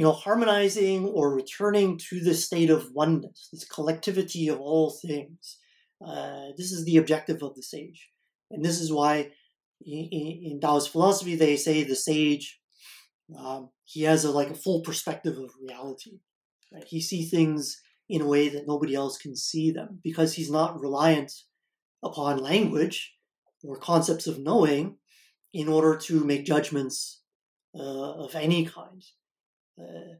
you 0.00 0.06
know, 0.06 0.12
harmonizing 0.12 1.04
or 1.08 1.34
returning 1.34 1.98
to 1.98 2.20
the 2.20 2.32
state 2.32 2.70
of 2.70 2.90
oneness, 2.92 3.50
this 3.52 3.66
collectivity 3.66 4.48
of 4.48 4.58
all 4.58 4.88
things. 4.88 5.58
Uh, 6.02 6.46
this 6.56 6.72
is 6.72 6.86
the 6.86 6.96
objective 6.96 7.42
of 7.42 7.54
the 7.54 7.62
sage. 7.62 8.08
And 8.50 8.64
this 8.64 8.80
is 8.80 8.90
why 8.90 9.32
in, 9.84 10.08
in 10.10 10.58
Taoist 10.58 10.88
philosophy, 10.88 11.36
they 11.36 11.54
say 11.58 11.82
the 11.82 11.94
sage, 11.94 12.60
um, 13.38 13.68
he 13.84 14.04
has 14.04 14.24
a, 14.24 14.30
like 14.30 14.48
a 14.48 14.54
full 14.54 14.80
perspective 14.80 15.36
of 15.36 15.50
reality. 15.62 16.20
Right? 16.72 16.84
He 16.88 17.02
sees 17.02 17.30
things 17.30 17.82
in 18.08 18.22
a 18.22 18.26
way 18.26 18.48
that 18.48 18.66
nobody 18.66 18.94
else 18.94 19.18
can 19.18 19.36
see 19.36 19.70
them 19.70 20.00
because 20.02 20.32
he's 20.32 20.50
not 20.50 20.80
reliant 20.80 21.30
upon 22.02 22.38
language 22.38 23.16
or 23.62 23.76
concepts 23.76 24.26
of 24.26 24.38
knowing 24.38 24.96
in 25.52 25.68
order 25.68 25.94
to 25.98 26.24
make 26.24 26.46
judgments 26.46 27.20
uh, 27.78 28.12
of 28.12 28.34
any 28.34 28.64
kind. 28.64 29.04
Uh, 29.78 30.16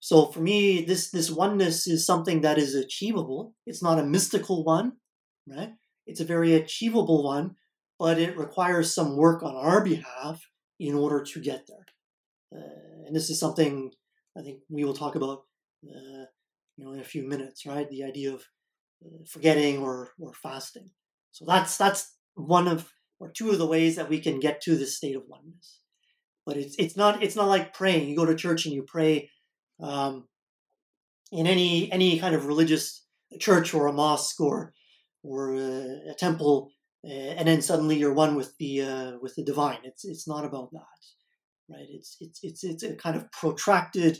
so 0.00 0.26
for 0.26 0.40
me, 0.40 0.84
this 0.84 1.10
this 1.10 1.30
oneness 1.30 1.86
is 1.86 2.06
something 2.06 2.42
that 2.42 2.58
is 2.58 2.74
achievable. 2.74 3.54
It's 3.66 3.82
not 3.82 3.98
a 3.98 4.06
mystical 4.06 4.64
one, 4.64 4.92
right? 5.46 5.72
It's 6.06 6.20
a 6.20 6.24
very 6.24 6.54
achievable 6.54 7.24
one, 7.24 7.56
but 7.98 8.18
it 8.18 8.36
requires 8.36 8.94
some 8.94 9.16
work 9.16 9.42
on 9.42 9.56
our 9.56 9.84
behalf 9.84 10.40
in 10.78 10.94
order 10.94 11.22
to 11.22 11.40
get 11.40 11.66
there. 11.66 11.86
Uh, 12.54 13.06
and 13.06 13.16
this 13.16 13.28
is 13.28 13.40
something 13.40 13.90
I 14.36 14.42
think 14.42 14.60
we 14.68 14.84
will 14.84 14.94
talk 14.94 15.16
about, 15.16 15.42
uh, 15.84 16.24
you 16.76 16.84
know, 16.84 16.92
in 16.92 17.00
a 17.00 17.04
few 17.04 17.24
minutes, 17.26 17.66
right? 17.66 17.88
The 17.90 18.04
idea 18.04 18.34
of 18.34 18.44
uh, 19.04 19.24
forgetting 19.28 19.78
or 19.78 20.12
or 20.20 20.32
fasting. 20.32 20.90
So 21.32 21.44
that's 21.44 21.76
that's 21.76 22.14
one 22.34 22.68
of 22.68 22.92
or 23.18 23.30
two 23.30 23.50
of 23.50 23.58
the 23.58 23.66
ways 23.66 23.96
that 23.96 24.08
we 24.08 24.20
can 24.20 24.38
get 24.38 24.60
to 24.62 24.76
this 24.76 24.96
state 24.96 25.16
of 25.16 25.24
oneness 25.26 25.80
but 26.48 26.56
it's 26.56 26.74
it's 26.78 26.96
not 26.96 27.22
it's 27.22 27.36
not 27.36 27.46
like 27.48 27.74
praying. 27.74 28.08
You 28.08 28.16
go 28.16 28.24
to 28.24 28.34
church 28.34 28.64
and 28.64 28.74
you 28.74 28.82
pray 28.82 29.30
um, 29.82 30.26
in 31.30 31.46
any 31.46 31.92
any 31.92 32.18
kind 32.18 32.34
of 32.34 32.46
religious 32.46 33.04
church 33.38 33.74
or 33.74 33.86
a 33.86 33.92
mosque 33.92 34.40
or 34.40 34.72
or 35.22 35.54
a, 35.54 36.10
a 36.10 36.14
temple, 36.18 36.70
uh, 37.04 37.32
and 37.36 37.46
then 37.46 37.60
suddenly 37.60 37.98
you're 37.98 38.14
one 38.14 38.34
with 38.34 38.56
the 38.56 38.80
uh, 38.80 39.12
with 39.20 39.34
the 39.34 39.44
divine. 39.44 39.80
It's 39.84 40.06
it's 40.06 40.26
not 40.26 40.46
about 40.46 40.70
that, 40.72 41.00
right? 41.68 41.86
It's 41.90 42.16
it's 42.18 42.40
it's 42.42 42.64
it's 42.64 42.82
a 42.82 42.96
kind 42.96 43.14
of 43.14 43.30
protracted 43.30 44.18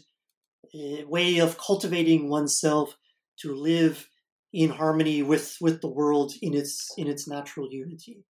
uh, 0.74 1.08
way 1.08 1.38
of 1.38 1.56
cultivating 1.56 2.28
oneself 2.28 2.94
to 3.40 3.54
live 3.54 4.06
in 4.52 4.68
harmony 4.68 5.22
with 5.22 5.56
with 5.62 5.80
the 5.80 5.88
world 5.88 6.34
in 6.42 6.52
its 6.52 6.92
in 6.98 7.06
its 7.08 7.26
natural 7.26 7.68
unity. 7.70 8.22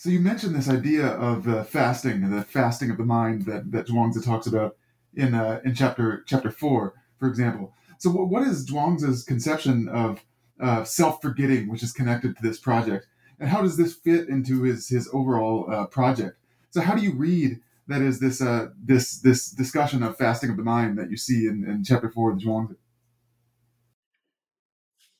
So 0.00 0.08
you 0.08 0.18
mentioned 0.18 0.54
this 0.54 0.70
idea 0.70 1.08
of 1.08 1.46
uh, 1.46 1.62
fasting, 1.62 2.30
the 2.30 2.42
fasting 2.42 2.90
of 2.90 2.96
the 2.96 3.04
mind 3.04 3.44
that 3.44 3.70
that 3.70 3.86
Zhuangzi 3.86 4.24
talks 4.24 4.46
about 4.46 4.78
in 5.12 5.34
uh, 5.34 5.60
in 5.62 5.74
chapter 5.74 6.24
chapter 6.26 6.50
four, 6.50 6.94
for 7.18 7.28
example. 7.28 7.74
So 7.98 8.08
what, 8.08 8.30
what 8.30 8.42
is 8.42 8.66
Zhuangzi's 8.66 9.24
conception 9.24 9.90
of 9.90 10.24
uh, 10.58 10.84
self 10.84 11.20
forgetting, 11.20 11.68
which 11.68 11.82
is 11.82 11.92
connected 11.92 12.34
to 12.34 12.42
this 12.42 12.58
project, 12.58 13.08
and 13.38 13.50
how 13.50 13.60
does 13.60 13.76
this 13.76 13.94
fit 13.94 14.30
into 14.30 14.62
his 14.62 14.88
his 14.88 15.06
overall 15.12 15.70
uh, 15.70 15.84
project? 15.88 16.38
So 16.70 16.80
how 16.80 16.94
do 16.94 17.02
you 17.02 17.12
read 17.12 17.60
that 17.88 18.00
is 18.00 18.20
this 18.20 18.40
uh, 18.40 18.68
this 18.82 19.20
this 19.20 19.50
discussion 19.50 20.02
of 20.02 20.16
fasting 20.16 20.48
of 20.48 20.56
the 20.56 20.62
mind 20.62 20.96
that 20.96 21.10
you 21.10 21.18
see 21.18 21.46
in, 21.46 21.68
in 21.68 21.84
chapter 21.84 22.08
four 22.08 22.32
of 22.32 22.38
Zhuangzi? 22.38 22.76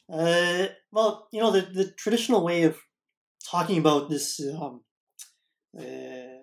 Uh, 0.09 0.69
well, 0.91 1.29
you 1.33 1.41
know 1.41 1.51
the 1.51 1.61
the 1.61 1.91
traditional 1.91 2.43
way 2.43 2.63
of 2.63 2.81
talking 3.49 3.79
about 3.79 4.09
this 4.09 4.41
um, 4.41 4.83
uh, 5.79 6.41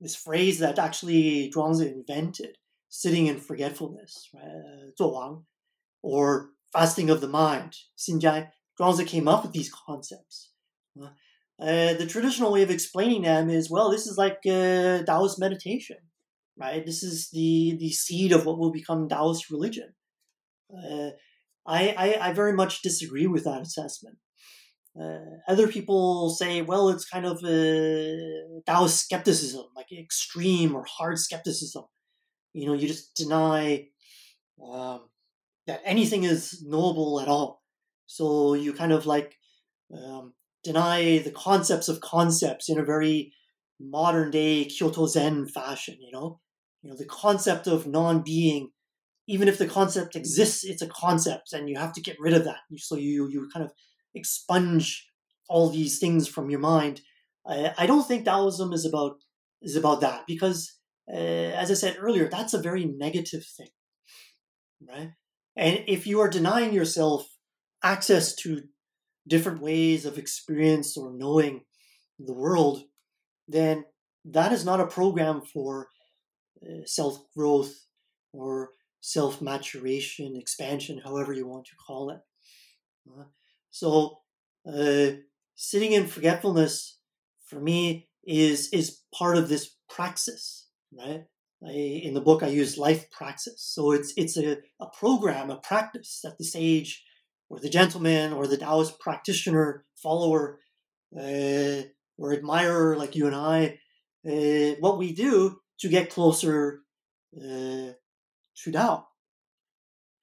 this 0.00 0.16
phrase 0.16 0.58
that 0.58 0.78
actually 0.78 1.50
Zhuangzi 1.54 1.92
invented, 1.92 2.56
sitting 2.88 3.26
in 3.26 3.38
forgetfulness, 3.38 4.28
right? 4.34 4.92
Uh, 5.00 5.36
or 6.02 6.50
fasting 6.72 7.08
of 7.08 7.20
the 7.20 7.28
mind, 7.28 7.76
xinzhai. 7.98 8.48
Zhuangzi 8.78 9.06
came 9.06 9.28
up 9.28 9.44
with 9.44 9.52
these 9.52 9.72
concepts. 9.72 10.50
Uh, 11.60 11.94
the 11.94 12.06
traditional 12.06 12.52
way 12.52 12.62
of 12.62 12.70
explaining 12.70 13.22
them 13.22 13.48
is, 13.48 13.70
well, 13.70 13.90
this 13.90 14.06
is 14.06 14.18
like 14.18 14.38
uh, 14.46 15.02
Taoist 15.04 15.38
meditation, 15.38 15.98
right? 16.58 16.84
This 16.84 17.02
is 17.02 17.30
the, 17.30 17.76
the 17.78 17.90
seed 17.90 18.32
of 18.32 18.44
what 18.44 18.58
will 18.58 18.72
become 18.72 19.08
Taoist 19.08 19.50
religion. 19.50 19.94
Uh, 20.72 21.10
I, 21.66 21.94
I, 21.96 22.28
I, 22.28 22.32
very 22.32 22.52
much 22.52 22.82
disagree 22.82 23.26
with 23.26 23.44
that 23.44 23.62
assessment. 23.62 24.16
Uh, 25.00 25.18
other 25.48 25.66
people 25.66 26.30
say, 26.30 26.62
well, 26.62 26.88
it's 26.88 27.04
kind 27.04 27.26
of 27.26 27.42
a 27.44 28.60
Taoist 28.66 29.00
skepticism, 29.00 29.64
like 29.74 29.90
extreme 29.92 30.74
or 30.74 30.84
hard 30.88 31.18
skepticism. 31.18 31.84
You 32.52 32.66
know, 32.66 32.74
you 32.74 32.86
just 32.86 33.14
deny 33.16 33.88
um, 34.64 35.08
that 35.66 35.82
anything 35.84 36.24
is 36.24 36.62
knowable 36.64 37.20
at 37.20 37.28
all. 37.28 37.62
So 38.06 38.54
you 38.54 38.72
kind 38.72 38.92
of 38.92 39.06
like 39.06 39.36
um, 39.92 40.34
deny 40.62 41.18
the 41.18 41.32
concepts 41.32 41.88
of 41.88 42.00
concepts 42.00 42.68
in 42.68 42.78
a 42.78 42.84
very 42.84 43.32
modern 43.80 44.30
day 44.30 44.64
Kyoto 44.66 45.06
Zen 45.06 45.46
fashion. 45.46 45.96
You 46.00 46.12
know, 46.12 46.40
you 46.82 46.90
know 46.90 46.96
the 46.96 47.06
concept 47.06 47.66
of 47.66 47.86
non-being. 47.86 48.70
Even 49.26 49.48
if 49.48 49.56
the 49.56 49.66
concept 49.66 50.16
exists, 50.16 50.64
it's 50.64 50.82
a 50.82 50.86
concept, 50.86 51.54
and 51.54 51.68
you 51.68 51.78
have 51.78 51.94
to 51.94 52.02
get 52.02 52.20
rid 52.20 52.34
of 52.34 52.44
that. 52.44 52.58
So 52.76 52.96
you 52.96 53.28
you 53.28 53.48
kind 53.52 53.64
of 53.64 53.72
expunge 54.14 55.06
all 55.48 55.70
these 55.70 55.98
things 55.98 56.28
from 56.28 56.50
your 56.50 56.60
mind. 56.60 57.00
I, 57.46 57.72
I 57.78 57.86
don't 57.86 58.06
think 58.06 58.24
Taoism 58.24 58.72
is 58.72 58.84
about 58.84 59.16
is 59.62 59.76
about 59.76 60.00
that 60.02 60.24
because, 60.26 60.78
uh, 61.12 61.16
as 61.16 61.70
I 61.70 61.74
said 61.74 61.96
earlier, 61.98 62.28
that's 62.28 62.54
a 62.54 62.60
very 62.60 62.84
negative 62.84 63.44
thing, 63.56 63.70
right? 64.86 65.10
And 65.56 65.84
if 65.86 66.06
you 66.06 66.20
are 66.20 66.28
denying 66.28 66.72
yourself 66.72 67.26
access 67.82 68.34
to 68.36 68.62
different 69.26 69.60
ways 69.60 70.04
of 70.04 70.18
experience 70.18 70.96
or 70.96 71.12
knowing 71.16 71.62
the 72.18 72.34
world, 72.34 72.82
then 73.48 73.84
that 74.24 74.52
is 74.52 74.64
not 74.64 74.80
a 74.80 74.86
program 74.86 75.42
for 75.42 75.88
uh, 76.62 76.84
self 76.84 77.18
growth 77.36 77.74
or 78.32 78.70
self 79.00 79.40
maturation, 79.40 80.36
expansion, 80.36 81.00
however 81.04 81.32
you 81.32 81.46
want 81.46 81.66
to 81.66 81.76
call 81.86 82.10
it. 82.10 82.20
Uh, 83.08 83.24
so 83.74 84.20
uh, 84.72 85.16
sitting 85.56 85.90
in 85.90 86.06
forgetfulness 86.06 87.00
for 87.48 87.58
me 87.58 88.08
is 88.24 88.68
is 88.72 89.00
part 89.12 89.36
of 89.36 89.48
this 89.48 89.74
praxis, 89.90 90.68
right? 90.96 91.24
I, 91.66 91.72
in 91.72 92.14
the 92.14 92.20
book, 92.20 92.44
I 92.44 92.46
use 92.46 92.78
life 92.78 93.10
praxis. 93.10 93.60
So 93.74 93.90
it's 93.90 94.12
it's 94.16 94.36
a, 94.36 94.58
a 94.80 94.86
program, 94.96 95.50
a 95.50 95.56
practice 95.56 96.20
that 96.22 96.38
the 96.38 96.44
sage 96.44 97.04
or 97.48 97.58
the 97.58 97.68
gentleman 97.68 98.32
or 98.32 98.46
the 98.46 98.56
Taoist 98.56 99.00
practitioner, 99.00 99.84
follower, 100.00 100.60
uh, 101.18 101.82
or 102.16 102.32
admirer 102.32 102.96
like 102.96 103.16
you 103.16 103.26
and 103.26 103.34
I, 103.34 103.80
uh, 104.24 104.76
what 104.78 104.98
we 104.98 105.12
do 105.12 105.58
to 105.80 105.88
get 105.88 106.10
closer 106.10 106.82
uh, 107.36 107.90
to 108.62 108.72
Tao 108.72 109.08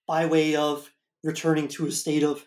by 0.07 0.25
way 0.25 0.55
of 0.55 0.89
returning 1.21 1.67
to 1.67 1.87
a 1.87 1.91
state 1.91 2.23
of 2.23 2.45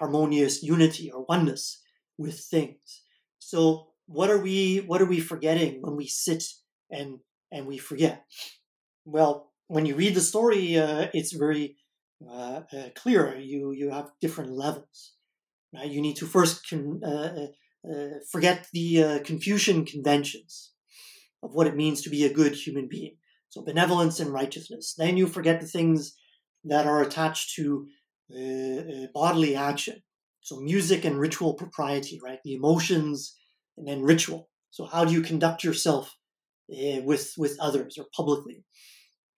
harmonious 0.00 0.62
unity 0.62 1.10
or 1.12 1.24
oneness 1.28 1.80
with 2.18 2.40
things. 2.40 3.02
So 3.38 3.88
what 4.06 4.30
are 4.30 4.38
we 4.38 4.78
what 4.78 5.00
are 5.00 5.06
we 5.14 5.20
forgetting 5.20 5.80
when 5.82 5.94
we 5.94 6.06
sit 6.08 6.42
and 6.90 7.20
and 7.52 7.66
we 7.66 7.78
forget? 7.78 8.24
Well, 9.04 9.52
when 9.68 9.86
you 9.86 9.94
read 9.94 10.14
the 10.14 10.20
story, 10.20 10.76
uh, 10.76 11.08
it's 11.14 11.32
very 11.32 11.76
uh, 12.28 12.62
uh, 12.76 12.88
clear. 12.96 13.38
You 13.38 13.72
you 13.72 13.90
have 13.90 14.10
different 14.20 14.52
levels. 14.52 15.14
Right? 15.72 15.90
You 15.90 16.00
need 16.00 16.16
to 16.16 16.26
first 16.26 16.68
con- 16.68 17.02
uh, 17.04 17.30
uh, 17.42 17.90
uh, 17.90 18.14
forget 18.32 18.66
the 18.72 19.20
Confucian 19.24 19.84
conventions 19.84 20.72
of 21.42 21.54
what 21.54 21.68
it 21.68 21.76
means 21.76 22.02
to 22.02 22.10
be 22.10 22.24
a 22.24 22.34
good 22.40 22.54
human 22.54 22.88
being. 22.88 23.16
So 23.50 23.62
benevolence 23.62 24.20
and 24.20 24.32
righteousness. 24.32 24.94
Then 24.96 25.16
you 25.16 25.26
forget 25.26 25.60
the 25.60 25.66
things 25.66 26.14
that 26.64 26.86
are 26.86 27.02
attached 27.02 27.54
to 27.56 27.86
bodily 29.14 29.56
action. 29.56 30.02
So 30.40 30.60
music 30.60 31.04
and 31.04 31.18
ritual 31.18 31.54
propriety, 31.54 32.20
right? 32.22 32.38
The 32.44 32.54
emotions 32.54 33.36
and 33.76 33.86
then 33.86 34.02
ritual. 34.02 34.48
So 34.70 34.84
how 34.84 35.04
do 35.04 35.12
you 35.12 35.20
conduct 35.20 35.64
yourself 35.64 36.14
uh, 36.72 37.02
with 37.02 37.34
with 37.36 37.58
others 37.60 37.98
or 37.98 38.06
publicly? 38.14 38.64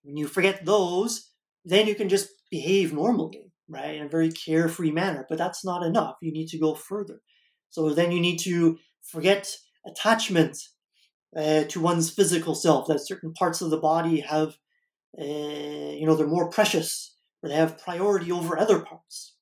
When 0.02 0.16
you 0.16 0.28
forget 0.28 0.64
those, 0.64 1.30
then 1.64 1.86
you 1.86 1.94
can 1.94 2.08
just 2.08 2.28
behave 2.50 2.92
normally, 2.92 3.52
right, 3.68 3.94
in 3.96 4.02
a 4.02 4.08
very 4.08 4.30
carefree 4.30 4.90
manner. 4.90 5.26
But 5.28 5.38
that's 5.38 5.64
not 5.64 5.84
enough. 5.84 6.16
You 6.20 6.32
need 6.32 6.48
to 6.48 6.58
go 6.58 6.74
further. 6.74 7.20
So 7.70 7.90
then 7.90 8.12
you 8.12 8.20
need 8.20 8.38
to 8.40 8.78
forget 9.02 9.56
attachment 9.86 10.58
uh, 11.36 11.64
to 11.64 11.80
one's 11.80 12.10
physical 12.10 12.54
self. 12.54 12.86
That 12.88 13.06
certain 13.06 13.32
parts 13.32 13.62
of 13.62 13.70
the 13.70 13.80
body 13.80 14.20
have, 14.20 14.56
uh, 15.18 15.24
you 15.98 16.04
know, 16.04 16.14
they're 16.14 16.26
more 16.26 16.50
precious 16.50 17.11
or 17.42 17.48
they 17.48 17.56
have 17.56 17.82
priority 17.82 18.30
over 18.30 18.58
other 18.58 18.80
parts. 18.80 19.36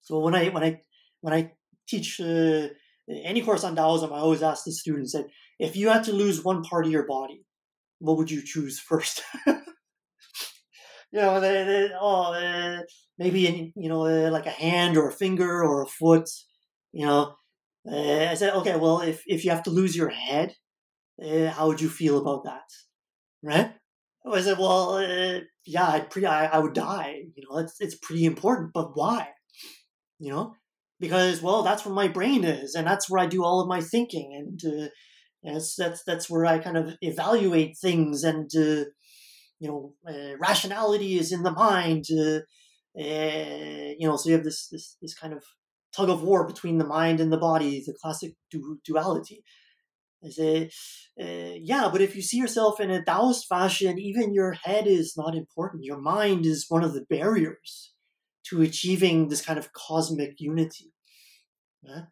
So 0.00 0.20
when 0.20 0.34
I 0.34 0.48
when 0.48 0.62
I 0.62 0.82
when 1.20 1.34
I 1.34 1.52
teach 1.88 2.20
uh, 2.20 2.68
any 3.08 3.42
course 3.42 3.64
on 3.64 3.76
Taoism, 3.76 4.12
I 4.12 4.18
always 4.18 4.42
ask 4.42 4.64
the 4.64 4.72
students 4.72 5.12
that 5.12 5.26
if 5.58 5.76
you 5.76 5.88
had 5.88 6.04
to 6.04 6.12
lose 6.12 6.44
one 6.44 6.62
part 6.62 6.86
of 6.86 6.92
your 6.92 7.06
body, 7.06 7.44
what 7.98 8.16
would 8.16 8.30
you 8.30 8.42
choose 8.42 8.78
first? 8.78 9.22
you 9.46 9.54
know, 11.12 11.40
they, 11.40 11.64
they, 11.64 11.90
oh, 11.98 12.34
uh, 12.34 12.82
maybe 13.18 13.72
you 13.74 13.88
know, 13.88 14.06
uh, 14.06 14.30
like 14.30 14.46
a 14.46 14.50
hand 14.50 14.96
or 14.96 15.08
a 15.08 15.12
finger 15.12 15.64
or 15.64 15.82
a 15.82 15.86
foot. 15.86 16.28
You 16.92 17.06
know, 17.06 17.34
uh, 17.90 18.26
I 18.30 18.34
said, 18.34 18.54
okay, 18.54 18.76
well, 18.76 19.00
if 19.00 19.22
if 19.26 19.44
you 19.44 19.50
have 19.50 19.62
to 19.64 19.70
lose 19.70 19.96
your 19.96 20.08
head, 20.10 20.54
uh, 21.22 21.48
how 21.50 21.68
would 21.68 21.80
you 21.80 21.88
feel 21.88 22.18
about 22.18 22.44
that? 22.44 22.68
Right? 23.42 23.72
I 24.34 24.40
said, 24.40 24.58
well, 24.58 24.96
uh, 24.96 25.40
yeah, 25.64 25.88
I'd 25.88 26.10
pre- 26.10 26.26
I, 26.26 26.46
I 26.46 26.58
would 26.58 26.72
die. 26.74 27.22
You 27.34 27.44
know, 27.48 27.58
it's 27.58 27.76
it's 27.80 27.96
pretty 27.96 28.24
important, 28.24 28.72
but 28.72 28.96
why? 28.96 29.28
you 30.18 30.32
know, 30.32 30.54
because 31.00 31.42
well, 31.42 31.62
that's 31.62 31.84
where 31.84 31.94
my 31.94 32.08
brain 32.08 32.44
is, 32.44 32.74
and 32.74 32.86
that's 32.86 33.08
where 33.08 33.20
I 33.20 33.26
do 33.26 33.44
all 33.44 33.60
of 33.60 33.68
my 33.68 33.80
thinking, 33.80 34.34
and 34.34 34.84
uh, 34.84 34.88
that's 35.42 35.74
that's 35.76 36.02
that's 36.04 36.30
where 36.30 36.46
I 36.46 36.58
kind 36.58 36.76
of 36.76 36.96
evaluate 37.00 37.76
things, 37.78 38.24
and 38.24 38.50
uh, 38.56 38.84
you 39.58 39.68
know, 39.68 39.94
uh, 40.08 40.36
rationality 40.38 41.18
is 41.18 41.32
in 41.32 41.42
the 41.42 41.52
mind. 41.52 42.06
Uh, 42.10 42.40
uh, 42.98 43.92
you 43.98 44.06
know, 44.06 44.16
so 44.16 44.30
you 44.30 44.34
have 44.34 44.44
this 44.44 44.68
this 44.68 44.96
this 45.02 45.14
kind 45.14 45.32
of 45.32 45.44
tug 45.94 46.08
of 46.08 46.22
war 46.22 46.46
between 46.46 46.78
the 46.78 46.86
mind 46.86 47.20
and 47.20 47.32
the 47.32 47.38
body, 47.38 47.82
the 47.86 47.94
classic 48.00 48.32
du- 48.50 48.80
duality. 48.84 49.42
I 50.26 50.30
say, 50.30 50.70
uh, 51.20 51.54
yeah, 51.60 51.88
but 51.90 52.00
if 52.00 52.16
you 52.16 52.22
see 52.22 52.36
yourself 52.38 52.80
in 52.80 52.90
a 52.90 53.04
Taoist 53.04 53.46
fashion, 53.48 53.98
even 53.98 54.34
your 54.34 54.52
head 54.52 54.86
is 54.86 55.16
not 55.16 55.34
important. 55.34 55.84
Your 55.84 56.00
mind 56.00 56.46
is 56.46 56.66
one 56.68 56.84
of 56.84 56.94
the 56.94 57.06
barriers 57.08 57.92
to 58.48 58.62
achieving 58.62 59.28
this 59.28 59.44
kind 59.44 59.58
of 59.58 59.72
cosmic 59.72 60.40
unity. 60.40 60.92
Yeah? 61.82 62.02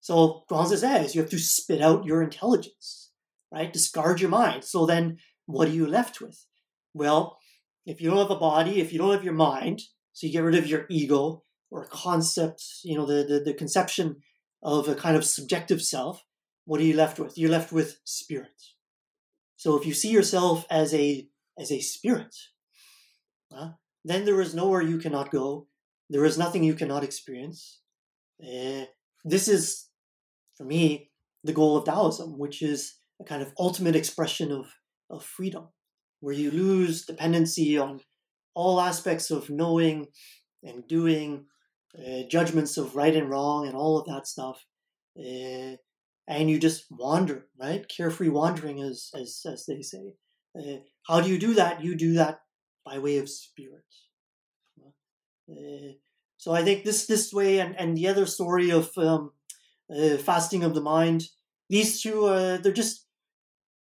So 0.00 0.44
Zhuangzi 0.50 0.78
says 0.78 1.14
you 1.14 1.20
have 1.20 1.30
to 1.30 1.38
spit 1.38 1.80
out 1.80 2.04
your 2.04 2.22
intelligence, 2.22 3.10
right? 3.52 3.72
Discard 3.72 4.20
your 4.20 4.30
mind. 4.30 4.64
So 4.64 4.86
then 4.86 5.18
what 5.46 5.68
are 5.68 5.72
you 5.72 5.86
left 5.86 6.20
with? 6.20 6.46
Well, 6.94 7.38
if 7.86 8.00
you 8.00 8.10
don't 8.10 8.18
have 8.18 8.30
a 8.30 8.36
body, 8.36 8.80
if 8.80 8.92
you 8.92 8.98
don't 8.98 9.12
have 9.12 9.24
your 9.24 9.34
mind, 9.34 9.82
so 10.12 10.26
you 10.26 10.32
get 10.32 10.42
rid 10.42 10.54
of 10.56 10.66
your 10.66 10.86
ego 10.88 11.44
or 11.70 11.86
concept, 11.86 12.62
you 12.82 12.96
know, 12.96 13.06
the, 13.06 13.24
the, 13.24 13.40
the 13.40 13.54
conception 13.54 14.16
of 14.62 14.88
a 14.88 14.94
kind 14.94 15.16
of 15.16 15.24
subjective 15.24 15.82
self, 15.82 16.24
what 16.64 16.80
are 16.80 16.84
you 16.84 16.94
left 16.94 17.18
with? 17.18 17.36
You're 17.36 17.50
left 17.50 17.72
with 17.72 17.98
spirit. 18.04 18.60
So 19.56 19.76
if 19.76 19.86
you 19.86 19.92
see 19.92 20.10
yourself 20.10 20.64
as 20.70 20.94
a 20.94 21.28
as 21.58 21.70
a 21.70 21.80
spirit, 21.80 22.34
uh, 23.54 23.72
then 24.04 24.24
there 24.24 24.40
is 24.40 24.54
nowhere 24.54 24.82
you 24.82 24.98
cannot 24.98 25.30
go. 25.30 25.66
There 26.08 26.24
is 26.24 26.38
nothing 26.38 26.64
you 26.64 26.74
cannot 26.74 27.04
experience. 27.04 27.80
Uh, 28.42 28.84
this 29.24 29.48
is, 29.48 29.88
for 30.56 30.64
me, 30.64 31.10
the 31.44 31.52
goal 31.52 31.76
of 31.76 31.84
Taoism, 31.84 32.38
which 32.38 32.62
is 32.62 32.96
a 33.20 33.24
kind 33.24 33.42
of 33.42 33.52
ultimate 33.58 33.94
expression 33.94 34.50
of, 34.50 34.66
of 35.10 35.22
freedom, 35.24 35.68
where 36.20 36.34
you 36.34 36.50
lose 36.50 37.04
dependency 37.04 37.76
on 37.76 38.00
all 38.54 38.80
aspects 38.80 39.30
of 39.30 39.50
knowing 39.50 40.06
and 40.62 40.88
doing, 40.88 41.44
uh, 41.98 42.22
judgments 42.30 42.76
of 42.76 42.96
right 42.96 43.14
and 43.14 43.28
wrong, 43.28 43.66
and 43.66 43.76
all 43.76 43.98
of 43.98 44.06
that 44.06 44.26
stuff. 44.26 44.64
And 46.28 46.48
you 46.48 46.58
just 46.58 46.86
wander, 46.90 47.46
right? 47.58 47.88
Carefree 47.88 48.28
wandering, 48.28 48.80
as, 48.80 49.10
as, 49.14 49.40
as 49.44 49.66
they 49.66 49.82
say. 49.82 50.14
Uh, 50.58 50.78
how 51.06 51.20
do 51.20 51.28
you 51.28 51.38
do 51.38 51.54
that? 51.54 51.82
You 51.82 51.96
do 51.96 52.14
that 52.14 52.40
by 52.84 52.98
way 52.98 53.18
of 53.18 53.28
spirit. 53.28 53.84
Uh, 55.50 55.92
so 56.36 56.52
I 56.52 56.62
think 56.62 56.84
this 56.84 57.06
this 57.06 57.32
way 57.32 57.58
and, 57.58 57.78
and 57.78 57.96
the 57.96 58.08
other 58.08 58.26
story 58.26 58.70
of 58.70 58.90
um, 58.96 59.32
uh, 59.94 60.16
fasting 60.16 60.64
of 60.64 60.74
the 60.74 60.80
mind, 60.80 61.24
these 61.68 62.00
two 62.00 62.26
uh, 62.26 62.56
they're 62.58 62.72
just 62.72 63.06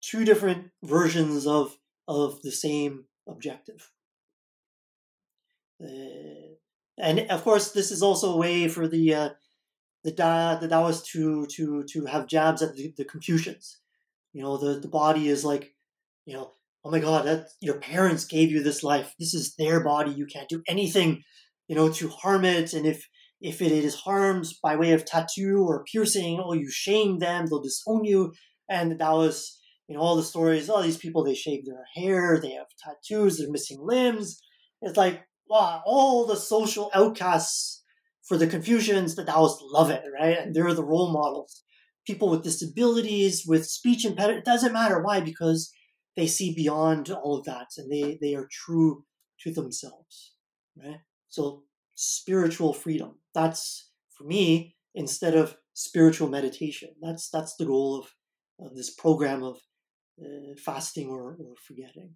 two 0.01 0.23
different 0.25 0.69
versions 0.83 1.47
of 1.47 1.77
of 2.07 2.41
the 2.43 2.51
same 2.51 3.05
objective. 3.27 3.91
Uh, 5.83 6.55
and 6.97 7.19
of 7.29 7.43
course, 7.43 7.71
this 7.71 7.91
is 7.91 8.01
also 8.01 8.33
a 8.33 8.37
way 8.37 8.69
for 8.69 8.87
the 8.87 9.13
uh, 9.13 9.29
the 10.05 10.11
da, 10.11 10.55
the 10.55 10.69
Taoists 10.69 11.11
to 11.11 11.45
to 11.57 11.83
to 11.91 12.05
have 12.05 12.27
jabs 12.27 12.61
at 12.61 12.75
the, 12.75 12.93
the 12.95 13.05
Confucians. 13.05 13.79
You 14.31 14.43
know, 14.43 14.57
the 14.57 14.79
the 14.79 14.87
body 14.87 15.27
is 15.27 15.43
like, 15.43 15.73
you 16.25 16.33
know, 16.35 16.53
oh 16.85 16.91
my 16.91 16.99
God, 16.99 17.25
that 17.25 17.49
your 17.59 17.79
parents 17.79 18.23
gave 18.25 18.51
you 18.51 18.63
this 18.63 18.83
life. 18.83 19.13
This 19.19 19.33
is 19.33 19.55
their 19.57 19.83
body. 19.83 20.11
You 20.11 20.25
can't 20.25 20.49
do 20.49 20.63
anything 20.67 21.23
you 21.67 21.75
know, 21.75 21.91
to 21.91 22.09
harm 22.09 22.45
it. 22.45 22.73
And 22.73 22.85
if 22.85 23.07
if 23.41 23.61
it 23.61 23.71
is 23.71 23.95
harmed 23.95 24.45
by 24.63 24.75
way 24.75 24.91
of 24.91 25.05
tattoo 25.05 25.65
or 25.67 25.83
piercing, 25.91 26.41
oh, 26.43 26.53
you 26.53 26.69
shame 26.69 27.19
them, 27.19 27.45
they'll 27.45 27.61
disown 27.61 28.05
you. 28.05 28.33
And 28.69 28.99
that 28.99 29.11
was, 29.11 29.59
you 29.87 29.95
know, 29.95 30.01
all 30.01 30.15
the 30.15 30.23
stories. 30.23 30.69
All 30.69 30.81
these 30.81 30.97
people, 30.97 31.23
they 31.23 31.35
shave 31.35 31.65
their 31.65 31.83
hair, 31.95 32.39
they 32.39 32.51
have 32.51 32.67
tattoos, 32.79 33.37
they're 33.37 33.51
missing 33.51 33.79
limbs. 33.81 34.39
It's 34.81 34.97
like 34.97 35.23
wow, 35.47 35.81
all 35.85 36.25
the 36.25 36.35
social 36.35 36.89
outcasts 36.93 37.83
for 38.27 38.37
the 38.37 38.47
Confucians, 38.47 39.15
the 39.15 39.23
Taoists 39.23 39.61
love 39.63 39.89
it, 39.89 40.03
right? 40.19 40.37
And 40.37 40.53
they're 40.53 40.73
the 40.73 40.83
role 40.83 41.11
models. 41.11 41.63
People 42.05 42.29
with 42.29 42.43
disabilities, 42.43 43.43
with 43.47 43.65
speech 43.65 44.05
impediment, 44.05 44.39
it 44.39 44.45
doesn't 44.45 44.73
matter. 44.73 45.01
Why? 45.01 45.19
Because 45.19 45.71
they 46.15 46.27
see 46.27 46.53
beyond 46.53 47.09
all 47.11 47.37
of 47.37 47.45
that 47.45 47.67
and 47.77 47.91
they, 47.91 48.17
they 48.21 48.35
are 48.35 48.47
true 48.51 49.05
to 49.41 49.51
themselves, 49.51 50.33
right? 50.77 50.99
So 51.29 51.63
spiritual 51.95 52.73
freedom. 52.73 53.19
That's 53.33 53.91
for 54.17 54.23
me 54.23 54.75
instead 54.93 55.35
of 55.35 55.57
spiritual 55.73 56.29
meditation. 56.29 56.89
That's 57.01 57.29
that's 57.29 57.55
the 57.57 57.65
goal 57.65 57.99
of, 57.99 58.65
of 58.65 58.75
this 58.75 58.93
program 58.93 59.43
of 59.43 59.57
uh, 60.21 60.55
fasting 60.63 61.09
or, 61.09 61.31
or 61.31 61.55
forgetting. 61.67 62.15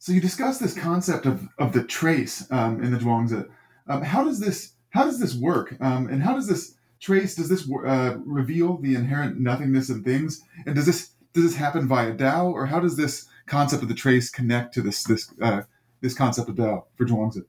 So 0.00 0.12
you 0.12 0.20
discussed 0.20 0.60
this 0.60 0.72
concept 0.72 1.26
of, 1.26 1.46
of 1.58 1.74
the 1.74 1.84
trace 1.84 2.50
um, 2.50 2.82
in 2.82 2.90
the 2.90 2.96
Zhuangzi. 2.96 3.46
Um, 3.86 4.00
how 4.00 4.24
does 4.24 4.40
this 4.40 4.72
how 4.88 5.04
does 5.04 5.20
this 5.20 5.34
work? 5.34 5.76
Um, 5.78 6.08
and 6.08 6.22
how 6.22 6.34
does 6.34 6.48
this 6.48 6.74
trace 7.00 7.34
does 7.34 7.50
this 7.50 7.70
uh, 7.70 8.16
reveal 8.24 8.78
the 8.78 8.94
inherent 8.94 9.38
nothingness 9.38 9.90
of 9.90 10.02
things? 10.02 10.42
And 10.64 10.74
does 10.74 10.86
this 10.86 11.10
does 11.34 11.44
this 11.44 11.56
happen 11.56 11.86
via 11.86 12.14
Tao, 12.14 12.46
or 12.46 12.64
how 12.64 12.80
does 12.80 12.96
this 12.96 13.26
concept 13.46 13.82
of 13.82 13.90
the 13.90 13.94
trace 13.94 14.30
connect 14.30 14.72
to 14.74 14.80
this 14.80 15.04
this 15.04 15.34
uh, 15.42 15.62
this 16.00 16.14
concept 16.14 16.48
of 16.48 16.56
Tao 16.56 16.86
for 16.96 17.04
Zhuangzi? 17.04 17.44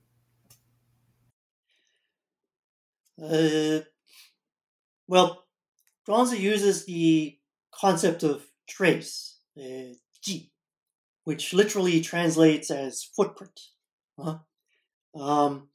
Uh, 3.18 3.82
well, 5.08 5.46
Zhuangzi 6.06 6.38
uses 6.38 6.84
the 6.84 7.38
concept 7.70 8.22
of 8.22 8.44
trace, 8.68 9.38
uh, 9.56 9.94
ji, 10.20 10.51
which 11.24 11.52
literally 11.52 12.00
translates 12.00 12.70
as 12.70 13.08
footprint. 13.16 13.60
Huh? 14.18 14.38
Um, 15.14 15.68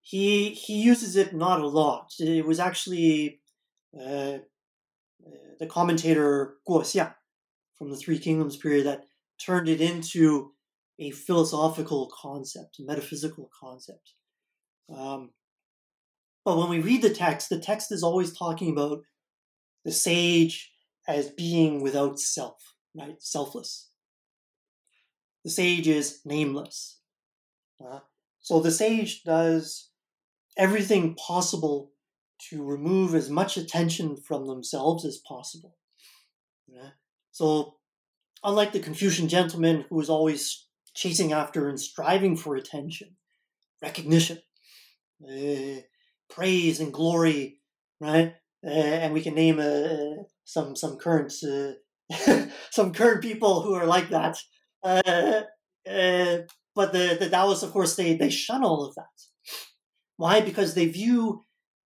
he 0.00 0.50
he 0.50 0.82
uses 0.82 1.16
it 1.16 1.34
not 1.34 1.60
a 1.60 1.66
lot. 1.66 2.12
It 2.18 2.44
was 2.44 2.60
actually 2.60 3.40
uh, 3.98 4.38
uh, 5.24 5.50
the 5.58 5.66
commentator 5.66 6.56
Guo 6.68 6.80
Xiang 6.80 7.14
from 7.78 7.90
the 7.90 7.96
Three 7.96 8.18
Kingdoms 8.18 8.56
period 8.56 8.86
that 8.86 9.04
turned 9.44 9.68
it 9.68 9.80
into 9.80 10.52
a 10.98 11.10
philosophical 11.10 12.10
concept, 12.14 12.78
a 12.78 12.84
metaphysical 12.84 13.50
concept. 13.58 14.12
Um, 14.94 15.30
but 16.44 16.58
when 16.58 16.68
we 16.68 16.80
read 16.80 17.02
the 17.02 17.10
text, 17.10 17.48
the 17.48 17.58
text 17.58 17.92
is 17.92 18.02
always 18.02 18.36
talking 18.36 18.70
about 18.70 19.00
the 19.84 19.92
sage 19.92 20.72
as 21.08 21.30
being 21.30 21.82
without 21.82 22.18
self, 22.18 22.74
right? 22.96 23.16
Selfless. 23.20 23.91
The 25.44 25.50
sage 25.50 25.88
is 25.88 26.20
nameless. 26.24 27.00
Uh, 27.84 28.00
so 28.40 28.60
the 28.60 28.70
sage 28.70 29.22
does 29.24 29.90
everything 30.56 31.14
possible 31.14 31.92
to 32.50 32.64
remove 32.64 33.14
as 33.14 33.30
much 33.30 33.56
attention 33.56 34.16
from 34.16 34.46
themselves 34.46 35.04
as 35.04 35.18
possible. 35.18 35.76
Yeah? 36.66 36.90
So, 37.30 37.76
unlike 38.42 38.72
the 38.72 38.80
Confucian 38.80 39.28
gentleman 39.28 39.84
who 39.88 40.00
is 40.00 40.10
always 40.10 40.66
chasing 40.94 41.32
after 41.32 41.68
and 41.68 41.80
striving 41.80 42.36
for 42.36 42.56
attention, 42.56 43.16
recognition, 43.80 44.38
uh, 45.24 45.80
praise, 46.28 46.80
and 46.80 46.92
glory, 46.92 47.60
right? 48.00 48.34
Uh, 48.64 48.70
and 48.70 49.14
we 49.14 49.22
can 49.22 49.34
name 49.34 49.58
uh, 49.58 50.22
some 50.44 50.76
some 50.76 50.96
current 50.96 51.32
some 52.70 52.92
current 52.92 53.22
people 53.22 53.62
who 53.62 53.74
are 53.74 53.86
like 53.86 54.10
that. 54.10 54.36
Uh, 54.82 55.42
uh, 55.88 56.38
but 56.74 56.92
the 56.92 57.16
the 57.18 57.28
Taoists, 57.30 57.62
of 57.62 57.72
course, 57.72 57.96
they 57.96 58.16
they 58.16 58.30
shun 58.30 58.64
all 58.64 58.84
of 58.84 58.94
that. 58.94 59.16
Why? 60.16 60.40
Because 60.40 60.74
they 60.74 60.86
view 60.86 61.44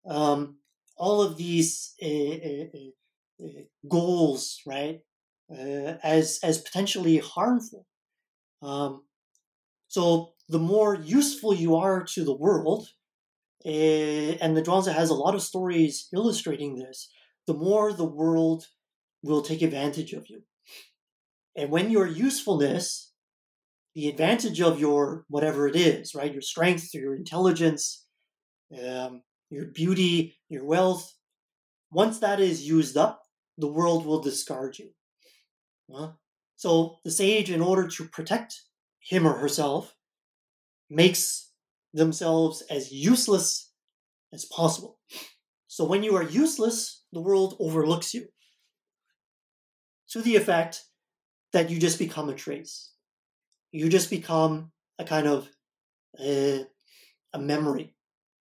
um, 0.09 0.59
all 0.97 1.23
of 1.23 1.37
these 1.37 1.95
uh, 2.03 2.79
goals, 3.89 4.61
right, 4.67 5.01
as 6.03 6.39
as 6.43 6.59
potentially 6.59 7.19
harmful. 7.19 7.87
Um, 8.63 9.05
so 9.89 10.33
the 10.49 10.59
more 10.59 10.95
useful 10.95 11.55
you 11.55 11.77
are 11.77 12.05
to 12.15 12.25
the 12.25 12.37
world, 12.37 12.89
and 13.65 14.57
the 14.57 14.63
Zhuangzi 14.63 14.95
has 14.95 15.11
a 15.11 15.15
lot 15.15 15.35
of 15.35 15.43
stories 15.43 16.09
illustrating 16.15 16.77
this, 16.77 17.11
the 17.47 17.55
more 17.55 17.93
the 17.93 18.05
world 18.05 18.67
will 19.23 19.43
take 19.43 19.63
advantage 19.63 20.13
of 20.13 20.29
you. 20.29 20.43
And 21.57 21.71
when 21.71 21.91
your 21.91 22.07
usefulness, 22.07 23.13
the 23.95 24.09
advantage 24.09 24.61
of 24.61 24.79
your 24.79 25.25
whatever 25.29 25.67
it 25.67 25.75
is, 25.75 26.15
right, 26.15 26.33
your 26.33 26.43
strength, 26.43 26.93
your 26.93 27.17
intelligence, 27.17 28.05
um, 28.87 29.23
your 29.49 29.67
beauty, 29.67 30.37
your 30.51 30.65
wealth, 30.65 31.15
once 31.91 32.19
that 32.19 32.41
is 32.41 32.69
used 32.69 32.97
up, 32.97 33.23
the 33.57 33.73
world 33.73 34.05
will 34.05 34.21
discard 34.21 34.79
you. 34.79 34.91
Uh, 35.95 36.11
so 36.57 36.99
the 37.05 37.11
sage, 37.11 37.51
in 37.51 37.63
order 37.63 37.89
to 37.89 38.05
protect 38.09 38.61
him 39.01 39.27
or 39.27 39.39
herself, 39.39 39.95
makes 40.91 41.53
themselves 41.95 42.63
as 42.71 42.93
useless 42.93 43.73
as 44.33 44.45
possible. 44.45 44.99
So 45.69 45.85
when 45.85 46.03
you 46.03 46.17
are 46.17 46.23
useless, 46.23 47.05
the 47.13 47.21
world 47.21 47.57
overlooks 47.61 48.13
you 48.13 48.27
to 50.11 50.21
the 50.21 50.37
effect 50.37 50.83
that 51.57 51.71
you 51.71 51.79
just 51.79 51.99
become 51.99 52.29
a 52.29 52.35
trace. 52.35 52.91
You 53.73 53.89
just 53.89 54.11
become 54.11 54.73
a 54.99 55.05
kind 55.05 55.27
of 55.27 55.49
a, 56.21 56.67
a 57.33 57.39
memory, 57.39 57.95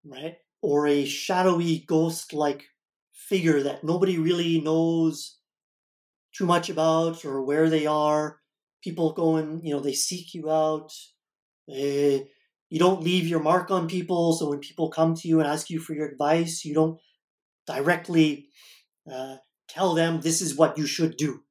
right? 0.03 0.37
Or 0.63 0.87
a 0.87 1.05
shadowy 1.05 1.85
ghost 1.87 2.33
like 2.33 2.65
figure 3.13 3.63
that 3.63 3.85
nobody 3.85 4.17
really 4.17 4.63
knows 4.63 5.37
too 6.35 6.47
much 6.47 6.71
about 6.71 7.23
or 7.27 7.43
where 7.43 7.69
they 7.69 7.85
are. 7.87 8.41
People 8.83 9.13
go 9.13 9.37
and, 9.37 9.63
you 9.63 9.75
know, 9.75 9.81
they 9.81 9.93
seek 9.93 10.33
you 10.33 10.51
out. 10.51 10.91
They, 11.69 12.29
you 12.71 12.79
don't 12.79 13.03
leave 13.03 13.27
your 13.27 13.41
mark 13.41 13.71
on 13.71 13.89
people. 13.89 14.33
So 14.33 14.49
when 14.49 14.61
people 14.61 14.89
come 14.89 15.15
to 15.17 15.29
you 15.29 15.39
and 15.39 15.47
ask 15.47 15.69
you 15.69 15.81
for 15.81 15.93
your 15.93 16.09
advice, 16.09 16.65
you 16.65 16.73
don't 16.73 16.99
directly 17.67 18.49
uh, 19.13 19.37
tell 19.69 19.93
them 19.93 20.23
this 20.23 20.41
is 20.41 20.57
what 20.57 20.79
you 20.79 20.87
should 20.87 21.19
do. 21.19 21.43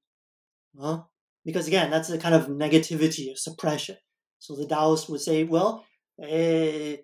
Huh? 0.80 1.04
Because 1.46 1.68
again, 1.68 1.90
that's 1.90 2.10
a 2.10 2.18
kind 2.18 2.36
of 2.36 2.48
negativity, 2.48 3.32
of 3.32 3.40
suppression. 3.40 3.98
So 4.40 4.56
the 4.56 4.68
Taoist 4.68 5.10
would 5.10 5.22
say, 5.22 5.44
well, 5.44 5.86
uh, 6.22 6.26
uh, 6.26 6.98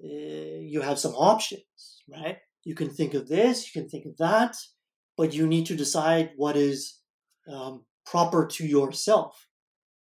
you 0.00 0.80
have 0.82 0.98
some 0.98 1.14
options, 1.14 2.02
right? 2.08 2.38
You 2.64 2.74
can 2.74 2.90
think 2.90 3.14
of 3.14 3.28
this, 3.28 3.66
you 3.66 3.80
can 3.80 3.88
think 3.88 4.06
of 4.06 4.16
that, 4.18 4.56
but 5.16 5.34
you 5.34 5.46
need 5.46 5.66
to 5.66 5.76
decide 5.76 6.30
what 6.36 6.56
is 6.56 7.00
um, 7.52 7.84
proper 8.06 8.46
to 8.46 8.66
yourself. 8.66 9.46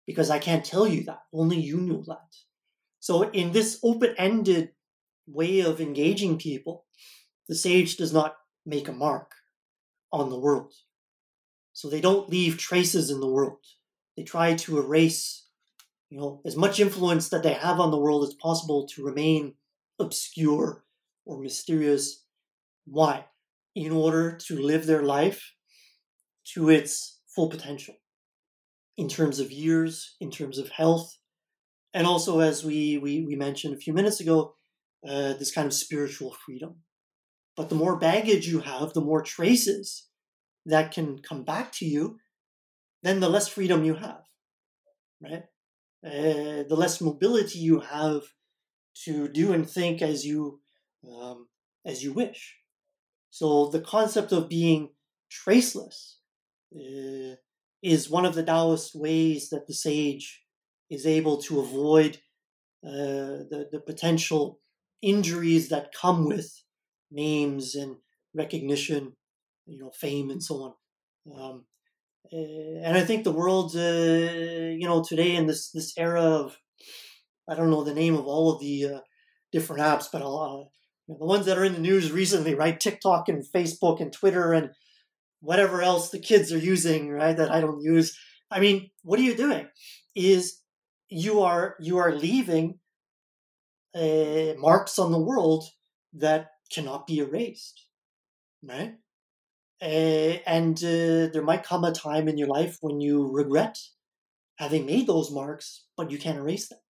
Because 0.06 0.30
I 0.30 0.38
can't 0.38 0.64
tell 0.64 0.86
you 0.86 1.04
that. 1.04 1.20
Only 1.32 1.60
you 1.60 1.80
know 1.80 2.02
that. 2.06 2.34
So, 2.98 3.30
in 3.30 3.52
this 3.52 3.78
open 3.84 4.14
ended 4.16 4.70
way 5.26 5.60
of 5.60 5.80
engaging 5.80 6.38
people, 6.38 6.86
the 7.48 7.54
sage 7.54 7.96
does 7.96 8.12
not 8.12 8.36
make 8.64 8.88
a 8.88 8.92
mark 8.92 9.32
on 10.12 10.30
the 10.30 10.38
world. 10.38 10.72
So, 11.78 11.88
they 11.88 12.00
don't 12.00 12.28
leave 12.28 12.58
traces 12.58 13.08
in 13.08 13.20
the 13.20 13.30
world. 13.30 13.64
They 14.16 14.24
try 14.24 14.54
to 14.54 14.78
erase 14.78 15.48
you 16.10 16.18
know, 16.18 16.40
as 16.44 16.56
much 16.56 16.80
influence 16.80 17.28
that 17.28 17.42
they 17.42 17.52
have 17.52 17.78
on 17.78 17.92
the 17.92 17.98
world 17.98 18.26
as 18.26 18.34
possible 18.34 18.88
to 18.88 19.04
remain 19.04 19.54
obscure 20.00 20.84
or 21.24 21.38
mysterious. 21.38 22.24
Why? 22.84 23.26
In 23.74 23.92
order 23.92 24.36
to 24.46 24.58
live 24.58 24.86
their 24.86 25.02
life 25.02 25.52
to 26.54 26.70
its 26.70 27.20
full 27.28 27.48
potential 27.48 27.94
in 28.96 29.08
terms 29.08 29.38
of 29.38 29.52
years, 29.52 30.16
in 30.20 30.30
terms 30.32 30.58
of 30.58 30.70
health, 30.70 31.16
and 31.94 32.06
also, 32.06 32.40
as 32.40 32.64
we, 32.64 32.98
we, 32.98 33.22
we 33.22 33.36
mentioned 33.36 33.74
a 33.74 33.78
few 33.78 33.92
minutes 33.92 34.20
ago, 34.20 34.54
uh, 35.08 35.34
this 35.34 35.52
kind 35.52 35.66
of 35.66 35.72
spiritual 35.72 36.34
freedom. 36.44 36.76
But 37.56 37.68
the 37.68 37.76
more 37.76 37.96
baggage 37.98 38.48
you 38.48 38.60
have, 38.60 38.92
the 38.92 39.00
more 39.00 39.22
traces 39.22 40.08
that 40.68 40.92
can 40.92 41.18
come 41.18 41.44
back 41.44 41.72
to 41.72 41.86
you, 41.86 42.18
then 43.02 43.20
the 43.20 43.28
less 43.28 43.48
freedom 43.48 43.84
you 43.84 43.94
have, 43.94 44.22
right? 45.20 45.44
Uh, 46.04 46.62
the 46.68 46.76
less 46.76 47.00
mobility 47.00 47.58
you 47.58 47.80
have 47.80 48.22
to 49.04 49.28
do 49.28 49.52
and 49.52 49.68
think 49.68 50.00
as 50.02 50.24
you 50.24 50.60
um, 51.10 51.48
as 51.84 52.04
you 52.04 52.12
wish. 52.12 52.56
So 53.30 53.68
the 53.68 53.80
concept 53.80 54.32
of 54.32 54.48
being 54.48 54.90
traceless 55.30 56.18
uh, 56.74 57.36
is 57.82 58.10
one 58.10 58.26
of 58.26 58.34
the 58.34 58.42
Taoist 58.42 58.94
ways 58.94 59.50
that 59.50 59.66
the 59.66 59.74
sage 59.74 60.42
is 60.90 61.06
able 61.06 61.38
to 61.42 61.60
avoid 61.60 62.18
uh, 62.84 63.46
the 63.50 63.68
the 63.72 63.80
potential 63.80 64.60
injuries 65.02 65.68
that 65.68 65.92
come 65.92 66.24
with 66.26 66.62
names 67.10 67.74
and 67.74 67.96
recognition, 68.34 69.14
you 69.68 69.78
know, 69.78 69.90
fame 69.90 70.30
and 70.30 70.42
so 70.42 70.54
on. 70.56 71.40
Um, 71.40 71.64
uh, 72.32 72.84
and 72.84 72.96
I 72.96 73.04
think 73.04 73.24
the 73.24 73.32
world, 73.32 73.74
uh, 73.76 73.80
you 73.80 74.86
know, 74.86 75.02
today 75.06 75.36
in 75.36 75.46
this 75.46 75.70
this 75.70 75.92
era 75.96 76.22
of 76.22 76.58
I 77.48 77.54
don't 77.54 77.70
know 77.70 77.84
the 77.84 77.94
name 77.94 78.14
of 78.14 78.26
all 78.26 78.52
of 78.52 78.60
the 78.60 78.84
uh, 78.86 79.00
different 79.52 79.82
apps, 79.82 80.06
but 80.12 80.22
uh, 80.22 80.24
you 80.26 81.14
know, 81.14 81.18
the 81.18 81.26
ones 81.26 81.46
that 81.46 81.58
are 81.58 81.64
in 81.64 81.74
the 81.74 81.80
news 81.80 82.12
recently, 82.12 82.54
right? 82.54 82.78
TikTok 82.78 83.28
and 83.28 83.44
Facebook 83.54 84.00
and 84.00 84.12
Twitter 84.12 84.52
and 84.52 84.70
whatever 85.40 85.82
else 85.82 86.10
the 86.10 86.18
kids 86.18 86.52
are 86.52 86.58
using, 86.58 87.10
right? 87.10 87.36
That 87.36 87.50
I 87.50 87.60
don't 87.60 87.82
use. 87.82 88.16
I 88.50 88.60
mean, 88.60 88.90
what 89.02 89.18
are 89.18 89.22
you 89.22 89.34
doing? 89.34 89.68
Is 90.14 90.60
you 91.08 91.40
are 91.40 91.76
you 91.80 91.98
are 91.98 92.12
leaving 92.14 92.78
uh, 93.94 94.54
marks 94.58 94.98
on 94.98 95.12
the 95.12 95.20
world 95.20 95.64
that 96.12 96.48
cannot 96.70 97.06
be 97.06 97.18
erased, 97.18 97.86
right? 98.62 98.94
Uh, 99.80 100.38
and 100.46 100.76
uh, 100.78 101.28
there 101.32 101.42
might 101.42 101.62
come 101.62 101.84
a 101.84 101.92
time 101.92 102.28
in 102.28 102.36
your 102.36 102.48
life 102.48 102.78
when 102.80 103.00
you 103.00 103.30
regret 103.30 103.78
having 104.56 104.86
made 104.86 105.06
those 105.06 105.30
marks, 105.30 105.84
but 105.96 106.10
you 106.10 106.18
can't 106.18 106.38
erase 106.38 106.68
them. 106.68 106.80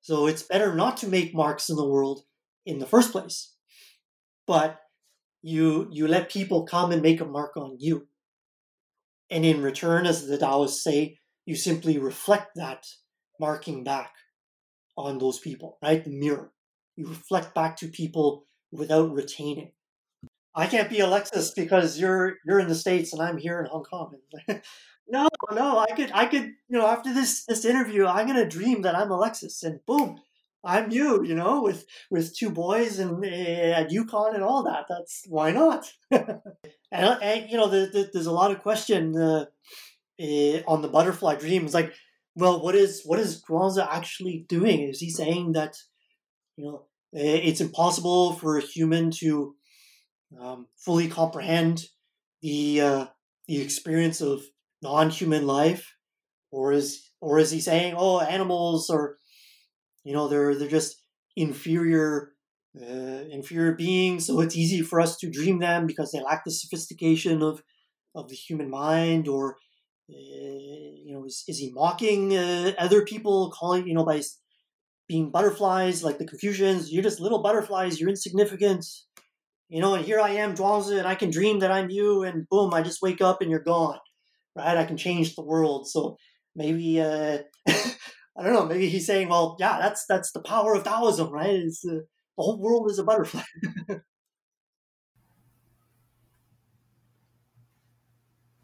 So 0.00 0.26
it's 0.26 0.42
better 0.42 0.74
not 0.74 0.96
to 0.98 1.08
make 1.08 1.34
marks 1.34 1.68
in 1.68 1.76
the 1.76 1.86
world 1.86 2.22
in 2.64 2.78
the 2.78 2.86
first 2.86 3.12
place. 3.12 3.54
But 4.46 4.80
you 5.42 5.88
you 5.90 6.08
let 6.08 6.30
people 6.30 6.64
come 6.64 6.90
and 6.92 7.02
make 7.02 7.20
a 7.20 7.26
mark 7.26 7.56
on 7.56 7.76
you. 7.78 8.08
And 9.30 9.44
in 9.44 9.62
return, 9.62 10.06
as 10.06 10.26
the 10.26 10.38
Taoists 10.38 10.82
say, 10.82 11.18
you 11.44 11.54
simply 11.54 11.98
reflect 11.98 12.52
that 12.56 12.86
marking 13.38 13.84
back 13.84 14.12
on 14.96 15.18
those 15.18 15.38
people, 15.38 15.78
right? 15.82 16.02
The 16.02 16.10
mirror. 16.10 16.52
You 16.96 17.06
reflect 17.06 17.54
back 17.54 17.76
to 17.78 17.88
people 17.88 18.46
without 18.72 19.12
retaining. 19.12 19.72
I 20.58 20.66
can't 20.66 20.90
be 20.90 20.98
Alexus 20.98 21.52
because 21.52 22.00
you're 22.00 22.38
you're 22.44 22.58
in 22.58 22.66
the 22.66 22.74
states 22.74 23.12
and 23.12 23.22
I'm 23.22 23.38
here 23.38 23.60
in 23.60 23.66
Hong 23.66 23.84
Kong. 23.84 24.16
no, 25.08 25.28
no, 25.52 25.78
I 25.78 25.92
could 25.94 26.10
I 26.12 26.26
could 26.26 26.46
you 26.68 26.78
know 26.78 26.86
after 26.86 27.14
this 27.14 27.44
this 27.44 27.64
interview 27.64 28.06
I'm 28.06 28.26
gonna 28.26 28.48
dream 28.48 28.82
that 28.82 28.96
I'm 28.96 29.12
Alexus 29.12 29.62
and 29.62 29.78
boom, 29.86 30.20
I'm 30.64 30.90
you. 30.90 31.24
You 31.24 31.36
know, 31.36 31.62
with 31.62 31.86
with 32.10 32.36
two 32.36 32.50
boys 32.50 32.98
and 32.98 33.24
uh, 33.24 33.28
at 33.28 33.90
UConn 33.90 34.34
and 34.34 34.42
all 34.42 34.64
that. 34.64 34.86
That's 34.88 35.24
why 35.28 35.52
not? 35.52 35.92
and, 36.10 36.42
and, 36.92 37.50
you 37.50 37.56
know, 37.56 37.68
the, 37.68 37.88
the, 37.92 38.10
there's 38.12 38.26
a 38.26 38.32
lot 38.32 38.50
of 38.50 38.60
question 38.60 39.16
uh, 39.16 39.44
uh, 40.20 40.58
on 40.66 40.82
the 40.82 40.88
butterfly 40.88 41.36
dream. 41.36 41.66
It's 41.66 41.74
like, 41.74 41.92
well, 42.34 42.60
what 42.60 42.74
is 42.74 43.02
what 43.04 43.20
is 43.20 43.44
Zhuangzi 43.48 43.86
actually 43.88 44.44
doing? 44.48 44.80
Is 44.80 44.98
he 44.98 45.10
saying 45.10 45.52
that 45.52 45.76
you 46.56 46.64
know 46.64 46.86
it's 47.12 47.60
impossible 47.60 48.32
for 48.32 48.58
a 48.58 48.62
human 48.62 49.12
to 49.12 49.54
um, 50.40 50.66
fully 50.76 51.08
comprehend 51.08 51.84
the 52.42 52.80
uh, 52.80 53.06
the 53.46 53.60
experience 53.60 54.20
of 54.20 54.42
non-human 54.82 55.46
life, 55.46 55.94
or 56.50 56.72
is 56.72 57.10
or 57.20 57.38
is 57.38 57.50
he 57.50 57.60
saying, 57.60 57.94
oh, 57.96 58.20
animals 58.20 58.90
are, 58.90 59.16
you 60.04 60.12
know, 60.12 60.28
they're 60.28 60.54
they're 60.54 60.68
just 60.68 61.02
inferior 61.36 62.32
uh, 62.80 63.24
inferior 63.30 63.72
beings, 63.72 64.26
so 64.26 64.40
it's 64.40 64.56
easy 64.56 64.82
for 64.82 65.00
us 65.00 65.16
to 65.16 65.30
dream 65.30 65.58
them 65.58 65.86
because 65.86 66.12
they 66.12 66.20
lack 66.20 66.44
the 66.44 66.50
sophistication 66.50 67.42
of 67.42 67.62
of 68.14 68.28
the 68.28 68.34
human 68.34 68.70
mind, 68.70 69.28
or 69.28 69.56
uh, 70.10 70.14
you 70.14 71.12
know, 71.12 71.24
is, 71.24 71.44
is 71.48 71.58
he 71.58 71.72
mocking 71.72 72.36
uh, 72.36 72.72
other 72.78 73.04
people, 73.04 73.50
calling 73.50 73.86
you 73.86 73.94
know 73.94 74.04
by 74.04 74.20
being 75.08 75.30
butterflies 75.30 76.04
like 76.04 76.18
the 76.18 76.26
Confucians? 76.26 76.92
You're 76.92 77.02
just 77.02 77.20
little 77.20 77.42
butterflies. 77.42 77.98
You're 77.98 78.10
insignificant 78.10 78.84
you 79.68 79.80
know, 79.80 79.94
and 79.94 80.04
here 80.04 80.20
I 80.20 80.30
am, 80.30 80.54
Zhuangzi, 80.54 80.98
and 80.98 81.06
I 81.06 81.14
can 81.14 81.30
dream 81.30 81.58
that 81.60 81.70
I'm 81.70 81.90
you, 81.90 82.22
and 82.22 82.48
boom, 82.48 82.72
I 82.72 82.82
just 82.82 83.02
wake 83.02 83.20
up 83.20 83.42
and 83.42 83.50
you're 83.50 83.60
gone, 83.60 83.98
right? 84.56 84.76
I 84.76 84.84
can 84.84 84.96
change 84.96 85.34
the 85.34 85.42
world. 85.42 85.88
So 85.88 86.16
maybe, 86.56 87.00
uh, 87.00 87.38
I 87.68 88.42
don't 88.42 88.54
know, 88.54 88.66
maybe 88.66 88.88
he's 88.88 89.06
saying, 89.06 89.28
well, 89.28 89.56
yeah, 89.60 89.78
that's 89.78 90.06
that's 90.06 90.32
the 90.32 90.40
power 90.40 90.74
of 90.74 90.84
Taoism, 90.84 91.30
right? 91.30 91.50
It's, 91.50 91.84
uh, 91.84 92.00
the 92.38 92.44
whole 92.44 92.58
world 92.60 92.90
is 92.90 92.98
a 92.98 93.04
butterfly. 93.04 93.42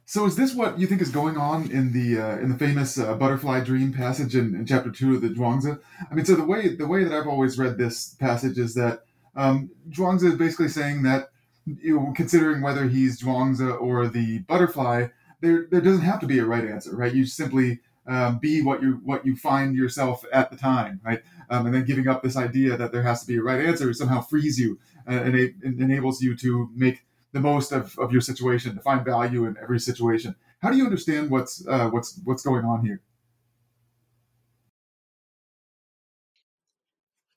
so 0.07 0.25
is 0.27 0.37
this 0.37 0.55
what 0.55 0.79
you 0.79 0.87
think 0.87 1.03
is 1.03 1.11
going 1.11 1.37
on 1.37 1.71
in 1.71 1.93
the 1.93 2.19
uh, 2.19 2.39
in 2.39 2.51
the 2.51 2.57
famous 2.57 2.97
uh, 2.99 3.15
butterfly 3.17 3.61
dream 3.61 3.93
passage 3.93 4.37
in, 4.37 4.55
in 4.55 4.65
chapter 4.65 4.91
two 4.91 5.17
of 5.17 5.23
the 5.23 5.31
Zhuangzi? 5.31 5.79
I 6.11 6.15
mean, 6.15 6.25
so 6.25 6.37
the 6.37 6.45
way 6.45 6.69
the 6.77 6.87
way 6.87 7.05
that 7.05 7.13
I've 7.13 7.27
always 7.27 7.59
read 7.59 7.77
this 7.77 8.15
passage 8.15 8.59
is 8.59 8.75
that 8.75 9.01
um, 9.37 9.71
Zhuangzi 9.91 10.25
is 10.25 10.37
basically 10.37 10.69
saying 10.69 11.03
that, 11.03 11.31
you 11.67 11.97
know, 11.97 12.13
considering 12.15 12.63
whether 12.63 12.89
he's 12.89 13.21
Zhuangzi 13.21 13.81
or 13.81 14.09
the 14.09 14.41
butterfly, 14.41 15.09
there 15.41 15.67
there 15.71 15.81
doesn't 15.81 16.03
have 16.03 16.21
to 16.21 16.27
be 16.27 16.39
a 16.39 16.45
right 16.45 16.65
answer, 16.65 16.97
right? 16.97 17.15
You 17.15 17.27
simply 17.27 17.81
um, 18.07 18.39
be 18.39 18.63
what 18.63 18.83
you 18.83 19.01
what 19.05 19.25
you 19.25 19.37
find 19.37 19.75
yourself 19.75 20.25
at 20.33 20.51
the 20.51 20.57
time, 20.57 21.01
right? 21.05 21.23
Um, 21.51 21.67
and 21.67 21.75
then 21.75 21.85
giving 21.85 22.09
up 22.09 22.23
this 22.23 22.37
idea 22.37 22.77
that 22.77 22.93
there 22.93 23.03
has 23.03 23.21
to 23.23 23.27
be 23.27 23.37
a 23.37 23.43
right 23.43 23.65
answer 23.65 23.93
somehow 23.93 24.21
frees 24.21 24.59
you 24.59 24.79
uh, 25.09 25.13
and 25.13 25.35
it 25.35 25.55
enables 25.63 26.23
you 26.23 26.37
to 26.37 26.71
make 26.75 27.05
the 27.33 27.41
most 27.41 27.73
of, 27.73 27.99
of 27.99 28.13
your 28.13 28.21
situation, 28.21 28.75
to 28.75 28.81
find 28.81 29.05
value 29.05 29.45
in 29.45 29.57
every 29.61 29.81
situation. 29.81 30.35
How 30.61 30.71
do 30.71 30.77
you 30.77 30.85
understand 30.85 31.31
what's 31.31 31.67
uh, 31.67 31.89
what's 31.91 32.21
what's 32.25 32.43
going 32.43 32.65
on 32.65 32.85
here? 32.85 33.03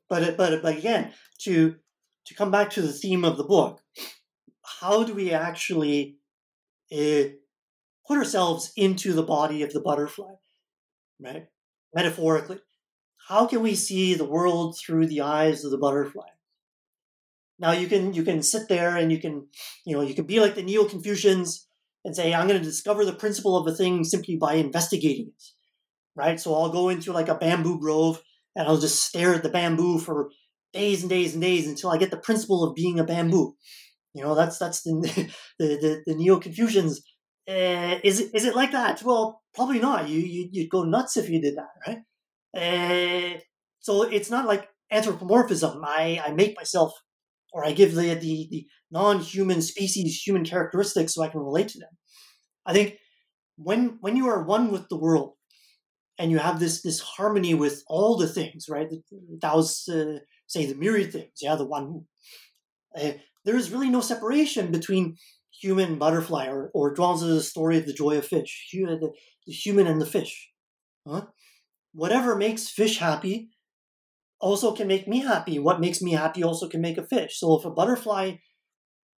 But 0.10 0.38
but 0.38 0.62
but 0.62 0.78
again, 0.78 1.12
to 1.40 1.76
to 2.28 2.36
come 2.36 2.52
back 2.52 2.70
to 2.72 2.82
the 2.82 2.94
theme 2.94 3.26
of 3.26 3.38
the 3.38 3.44
book, 3.44 3.82
how 4.82 5.04
do 5.04 5.14
we 5.14 5.32
actually 5.32 6.18
uh, 6.92 7.24
put 8.06 8.18
ourselves 8.18 8.72
into 8.76 9.14
the 9.14 9.24
body 9.24 9.64
of 9.64 9.72
the 9.72 9.82
butterfly, 9.82 10.34
right? 11.20 11.48
Metaphorically, 11.96 12.60
how 13.30 13.48
can 13.48 13.62
we 13.62 13.76
see 13.76 14.14
the 14.14 14.26
world 14.26 14.78
through 14.78 15.08
the 15.08 15.22
eyes 15.22 15.64
of 15.64 15.72
the 15.72 15.78
butterfly? 15.78 16.28
Now 17.60 17.72
you 17.72 17.88
can 17.88 18.14
you 18.14 18.24
can 18.24 18.44
sit 18.44 18.70
there 18.70 18.96
and 18.98 19.12
you 19.12 19.20
can 19.20 19.48
you 19.86 19.96
know 19.96 20.02
you 20.02 20.14
can 20.14 20.26
be 20.26 20.40
like 20.40 20.56
the 20.56 20.62
Neo 20.62 20.86
Confucians 20.86 21.68
and 22.06 22.16
say 22.16 22.34
I'm 22.34 22.48
going 22.48 22.60
to 22.60 22.66
discover 22.66 23.04
the 23.04 23.14
principle 23.14 23.58
of 23.58 23.66
a 23.68 23.76
thing 23.76 24.04
simply 24.04 24.36
by 24.36 24.56
investigating 24.56 25.28
it, 25.30 25.44
right? 26.16 26.40
So 26.40 26.54
I'll 26.54 26.70
go 26.70 26.90
into 26.90 27.14
like 27.14 27.30
a 27.30 27.36
bamboo 27.36 27.80
grove 27.80 28.22
and 28.56 28.68
I'll 28.68 28.78
just 28.78 29.04
stare 29.04 29.34
at 29.34 29.44
the 29.44 29.50
bamboo 29.50 29.98
for 29.98 30.30
days 30.74 31.02
and 31.02 31.10
days 31.10 31.34
and 31.34 31.42
days 31.42 31.68
until 31.68 31.90
I 31.90 31.98
get 31.98 32.12
the 32.12 32.18
principle 32.18 32.64
of 32.64 32.76
being 32.76 33.00
a 33.00 33.04
bamboo. 33.04 33.56
You 34.14 34.24
know, 34.24 34.36
that's 34.36 34.58
that's 34.58 34.82
the 34.84 34.92
the, 35.60 35.68
the, 35.68 36.04
the 36.06 36.16
Neo 36.16 36.40
Confucians. 36.40 37.02
Uh, 37.50 38.00
is 38.04 38.20
it 38.20 38.32
is 38.34 38.46
it 38.46 38.56
like 38.56 38.72
that? 38.72 39.02
Well, 39.04 39.42
probably 39.54 39.80
not. 39.80 40.10
You, 40.10 40.20
you 40.20 40.50
you'd 40.52 40.70
go 40.70 40.84
nuts 40.84 41.18
if 41.18 41.30
you 41.30 41.42
did 41.42 41.56
that, 41.58 41.70
right? 41.88 42.00
Uh, 42.56 43.40
so 43.80 44.04
it's 44.04 44.30
not 44.30 44.46
like 44.46 44.68
anthropomorphism. 44.92 45.82
I 45.86 46.22
I 46.26 46.32
make 46.32 46.56
myself, 46.58 46.94
or 47.54 47.66
I 47.66 47.72
give 47.72 47.96
the 47.96 48.16
the, 48.16 48.48
the 48.52 48.68
non-human 48.92 49.62
species 49.62 50.22
human 50.26 50.46
characteristics 50.46 51.14
so 51.14 51.24
I 51.24 51.30
can 51.30 51.42
relate 51.42 51.70
to 51.70 51.80
them. 51.80 51.90
I 52.66 52.74
think 52.74 52.98
when 53.58 53.98
when 54.02 54.16
you 54.18 54.28
are 54.28 54.44
one 54.44 54.72
with 54.72 54.90
the 54.90 54.98
world, 54.98 55.34
and 56.18 56.32
you 56.32 56.40
have 56.40 56.60
this 56.60 56.82
this 56.82 57.00
harmony 57.00 57.54
with 57.54 57.84
all 57.88 58.18
the 58.18 58.28
things, 58.28 58.66
right? 58.70 58.90
The, 58.90 59.02
Tao's 59.42 59.88
uh, 59.88 60.20
say 60.48 60.66
the 60.66 60.76
myriad 60.76 61.12
things, 61.12 61.40
yeah, 61.42 61.56
the 61.56 61.66
one. 61.66 62.06
Uh, 63.00 63.12
there 63.46 63.56
is 63.56 63.72
really 63.72 63.90
no 63.90 64.02
separation 64.02 64.72
between 64.72 65.18
human 65.62 65.92
and 65.92 66.00
butterfly, 66.00 66.48
or 66.48 66.72
or 66.74 66.96
Zhuangzi's 66.96 67.50
story 67.50 67.78
of 67.78 67.86
the 67.86 67.94
joy 67.94 68.18
of 68.18 68.26
fish, 68.26 68.70
the, 68.74 69.12
the 69.46 69.54
human 69.54 69.88
and 69.88 70.02
the 70.02 70.06
fish. 70.06 70.50
Huh? 71.08 71.28
Whatever 71.94 72.36
makes 72.36 72.70
fish 72.70 73.00
happy 73.00 73.50
also 74.40 74.74
can 74.74 74.88
make 74.88 75.08
me 75.08 75.20
happy. 75.20 75.60
What 75.60 75.80
makes 75.80 76.02
me 76.02 76.12
happy 76.12 76.44
also 76.44 76.68
can 76.68 76.82
make 76.82 76.98
a 76.98 77.06
fish. 77.06 77.40
So 77.40 77.58
if 77.58 77.66
a 77.66 77.72
butterfly 77.72 78.34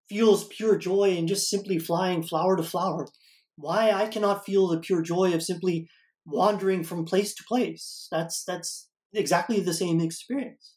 feels 0.09 0.47
pure 0.49 0.77
joy 0.77 1.17
in 1.17 1.27
just 1.27 1.51
simply 1.51 1.79
flying 1.79 2.23
flower 2.23 2.57
to 2.57 2.63
flower, 2.63 3.09
why 3.57 3.91
I 3.91 4.07
cannot 4.07 4.45
feel 4.47 4.69
the 4.69 4.79
pure 4.79 5.03
joy 5.03 5.35
of 5.35 5.43
simply 5.43 5.89
wandering 6.25 6.85
from 6.85 7.05
place 7.05 7.35
to 7.35 7.45
place? 7.45 8.07
That's 8.11 8.45
that's 8.45 8.89
exactly 9.13 9.61
the 9.61 9.75
same 9.75 10.01
experience. 10.01 10.75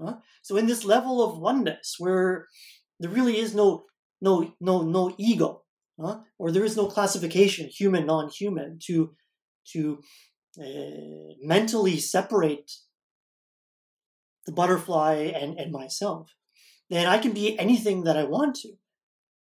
Huh? 0.00 0.16
So 0.42 0.56
in 0.56 0.66
this 0.66 0.84
level 0.84 1.22
of 1.22 1.38
oneness, 1.38 1.96
where 1.98 2.46
there 3.00 3.10
really 3.10 3.38
is 3.38 3.54
no 3.54 3.84
no 4.20 4.54
no 4.60 4.82
no 4.82 5.14
ego, 5.18 5.62
huh? 6.00 6.20
or 6.38 6.50
there 6.50 6.64
is 6.64 6.76
no 6.76 6.86
classification, 6.86 7.68
human 7.68 8.06
non-human, 8.06 8.78
to 8.86 9.14
to 9.72 10.00
uh, 10.60 11.34
mentally 11.42 11.98
separate 11.98 12.70
the 14.46 14.52
butterfly 14.52 15.14
and, 15.14 15.58
and 15.58 15.72
myself, 15.72 16.34
then 16.90 17.06
I 17.06 17.18
can 17.18 17.32
be 17.32 17.58
anything 17.58 18.04
that 18.04 18.16
I 18.16 18.24
want 18.24 18.56
to. 18.56 18.72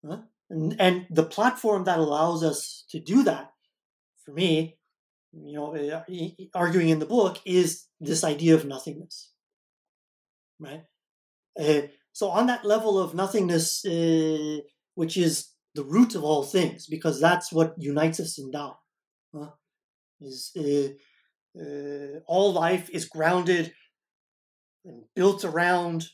Huh? 0.08 0.20
And, 0.50 0.80
and 0.80 1.06
the 1.10 1.24
platform 1.26 1.84
that 1.84 2.00
allows 2.00 2.42
us 2.42 2.86
to 2.90 3.00
do 3.00 3.24
that, 3.24 3.52
for 4.24 4.32
me, 4.32 4.78
you 5.34 5.58
know, 5.58 5.76
uh, 5.76 6.04
arguing 6.56 6.90
in 6.90 7.00
the 7.00 7.06
book, 7.06 7.40
is 7.46 7.88
this 8.00 8.24
idea 8.24 8.56
of 8.56 8.66
nothingness 8.66 9.33
right? 10.64 10.84
Uh, 11.60 11.88
so 12.14 12.30
on 12.30 12.48
that 12.48 12.66
level 12.66 13.00
of 13.00 13.14
nothingness, 13.14 13.86
uh, 13.86 14.60
which 14.96 15.18
is 15.18 15.50
the 15.76 15.84
root 15.84 16.16
of 16.16 16.24
all 16.24 16.44
things, 16.44 16.88
because 16.88 17.20
that's 17.20 17.52
what 17.52 17.76
unites 17.78 18.20
us 18.20 18.40
in 18.40 18.52
Tao, 18.52 18.78
uh, 19.40 19.48
is 20.22 20.52
uh, 21.60 22.20
all 22.26 22.54
life 22.54 22.90
is 22.92 23.06
grounded 23.06 23.74
and 24.86 25.04
built 25.16 25.44
around 25.44 26.08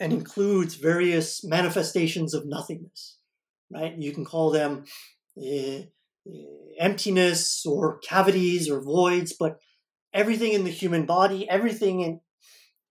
and 0.00 0.12
includes 0.12 0.74
various 0.74 1.44
manifestations 1.44 2.34
of 2.34 2.46
nothingness, 2.46 3.18
right? 3.70 3.94
You 3.96 4.12
can 4.12 4.24
call 4.24 4.50
them 4.50 4.84
emptiness 6.78 7.64
or 7.64 7.98
cavities 7.98 8.68
or 8.70 8.82
voids, 8.82 9.34
but 9.38 9.58
everything 10.12 10.52
in 10.52 10.64
the 10.64 10.70
human 10.70 11.06
body, 11.06 11.48
everything 11.48 12.00
in 12.00 12.20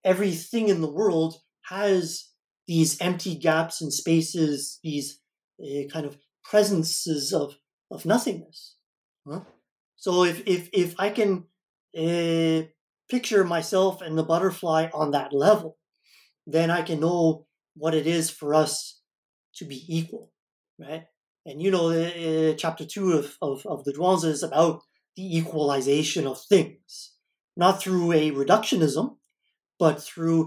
everything 0.04 0.68
in 0.70 0.82
the 0.82 0.91
world 0.91 1.36
has 1.66 2.30
these 2.68 2.99
empty 3.02 3.36
gaps 3.36 3.82
and 3.82 3.93
spaces, 3.93 4.80
these 4.84 5.20
uh, 5.62 5.88
kind 5.91 6.06
of 6.06 6.18
presences 6.43 7.34
of, 7.34 7.56
of 7.89 8.06
nothingness. 8.06 8.76
Huh? 9.28 9.41
So 9.95 10.24
if, 10.24 10.41
if, 10.47 10.70
if 10.74 10.95
I 10.97 11.10
can 11.10 11.45
uh, 11.97 12.68
picture 13.10 13.43
myself 13.43 14.02
and 14.02 14.18
the 14.18 14.24
butterfly 14.24 14.89
on 14.93 15.12
that 15.12 15.34
level, 15.34 15.78
then 16.47 16.72
I 16.72 16.82
can 16.82 16.99
know 16.99 17.45
what 17.76 17.93
it 17.93 18.08
is 18.08 18.30
for 18.30 18.54
us 18.54 19.02
to 19.56 19.66
be 19.66 19.86
equal, 19.88 20.32
right? 20.80 21.04
And 21.45 21.62
you 21.62 21.72
know, 21.72 21.89
uh, 21.89 22.54
chapter 22.56 22.86
two 22.86 23.14
of, 23.14 23.38
of, 23.41 23.66
of 23.66 23.84
the 23.84 23.93
Zhuangzi 23.93 24.26
is 24.26 24.43
about 24.43 24.82
the 25.16 25.38
equalization 25.38 26.26
of 26.26 26.39
things 26.47 27.12
not 27.56 27.82
through 27.82 28.12
a 28.12 28.32
reductionism, 28.32 29.18
but 29.82 29.99
through 29.99 30.39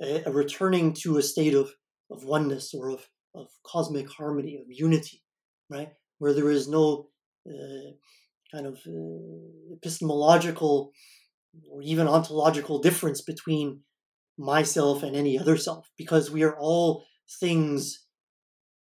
a, 0.00 0.22
a 0.24 0.32
returning 0.32 0.94
to 0.94 1.18
a 1.18 1.22
state 1.22 1.54
of, 1.54 1.70
of 2.10 2.24
oneness 2.24 2.72
or 2.72 2.88
of, 2.88 3.02
of 3.34 3.46
cosmic 3.62 4.10
harmony, 4.10 4.56
of 4.56 4.66
unity, 4.70 5.22
right? 5.68 5.90
Where 6.20 6.32
there 6.32 6.50
is 6.50 6.68
no 6.68 7.10
uh, 7.46 7.90
kind 8.50 8.66
of 8.66 8.76
uh, 8.86 9.74
epistemological 9.76 10.92
or 11.70 11.82
even 11.82 12.08
ontological 12.08 12.78
difference 12.80 13.20
between 13.20 13.80
myself 14.38 15.02
and 15.02 15.14
any 15.14 15.38
other 15.38 15.58
self, 15.58 15.84
because 15.98 16.30
we 16.30 16.42
are 16.42 16.56
all 16.58 17.04
things 17.40 18.06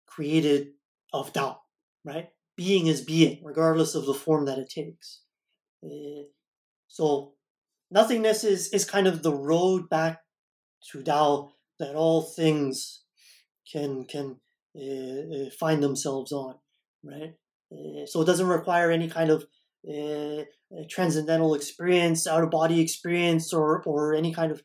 created 0.07 0.68
of 1.12 1.32
Tao, 1.32 1.59
right? 2.04 2.28
Being 2.57 2.86
is 2.86 3.00
being, 3.00 3.40
regardless 3.42 3.96
of 3.96 4.07
the 4.07 4.14
form 4.14 4.44
that 4.46 4.59
it 4.59 4.70
takes. 4.70 5.22
Uh, 5.84 6.30
so 6.86 7.36
nothingness 7.91 8.45
is, 8.45 8.68
is 8.72 8.84
kind 8.84 9.07
of 9.07 9.22
the 9.22 9.34
road 9.34 9.89
back 9.89 10.20
to 10.93 11.03
Tao 11.03 11.53
that 11.78 11.95
all 11.95 12.22
things 12.22 13.03
can 13.70 14.05
can 14.05 14.37
uh, 14.76 15.51
find 15.59 15.82
themselves 15.82 16.32
on, 16.32 16.55
right? 17.03 17.34
Uh, 17.72 18.07
so 18.07 18.22
it 18.22 18.26
doesn't 18.26 18.47
require 18.47 18.91
any 18.91 19.09
kind 19.09 19.30
of 19.30 19.47
uh, 19.89 20.43
transcendental 20.89 21.55
experience, 21.55 22.26
out 22.26 22.43
of 22.43 22.51
body 22.51 22.80
experience, 22.80 23.53
or 23.53 23.82
or 23.84 24.14
any 24.14 24.32
kind 24.32 24.53
of 24.53 24.62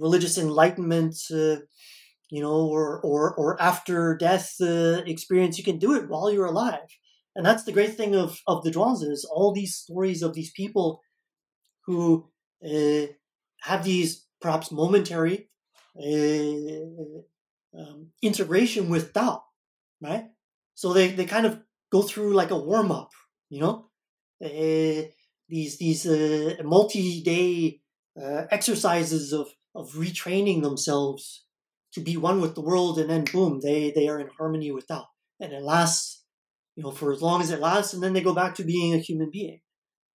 religious 0.00 0.38
enlightenment, 0.38 1.16
you 1.30 2.42
know, 2.42 2.66
or 2.66 3.00
or 3.02 3.34
or 3.34 3.60
after 3.60 4.16
death 4.16 4.56
experience. 4.60 5.58
You 5.58 5.64
can 5.64 5.78
do 5.78 5.94
it 5.94 6.08
while 6.08 6.30
you're 6.30 6.46
alive, 6.46 6.88
and 7.34 7.44
that's 7.44 7.64
the 7.64 7.72
great 7.72 7.96
thing 7.96 8.14
of 8.14 8.40
of 8.46 8.62
the 8.62 8.70
Zhuangzi 8.70 9.10
is 9.10 9.24
all 9.24 9.52
these 9.52 9.74
stories 9.74 10.22
of 10.22 10.34
these 10.34 10.50
people 10.52 11.00
who 11.86 12.30
uh, 12.62 13.06
have 13.62 13.84
these 13.84 14.26
perhaps 14.40 14.70
momentary 14.70 15.48
uh, 15.98 16.84
um, 17.78 18.10
integration 18.22 18.88
with 18.88 19.12
Tao, 19.12 19.42
right? 20.00 20.26
So 20.74 20.92
they, 20.92 21.08
they 21.08 21.24
kind 21.24 21.46
of 21.46 21.60
go 21.90 22.02
through 22.02 22.34
like 22.34 22.50
a 22.50 22.58
warm 22.58 22.90
up, 22.90 23.10
you 23.48 23.60
know, 23.60 23.90
uh, 24.44 25.08
these 25.48 25.78
these 25.78 26.06
uh, 26.06 26.56
multi 26.64 27.22
day 27.22 27.80
uh, 28.20 28.46
exercises 28.50 29.32
of 29.32 29.48
of 29.74 29.92
retraining 29.92 30.62
themselves 30.62 31.46
to 31.92 32.00
be 32.00 32.16
one 32.16 32.40
with 32.40 32.54
the 32.54 32.60
world, 32.60 32.98
and 32.98 33.08
then 33.08 33.24
boom, 33.24 33.60
they 33.60 33.92
they 33.92 34.08
are 34.08 34.20
in 34.20 34.28
harmony 34.36 34.70
with 34.70 34.88
Tao, 34.88 35.06
and 35.40 35.52
it 35.52 35.62
lasts, 35.62 36.24
you 36.76 36.82
know, 36.82 36.90
for 36.90 37.12
as 37.12 37.22
long 37.22 37.40
as 37.40 37.50
it 37.50 37.60
lasts, 37.60 37.94
and 37.94 38.02
then 38.02 38.12
they 38.12 38.20
go 38.20 38.34
back 38.34 38.54
to 38.56 38.64
being 38.64 38.94
a 38.94 38.98
human 38.98 39.30
being. 39.30 39.60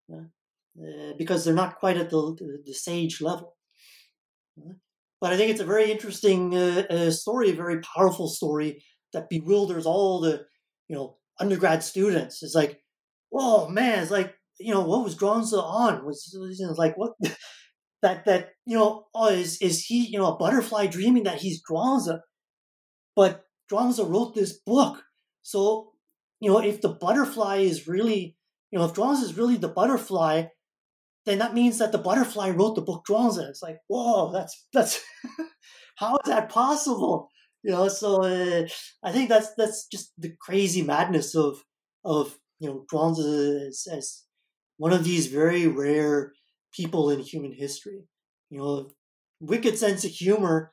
Yeah? 0.08 0.24
Uh, 0.78 1.12
because 1.18 1.44
they're 1.44 1.54
not 1.54 1.78
quite 1.80 1.96
at 1.96 2.08
the, 2.10 2.60
the, 2.64 2.72
sage 2.72 3.20
level. 3.20 3.56
But 5.20 5.32
I 5.32 5.36
think 5.36 5.50
it's 5.50 5.60
a 5.60 5.64
very 5.64 5.90
interesting 5.90 6.54
uh, 6.54 6.84
uh, 6.88 7.10
story, 7.10 7.50
a 7.50 7.54
very 7.54 7.80
powerful 7.80 8.28
story 8.28 8.84
that 9.12 9.28
bewilders 9.28 9.86
all 9.86 10.20
the, 10.20 10.44
you 10.86 10.94
know, 10.94 11.16
undergrad 11.40 11.82
students. 11.82 12.44
It's 12.44 12.54
like, 12.54 12.80
oh 13.32 13.68
man! 13.68 13.98
It's 13.98 14.12
like, 14.12 14.34
you 14.60 14.72
know, 14.72 14.82
what 14.82 15.02
was 15.02 15.16
Zhuangzi 15.16 15.60
on? 15.60 16.06
Was, 16.06 16.32
was 16.38 16.60
like 16.78 16.96
what? 16.96 17.14
that 18.02 18.24
that 18.26 18.50
you 18.64 18.76
know, 18.76 19.06
oh, 19.14 19.28
is 19.28 19.60
is 19.60 19.84
he 19.84 20.06
you 20.06 20.18
know 20.18 20.34
a 20.34 20.38
butterfly 20.38 20.86
dreaming 20.86 21.24
that 21.24 21.38
he's 21.38 21.60
Zhuangzi? 21.68 22.20
But 23.16 23.44
Zhuangzi 23.70 24.08
wrote 24.08 24.36
this 24.36 24.60
book, 24.64 25.02
so 25.42 25.92
you 26.40 26.52
know, 26.52 26.58
if 26.58 26.80
the 26.80 26.90
butterfly 26.90 27.56
is 27.56 27.88
really, 27.88 28.36
you 28.70 28.78
know, 28.78 28.84
if 28.84 28.94
Zhuangzi 28.94 29.24
is 29.24 29.36
really 29.36 29.56
the 29.56 29.68
butterfly, 29.68 30.44
then 31.28 31.38
that 31.40 31.54
means 31.54 31.78
that 31.78 31.92
the 31.92 31.98
butterfly 31.98 32.50
wrote 32.50 32.74
the 32.74 32.80
book 32.80 33.04
Zhuangzi. 33.06 33.48
It's 33.48 33.62
like, 33.62 33.78
whoa, 33.88 34.32
that's 34.32 34.66
that's 34.72 35.00
how 35.96 36.14
is 36.14 36.30
that 36.30 36.48
possible? 36.48 37.28
You 37.62 37.72
know, 37.72 37.88
so 37.88 38.22
uh, 38.22 38.66
I 39.02 39.12
think 39.12 39.28
that's 39.28 39.54
that's 39.56 39.86
just 39.86 40.12
the 40.16 40.32
crazy 40.40 40.82
madness 40.82 41.34
of 41.34 41.62
of 42.04 42.38
you 42.60 42.68
know 42.68 42.86
Zhuangzi 42.90 43.68
as, 43.68 43.86
as 43.92 44.24
one 44.78 44.92
of 44.92 45.04
these 45.04 45.26
very 45.26 45.66
rare 45.66 46.32
people 46.72 47.10
in 47.10 47.20
human 47.20 47.52
history. 47.52 48.04
You 48.48 48.58
know, 48.58 48.90
wicked 49.40 49.76
sense 49.76 50.04
of 50.04 50.10
humor, 50.10 50.72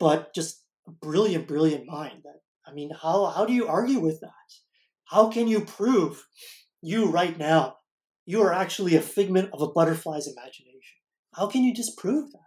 but 0.00 0.34
just 0.34 0.64
a 0.88 0.92
brilliant, 0.92 1.46
brilliant 1.46 1.86
mind. 1.86 2.22
That 2.24 2.40
I 2.66 2.72
mean, 2.72 2.90
how 3.02 3.26
how 3.26 3.44
do 3.44 3.52
you 3.52 3.66
argue 3.68 4.00
with 4.00 4.20
that? 4.20 4.30
How 5.04 5.28
can 5.28 5.46
you 5.46 5.60
prove 5.60 6.24
you 6.80 7.10
right 7.10 7.36
now 7.36 7.76
you 8.26 8.42
are 8.42 8.52
actually 8.52 8.96
a 8.96 9.00
figment 9.00 9.50
of 9.52 9.60
a 9.62 9.68
butterfly's 9.68 10.26
imagination. 10.26 10.98
How 11.34 11.46
can 11.46 11.64
you 11.64 11.74
disprove 11.74 12.32
that? 12.32 12.40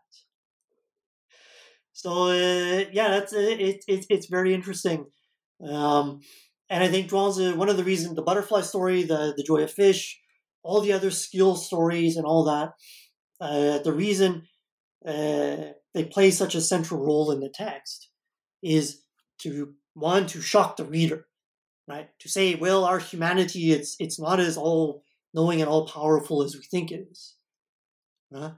So 1.94 2.26
uh, 2.26 2.86
yeah, 2.92 3.10
that's 3.10 3.34
uh, 3.34 3.40
it, 3.40 3.84
it, 3.88 4.06
It's 4.10 4.28
very 4.28 4.54
interesting, 4.54 5.08
um, 5.68 6.22
and 6.70 6.84
I 6.84 6.90
think 6.90 7.10
Zhuangzi 7.10 7.56
one 7.56 7.70
of 7.70 7.78
the 7.78 7.84
reasons 7.84 8.16
the 8.16 8.22
butterfly 8.22 8.62
story, 8.62 9.04
the 9.04 9.34
the 9.36 9.44
joy 9.44 9.64
of 9.64 9.72
fish, 9.72 10.20
all 10.62 10.82
the 10.82 10.94
other 10.94 11.10
skill 11.10 11.56
stories, 11.56 12.16
and 12.16 12.26
all 12.26 12.44
that. 12.46 12.74
Uh, 13.42 13.80
the 13.80 13.94
reason 13.94 14.44
uh, 15.08 15.74
they 15.94 16.04
play 16.12 16.30
such 16.30 16.54
a 16.54 16.62
central 16.62 17.04
role 17.04 17.32
in 17.32 17.40
the 17.40 17.50
text 17.50 18.10
is 18.62 19.02
to 19.40 19.74
one 19.96 20.28
to 20.28 20.42
shock 20.42 20.78
the 20.78 20.86
reader, 20.86 21.26
right? 21.88 22.10
To 22.20 22.30
say, 22.30 22.54
well, 22.56 22.86
our 22.86 23.00
humanity 23.00 23.72
it's 23.72 23.96
it's 24.00 24.20
not 24.20 24.40
as 24.40 24.56
all 24.56 25.04
knowing 25.38 25.62
and 25.62 25.70
all 25.70 25.88
powerful 25.88 26.42
as 26.42 26.56
we 26.56 26.64
think 26.64 26.92
it 26.92 27.08
is. 27.12 27.36
Uh, 28.36 28.50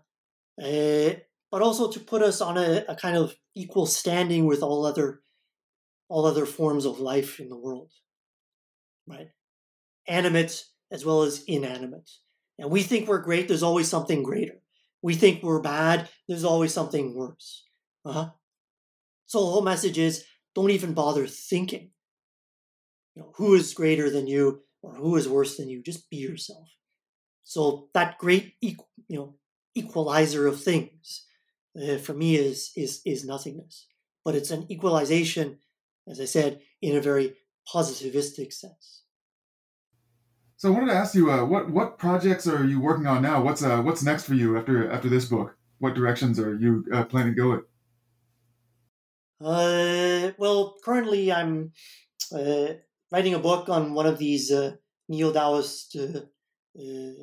but 1.52 1.62
also 1.62 1.92
to 1.92 2.00
put 2.00 2.22
us 2.22 2.40
on 2.40 2.58
a, 2.58 2.86
a, 2.88 2.96
kind 2.96 3.18
of 3.18 3.36
equal 3.54 3.86
standing 3.86 4.46
with 4.46 4.64
all 4.64 4.86
other 4.86 5.22
all 6.08 6.26
other 6.26 6.46
forms 6.46 6.86
of 6.86 7.00
life 7.00 7.40
in 7.40 7.50
the 7.50 7.58
world. 7.58 7.92
Right? 9.06 9.28
Animate 10.08 10.64
as 10.90 11.06
well 11.06 11.22
as 11.24 11.44
inanimate. 11.48 12.10
And 12.58 12.72
we 12.72 12.82
think 12.82 13.08
we're 13.08 13.22
great, 13.22 13.48
there's 13.48 13.64
always 13.64 13.90
something 13.90 14.24
greater. 14.24 14.56
We 15.02 15.16
think 15.16 15.44
we're 15.44 15.62
bad, 15.62 16.10
there's 16.28 16.46
always 16.46 16.74
something 16.74 17.16
worse. 17.16 17.66
Uh-huh. 18.06 18.30
So 19.28 19.40
the 19.40 19.52
whole 19.52 19.62
message 19.62 19.98
is 19.98 20.26
don't 20.56 20.72
even 20.72 20.94
bother 20.94 21.28
thinking. 21.28 21.92
You 23.16 23.22
know, 23.22 23.34
who 23.36 23.54
is 23.54 23.74
greater 23.74 24.10
than 24.10 24.28
you? 24.28 24.64
Or 24.82 24.94
who 24.94 25.16
is 25.16 25.28
worse 25.28 25.58
than 25.58 25.70
you. 25.70 25.82
Just 25.82 26.10
be 26.10 26.18
yourself. 26.18 26.68
So 27.44 27.90
that 27.94 28.18
great, 28.18 28.54
you 28.62 28.78
know, 29.10 29.36
equalizer 29.76 30.48
of 30.48 30.62
things 30.62 31.26
uh, 31.82 31.98
for 31.98 32.14
me 32.14 32.36
is 32.36 32.72
is 32.76 33.02
is 33.06 33.26
nothingness. 33.26 33.88
But 34.24 34.36
it's 34.36 34.52
an 34.52 34.68
equalization, 34.72 35.60
as 36.08 36.20
I 36.20 36.26
said, 36.26 36.62
in 36.82 36.96
a 36.96 37.02
very 37.02 37.36
positivistic 37.74 38.54
sense. 38.54 39.04
So 40.58 40.70
I 40.70 40.72
wanted 40.74 40.92
to 40.92 40.98
ask 40.98 41.16
you, 41.16 41.32
uh, 41.32 41.46
what 41.46 41.72
what 41.72 41.98
projects 41.98 42.46
are 42.46 42.66
you 42.66 42.82
working 42.82 43.08
on 43.08 43.22
now? 43.22 43.42
What's 43.42 43.64
uh, 43.64 43.82
what's 43.82 44.04
next 44.04 44.26
for 44.26 44.34
you 44.34 44.58
after 44.58 44.92
after 44.92 45.10
this 45.10 45.26
book? 45.26 45.58
What 45.80 45.96
directions 45.96 46.40
are 46.40 46.56
you 46.56 46.86
uh, 46.94 47.06
planning 47.06 47.34
to 47.34 47.42
go 47.42 47.54
in? 47.54 47.64
Uh, 49.42 50.32
well, 50.38 50.76
currently 50.84 51.32
I'm 51.32 51.72
uh, 52.34 52.74
writing 53.12 53.34
a 53.34 53.40
book 53.40 53.70
on 53.70 53.94
one 53.94 54.06
of 54.06 54.18
these 54.18 54.52
uh, 54.52 54.74
neo 55.08 55.32
Taoist 55.32 55.96
uh, 55.98 56.20
uh, 56.80 57.14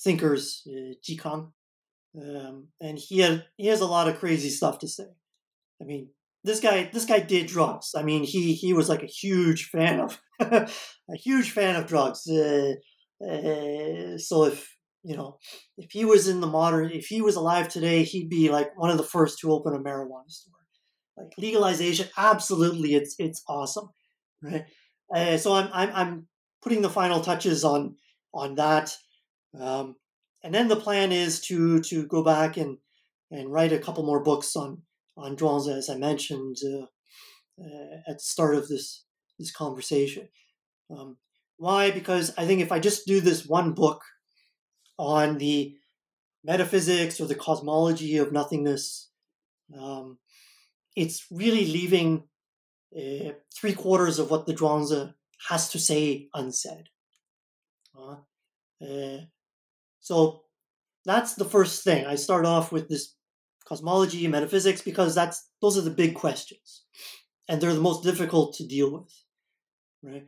thinkers, 0.00 0.62
uh, 0.68 0.94
Ji 1.02 1.16
Kang, 1.16 1.52
um, 2.20 2.68
and 2.80 2.98
he 2.98 3.20
had 3.20 3.44
he 3.56 3.66
has 3.68 3.80
a 3.80 3.86
lot 3.86 4.08
of 4.08 4.18
crazy 4.18 4.50
stuff 4.50 4.78
to 4.80 4.88
say. 4.88 5.06
I 5.80 5.84
mean, 5.84 6.10
this 6.44 6.60
guy 6.60 6.90
this 6.92 7.06
guy 7.06 7.20
did 7.20 7.46
drugs. 7.46 7.92
I 7.96 8.02
mean, 8.02 8.24
he 8.24 8.54
he 8.54 8.72
was 8.72 8.88
like 8.88 9.02
a 9.02 9.06
huge 9.06 9.66
fan 9.66 10.00
of 10.00 10.20
a 10.40 10.68
huge 11.14 11.50
fan 11.50 11.76
of 11.76 11.86
drugs. 11.86 12.28
Uh, 12.28 12.74
uh, 13.24 14.18
so 14.18 14.44
if 14.44 14.76
you 15.02 15.16
know 15.16 15.38
if 15.78 15.90
he 15.90 16.04
was 16.04 16.28
in 16.28 16.40
the 16.40 16.46
modern 16.46 16.90
if 16.90 17.06
he 17.06 17.22
was 17.22 17.36
alive 17.36 17.68
today, 17.68 18.02
he'd 18.02 18.28
be 18.28 18.50
like 18.50 18.76
one 18.76 18.90
of 18.90 18.98
the 18.98 19.04
first 19.04 19.38
to 19.40 19.52
open 19.52 19.74
a 19.74 19.78
marijuana 19.78 20.28
store. 20.28 20.52
Like 21.16 21.32
legalization, 21.38 22.08
absolutely, 22.16 22.94
it's 22.94 23.14
it's 23.18 23.42
awesome, 23.48 23.90
right? 24.42 24.64
Uh, 25.14 25.36
so 25.36 25.54
I'm, 25.54 25.68
I'm 25.72 25.90
I'm 25.94 26.26
putting 26.62 26.82
the 26.82 26.90
final 26.90 27.20
touches 27.20 27.64
on 27.64 27.96
on 28.32 28.54
that, 28.54 28.96
um, 29.58 29.96
and 30.42 30.54
then 30.54 30.68
the 30.68 30.76
plan 30.76 31.12
is 31.12 31.40
to 31.42 31.80
to 31.82 32.06
go 32.06 32.22
back 32.22 32.56
and 32.56 32.78
and 33.30 33.52
write 33.52 33.72
a 33.72 33.78
couple 33.78 34.04
more 34.04 34.22
books 34.22 34.56
on 34.56 34.82
on 35.16 35.36
Zhuangzi, 35.36 35.76
as 35.76 35.90
I 35.90 35.96
mentioned 35.96 36.56
uh, 36.64 36.86
uh, 37.62 37.96
at 38.08 38.18
the 38.18 38.24
start 38.24 38.54
of 38.54 38.68
this 38.68 39.04
this 39.38 39.52
conversation. 39.52 40.28
Um, 40.90 41.16
why? 41.56 41.90
Because 41.90 42.32
I 42.38 42.46
think 42.46 42.60
if 42.60 42.72
I 42.72 42.78
just 42.78 43.06
do 43.06 43.20
this 43.20 43.46
one 43.46 43.72
book 43.72 44.02
on 44.98 45.38
the 45.38 45.74
metaphysics 46.44 47.20
or 47.20 47.26
the 47.26 47.34
cosmology 47.34 48.16
of 48.16 48.32
nothingness, 48.32 49.10
um, 49.78 50.18
it's 50.96 51.26
really 51.30 51.66
leaving 51.66 52.24
uh, 52.96 53.32
three 53.54 53.74
quarters 53.74 54.18
of 54.18 54.30
what 54.30 54.46
the 54.46 54.54
Zhuangzi 54.54 55.14
has 55.48 55.70
to 55.70 55.78
say 55.78 56.28
unsaid. 56.34 56.88
Uh, 57.98 58.16
uh, 58.84 59.20
so 60.00 60.42
that's 61.04 61.34
the 61.34 61.44
first 61.44 61.84
thing. 61.84 62.06
I 62.06 62.14
start 62.16 62.44
off 62.44 62.72
with 62.72 62.88
this 62.88 63.14
cosmology 63.64 64.24
and 64.24 64.32
metaphysics 64.32 64.82
because 64.82 65.14
that's 65.14 65.48
those 65.60 65.78
are 65.78 65.82
the 65.82 65.90
big 65.90 66.14
questions, 66.14 66.82
and 67.48 67.60
they're 67.60 67.74
the 67.74 67.80
most 67.80 68.02
difficult 68.02 68.54
to 68.54 68.66
deal 68.66 68.92
with, 68.92 69.24
right? 70.02 70.26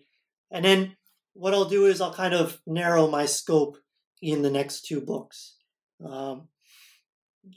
And 0.51 0.65
then 0.65 0.97
what 1.35 1.53
I'll 1.55 1.69
do 1.69 1.87
is 1.87 2.01
I'll 2.01 2.15
kind 2.15 2.35
of 2.35 2.61
narrow 2.67 3.09
my 3.09 3.27
scope 3.27 3.77
in 4.23 4.43
the 4.43 4.51
next 4.51 4.87
two 4.87 5.01
books. 5.01 5.57
Um, 6.05 6.49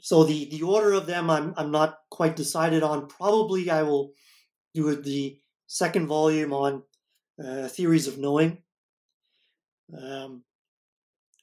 so 0.00 0.24
the 0.24 0.48
the 0.50 0.62
order 0.62 0.92
of 0.92 1.06
them 1.06 1.30
I'm 1.30 1.54
I'm 1.56 1.70
not 1.70 1.98
quite 2.10 2.36
decided 2.36 2.82
on. 2.82 3.08
Probably 3.08 3.70
I 3.70 3.82
will 3.82 4.12
do 4.74 4.94
the 4.94 5.38
second 5.66 6.06
volume 6.06 6.52
on 6.52 6.82
uh, 7.42 7.68
theories 7.68 8.06
of 8.06 8.18
knowing. 8.18 8.58
Um, 9.96 10.44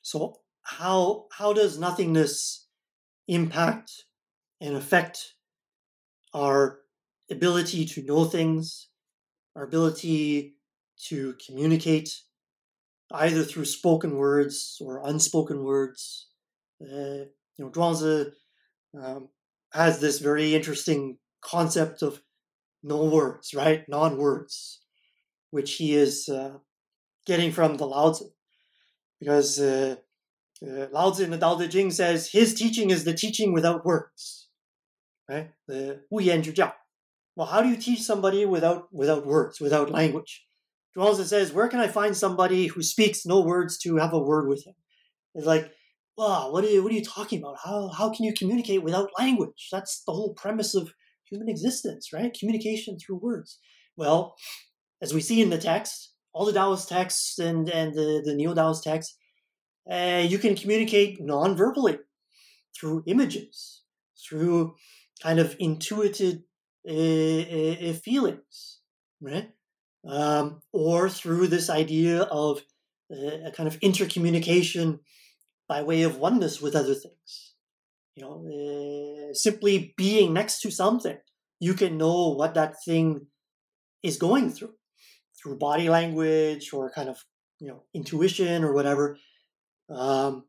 so 0.01 0.39
how 0.61 1.25
how 1.31 1.53
does 1.53 1.79
nothingness 1.79 2.67
impact 3.27 3.91
and 4.61 4.75
affect 4.75 5.33
our 6.33 6.79
ability 7.31 7.85
to 7.85 8.03
know 8.03 8.25
things, 8.25 8.89
our 9.55 9.63
ability 9.63 10.55
to 11.07 11.35
communicate, 11.45 12.09
either 13.11 13.43
through 13.43 13.65
spoken 13.65 14.15
words 14.17 14.77
or 14.81 15.01
unspoken 15.07 15.63
words? 15.63 16.27
Uh, 16.81 17.25
you 17.57 17.59
know, 17.63 17.69
Zhuangzi 17.69 18.31
um, 19.01 19.29
has 19.71 19.99
this 19.99 20.19
very 20.19 20.53
interesting 20.55 21.17
concept 21.41 22.01
of 22.01 22.21
no 22.85 23.03
words, 23.05 23.53
right? 23.53 23.83
Non 23.89 24.17
words, 24.17 24.79
which 25.51 25.75
he 25.75 25.95
is 25.95 26.29
uh, 26.29 26.57
getting 27.25 27.51
from 27.51 27.77
the 27.77 27.87
Lao 27.87 28.11
Tzu. 28.11 28.25
Because 29.19 29.59
uh, 29.59 29.95
uh, 30.65 30.87
Lao 30.91 31.11
Tzu 31.11 31.23
in 31.23 31.31
the 31.31 31.37
Tao 31.37 31.57
Te 31.57 31.67
Ching 31.67 31.91
says 31.91 32.29
his 32.31 32.53
teaching 32.53 32.91
is 32.91 33.03
the 33.03 33.13
teaching 33.13 33.53
without 33.53 33.85
words, 33.85 34.49
right? 35.29 35.49
The 35.67 36.01
Wu 36.11 36.21
Yan 36.21 36.43
Jiao. 36.43 36.73
Well, 37.35 37.47
how 37.47 37.61
do 37.61 37.69
you 37.69 37.77
teach 37.77 38.01
somebody 38.03 38.45
without 38.45 38.93
without 38.93 39.25
words, 39.25 39.59
without 39.59 39.89
language? 39.89 40.45
Zhuangzi 40.95 41.25
says, 41.25 41.51
where 41.51 41.67
can 41.67 41.81
I 41.81 41.87
find 41.87 42.15
somebody 42.15 42.67
who 42.67 42.81
speaks 42.81 43.25
no 43.25 43.41
words 43.41 43.77
to 43.79 43.97
have 43.97 44.13
a 44.13 44.19
word 44.19 44.47
with 44.47 44.65
him? 44.65 44.75
It's 45.33 45.45
like, 45.45 45.69
wow, 46.17 46.51
what 46.51 46.63
are 46.63 46.69
you, 46.69 46.81
what 46.81 46.91
are 46.93 46.95
you 46.95 47.03
talking 47.03 47.39
about? 47.39 47.57
How, 47.61 47.89
how 47.89 48.09
can 48.13 48.23
you 48.23 48.33
communicate 48.33 48.81
without 48.81 49.09
language? 49.19 49.67
That's 49.73 50.03
the 50.05 50.13
whole 50.13 50.33
premise 50.33 50.73
of 50.73 50.93
human 51.29 51.49
existence, 51.49 52.11
right? 52.13 52.35
Communication 52.37 52.97
through 52.97 53.17
words. 53.17 53.59
Well, 53.97 54.35
as 55.01 55.13
we 55.13 55.21
see 55.21 55.41
in 55.41 55.49
the 55.49 55.57
text, 55.57 56.13
all 56.33 56.45
the 56.45 56.53
Taoist 56.53 56.89
texts 56.89 57.39
and, 57.39 57.69
and 57.69 57.93
the, 57.93 58.21
the 58.23 58.35
Neo 58.35 58.53
Taoist 58.53 58.83
texts, 58.83 59.17
uh, 59.89 60.23
you 60.27 60.37
can 60.37 60.55
communicate 60.55 61.21
non 61.21 61.55
verbally 61.55 61.99
through 62.77 63.03
images, 63.07 63.83
through 64.27 64.75
kind 65.21 65.39
of 65.39 65.55
intuitive 65.59 66.39
uh, 66.87 66.91
uh, 66.91 67.93
feelings, 67.93 68.79
right? 69.21 69.49
Um, 70.07 70.61
or 70.71 71.09
through 71.09 71.47
this 71.47 71.69
idea 71.69 72.23
of 72.23 72.61
a 73.11 73.51
kind 73.55 73.67
of 73.67 73.79
intercommunication 73.79 74.99
by 75.67 75.83
way 75.83 76.03
of 76.03 76.17
oneness 76.17 76.61
with 76.61 76.75
other 76.75 76.93
things. 76.93 77.54
You 78.15 78.23
know, 78.23 79.29
uh, 79.29 79.33
simply 79.33 79.93
being 79.97 80.33
next 80.33 80.61
to 80.61 80.71
something, 80.71 81.17
you 81.59 81.73
can 81.73 81.97
know 81.97 82.29
what 82.29 82.53
that 82.53 82.75
thing 82.85 83.27
is 84.03 84.17
going 84.17 84.51
through 84.51 84.73
through 85.37 85.57
body 85.57 85.89
language 85.89 86.71
or 86.73 86.89
kind 86.91 87.09
of 87.09 87.23
you 87.59 87.67
know 87.67 87.83
intuition 87.93 88.63
or 88.63 88.73
whatever. 88.73 89.17
Um, 89.89 90.45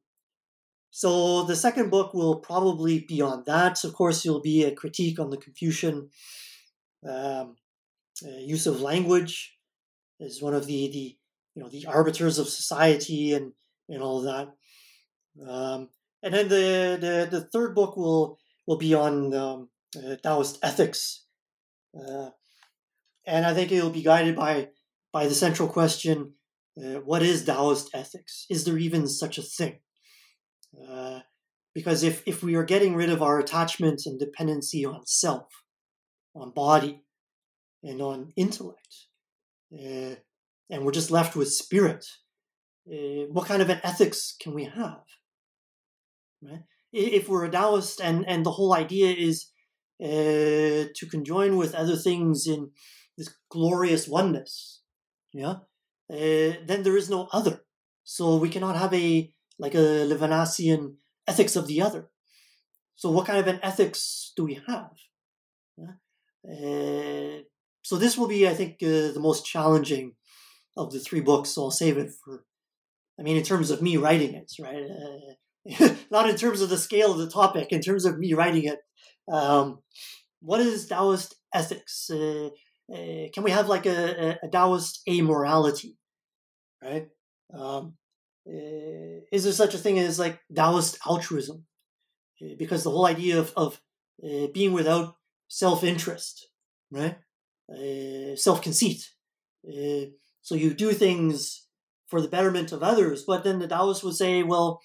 so 0.90 1.42
the 1.42 1.56
second 1.56 1.90
book 1.90 2.14
will 2.14 2.36
probably 2.36 3.00
be 3.00 3.20
on 3.20 3.44
that. 3.46 3.84
Of 3.84 3.92
course, 3.94 4.24
it'll 4.24 4.40
be 4.40 4.64
a 4.64 4.74
critique 4.74 5.18
on 5.18 5.30
the 5.30 5.36
Confucian 5.36 6.08
um, 7.06 7.56
uh, 8.24 8.38
use 8.38 8.66
of 8.66 8.80
language 8.80 9.58
as 10.20 10.40
one 10.40 10.54
of 10.54 10.66
the 10.66 10.88
the 10.88 11.16
you 11.54 11.62
know 11.62 11.68
the 11.68 11.86
arbiters 11.86 12.38
of 12.38 12.48
society 12.48 13.34
and 13.34 13.52
and 13.88 14.02
all 14.02 14.22
that. 14.22 14.48
Um, 15.46 15.90
and 16.22 16.34
then 16.34 16.48
the, 16.48 16.98
the, 17.00 17.38
the 17.38 17.44
third 17.46 17.74
book 17.74 17.96
will 17.96 18.38
will 18.66 18.78
be 18.78 18.94
on 18.94 19.32
um, 19.32 19.68
uh, 19.96 20.16
Taoist 20.16 20.58
ethics, 20.62 21.24
uh, 21.96 22.30
and 23.26 23.46
I 23.46 23.54
think 23.54 23.70
it 23.70 23.82
will 23.82 23.90
be 23.90 24.02
guided 24.02 24.36
by 24.36 24.68
by 25.12 25.26
the 25.26 25.34
central 25.34 25.68
question: 25.68 26.34
uh, 26.78 27.00
What 27.00 27.22
is 27.22 27.44
Taoist 27.44 27.90
ethics? 27.94 28.46
Is 28.50 28.64
there 28.64 28.78
even 28.78 29.06
such 29.06 29.38
a 29.38 29.42
thing? 29.42 29.80
Uh, 30.76 31.20
because 31.74 32.02
if 32.02 32.22
if 32.26 32.42
we 32.42 32.54
are 32.54 32.64
getting 32.64 32.94
rid 32.94 33.10
of 33.10 33.22
our 33.22 33.38
attachment 33.38 34.02
and 34.06 34.18
dependency 34.18 34.84
on 34.84 35.06
self, 35.06 35.62
on 36.34 36.50
body, 36.50 37.04
and 37.82 38.00
on 38.00 38.32
intellect, 38.36 39.06
uh, 39.72 40.16
and 40.70 40.84
we're 40.84 40.92
just 40.92 41.10
left 41.10 41.36
with 41.36 41.52
spirit, 41.52 42.06
uh, 42.90 43.26
what 43.30 43.46
kind 43.46 43.62
of 43.62 43.70
an 43.70 43.80
ethics 43.84 44.34
can 44.40 44.54
we 44.54 44.64
have? 44.64 45.02
Right? 46.42 46.62
If 46.92 47.28
we're 47.28 47.44
a 47.44 47.50
Taoist 47.50 48.00
and, 48.00 48.26
and 48.26 48.44
the 48.44 48.52
whole 48.52 48.74
idea 48.74 49.12
is 49.12 49.50
uh, 50.02 50.88
to 50.94 51.06
conjoin 51.10 51.56
with 51.56 51.74
other 51.74 51.96
things 51.96 52.46
in 52.46 52.70
this 53.16 53.34
glorious 53.50 54.06
oneness, 54.08 54.82
yeah, 55.32 55.56
uh, 56.10 56.52
then 56.64 56.82
there 56.82 56.96
is 56.96 57.10
no 57.10 57.28
other. 57.32 57.60
So 58.04 58.36
we 58.36 58.48
cannot 58.48 58.76
have 58.76 58.94
a 58.94 59.32
like 59.58 59.74
a 59.74 60.06
Levinasian 60.06 60.96
ethics 61.26 61.56
of 61.56 61.66
the 61.66 61.82
other. 61.82 62.10
So 62.94 63.10
what 63.10 63.26
kind 63.26 63.38
of 63.38 63.46
an 63.46 63.60
ethics 63.62 64.32
do 64.36 64.44
we 64.44 64.60
have? 64.66 64.90
Yeah? 65.76 65.94
Uh, 66.48 67.42
so 67.82 67.96
this 67.96 68.16
will 68.16 68.28
be, 68.28 68.48
I 68.48 68.54
think, 68.54 68.82
uh, 68.82 69.12
the 69.12 69.20
most 69.20 69.44
challenging 69.44 70.14
of 70.76 70.92
the 70.92 71.00
three 71.00 71.20
books. 71.20 71.50
So 71.50 71.64
I'll 71.64 71.70
save 71.70 71.98
it 71.98 72.10
for. 72.24 72.44
I 73.18 73.22
mean, 73.22 73.36
in 73.36 73.42
terms 73.42 73.70
of 73.70 73.80
me 73.80 73.96
writing 73.96 74.34
it, 74.34 74.52
right? 74.60 74.84
Uh, 74.84 75.34
not 76.10 76.28
in 76.28 76.36
terms 76.36 76.60
of 76.60 76.68
the 76.68 76.78
scale 76.78 77.12
of 77.12 77.18
the 77.18 77.30
topic, 77.30 77.68
in 77.70 77.80
terms 77.80 78.04
of 78.04 78.18
me 78.18 78.32
writing 78.34 78.64
it. 78.64 78.80
Um, 79.30 79.80
what 80.40 80.60
is 80.60 80.86
Taoist 80.86 81.34
ethics? 81.52 82.10
Uh, 82.10 82.50
uh, 82.92 83.28
can 83.34 83.42
we 83.42 83.50
have 83.50 83.68
like 83.68 83.86
a, 83.86 84.38
a 84.42 84.48
Taoist 84.48 85.02
amorality, 85.08 85.96
right? 86.82 87.08
Um, 87.52 87.94
uh, 88.48 89.26
is 89.32 89.44
there 89.44 89.52
such 89.52 89.74
a 89.74 89.78
thing 89.78 89.98
as 89.98 90.18
like 90.18 90.40
Taoist 90.54 90.98
altruism? 91.06 91.64
Uh, 92.40 92.54
because 92.58 92.84
the 92.84 92.90
whole 92.90 93.06
idea 93.06 93.38
of, 93.38 93.52
of 93.56 93.80
uh, 94.22 94.46
being 94.54 94.72
without 94.72 95.16
self 95.48 95.82
interest, 95.82 96.48
right? 96.90 97.16
Uh, 97.68 98.36
self 98.36 98.62
conceit. 98.62 99.10
so 100.42 100.54
you 100.54 100.72
do 100.74 100.92
things 100.92 101.66
for 102.06 102.20
the 102.20 102.28
betterment 102.28 102.70
of 102.70 102.84
others, 102.84 103.24
but 103.26 103.42
then 103.42 103.58
the 103.58 103.66
Taoist 103.66 104.04
would 104.04 104.14
say, 104.14 104.44
well, 104.44 104.80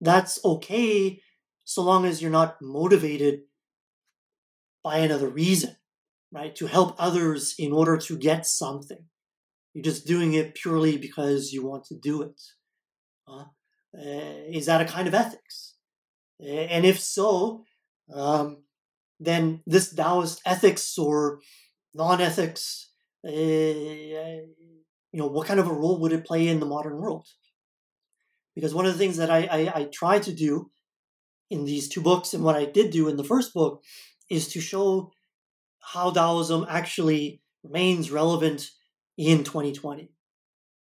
that's 0.00 0.42
okay 0.44 1.20
so 1.64 1.82
long 1.82 2.06
as 2.06 2.22
you're 2.22 2.30
not 2.30 2.62
motivated 2.62 3.40
by 4.82 4.98
another 4.98 5.28
reason, 5.28 5.76
right? 6.32 6.54
To 6.56 6.66
help 6.66 6.94
others 6.98 7.54
in 7.58 7.72
order 7.72 7.98
to 7.98 8.16
get 8.16 8.46
something. 8.46 9.04
You're 9.74 9.84
just 9.84 10.06
doing 10.06 10.34
it 10.34 10.54
purely 10.54 10.96
because 10.96 11.52
you 11.52 11.66
want 11.66 11.84
to 11.84 11.96
do 11.96 12.22
it. 12.22 12.40
Uh, 13.28 13.44
is 13.92 14.66
that 14.66 14.80
a 14.80 14.84
kind 14.84 15.06
of 15.06 15.14
ethics? 15.14 15.74
And 16.40 16.86
if 16.86 17.00
so, 17.00 17.64
um, 18.14 18.62
then 19.20 19.62
this 19.66 19.94
Taoist 19.94 20.40
ethics 20.46 20.96
or 20.96 21.40
non-ethics, 21.94 22.90
uh, 23.26 23.30
you 23.30 24.54
know, 25.12 25.26
what 25.26 25.46
kind 25.46 25.60
of 25.60 25.66
a 25.68 25.72
role 25.72 26.00
would 26.00 26.12
it 26.12 26.24
play 26.24 26.48
in 26.48 26.60
the 26.60 26.66
modern 26.66 26.96
world? 26.96 27.26
Because 28.58 28.74
one 28.74 28.86
of 28.86 28.92
the 28.92 28.98
things 28.98 29.18
that 29.18 29.30
I, 29.30 29.44
I, 29.44 29.72
I 29.82 29.84
try 29.84 30.18
to 30.18 30.32
do 30.32 30.68
in 31.48 31.64
these 31.64 31.88
two 31.88 32.00
books 32.00 32.34
and 32.34 32.42
what 32.42 32.56
I 32.56 32.64
did 32.64 32.90
do 32.90 33.06
in 33.06 33.16
the 33.16 33.22
first 33.22 33.54
book 33.54 33.84
is 34.28 34.48
to 34.48 34.60
show 34.60 35.12
how 35.78 36.10
Taoism 36.10 36.66
actually 36.68 37.40
remains 37.62 38.10
relevant 38.10 38.68
in 39.16 39.44
2020. 39.44 40.10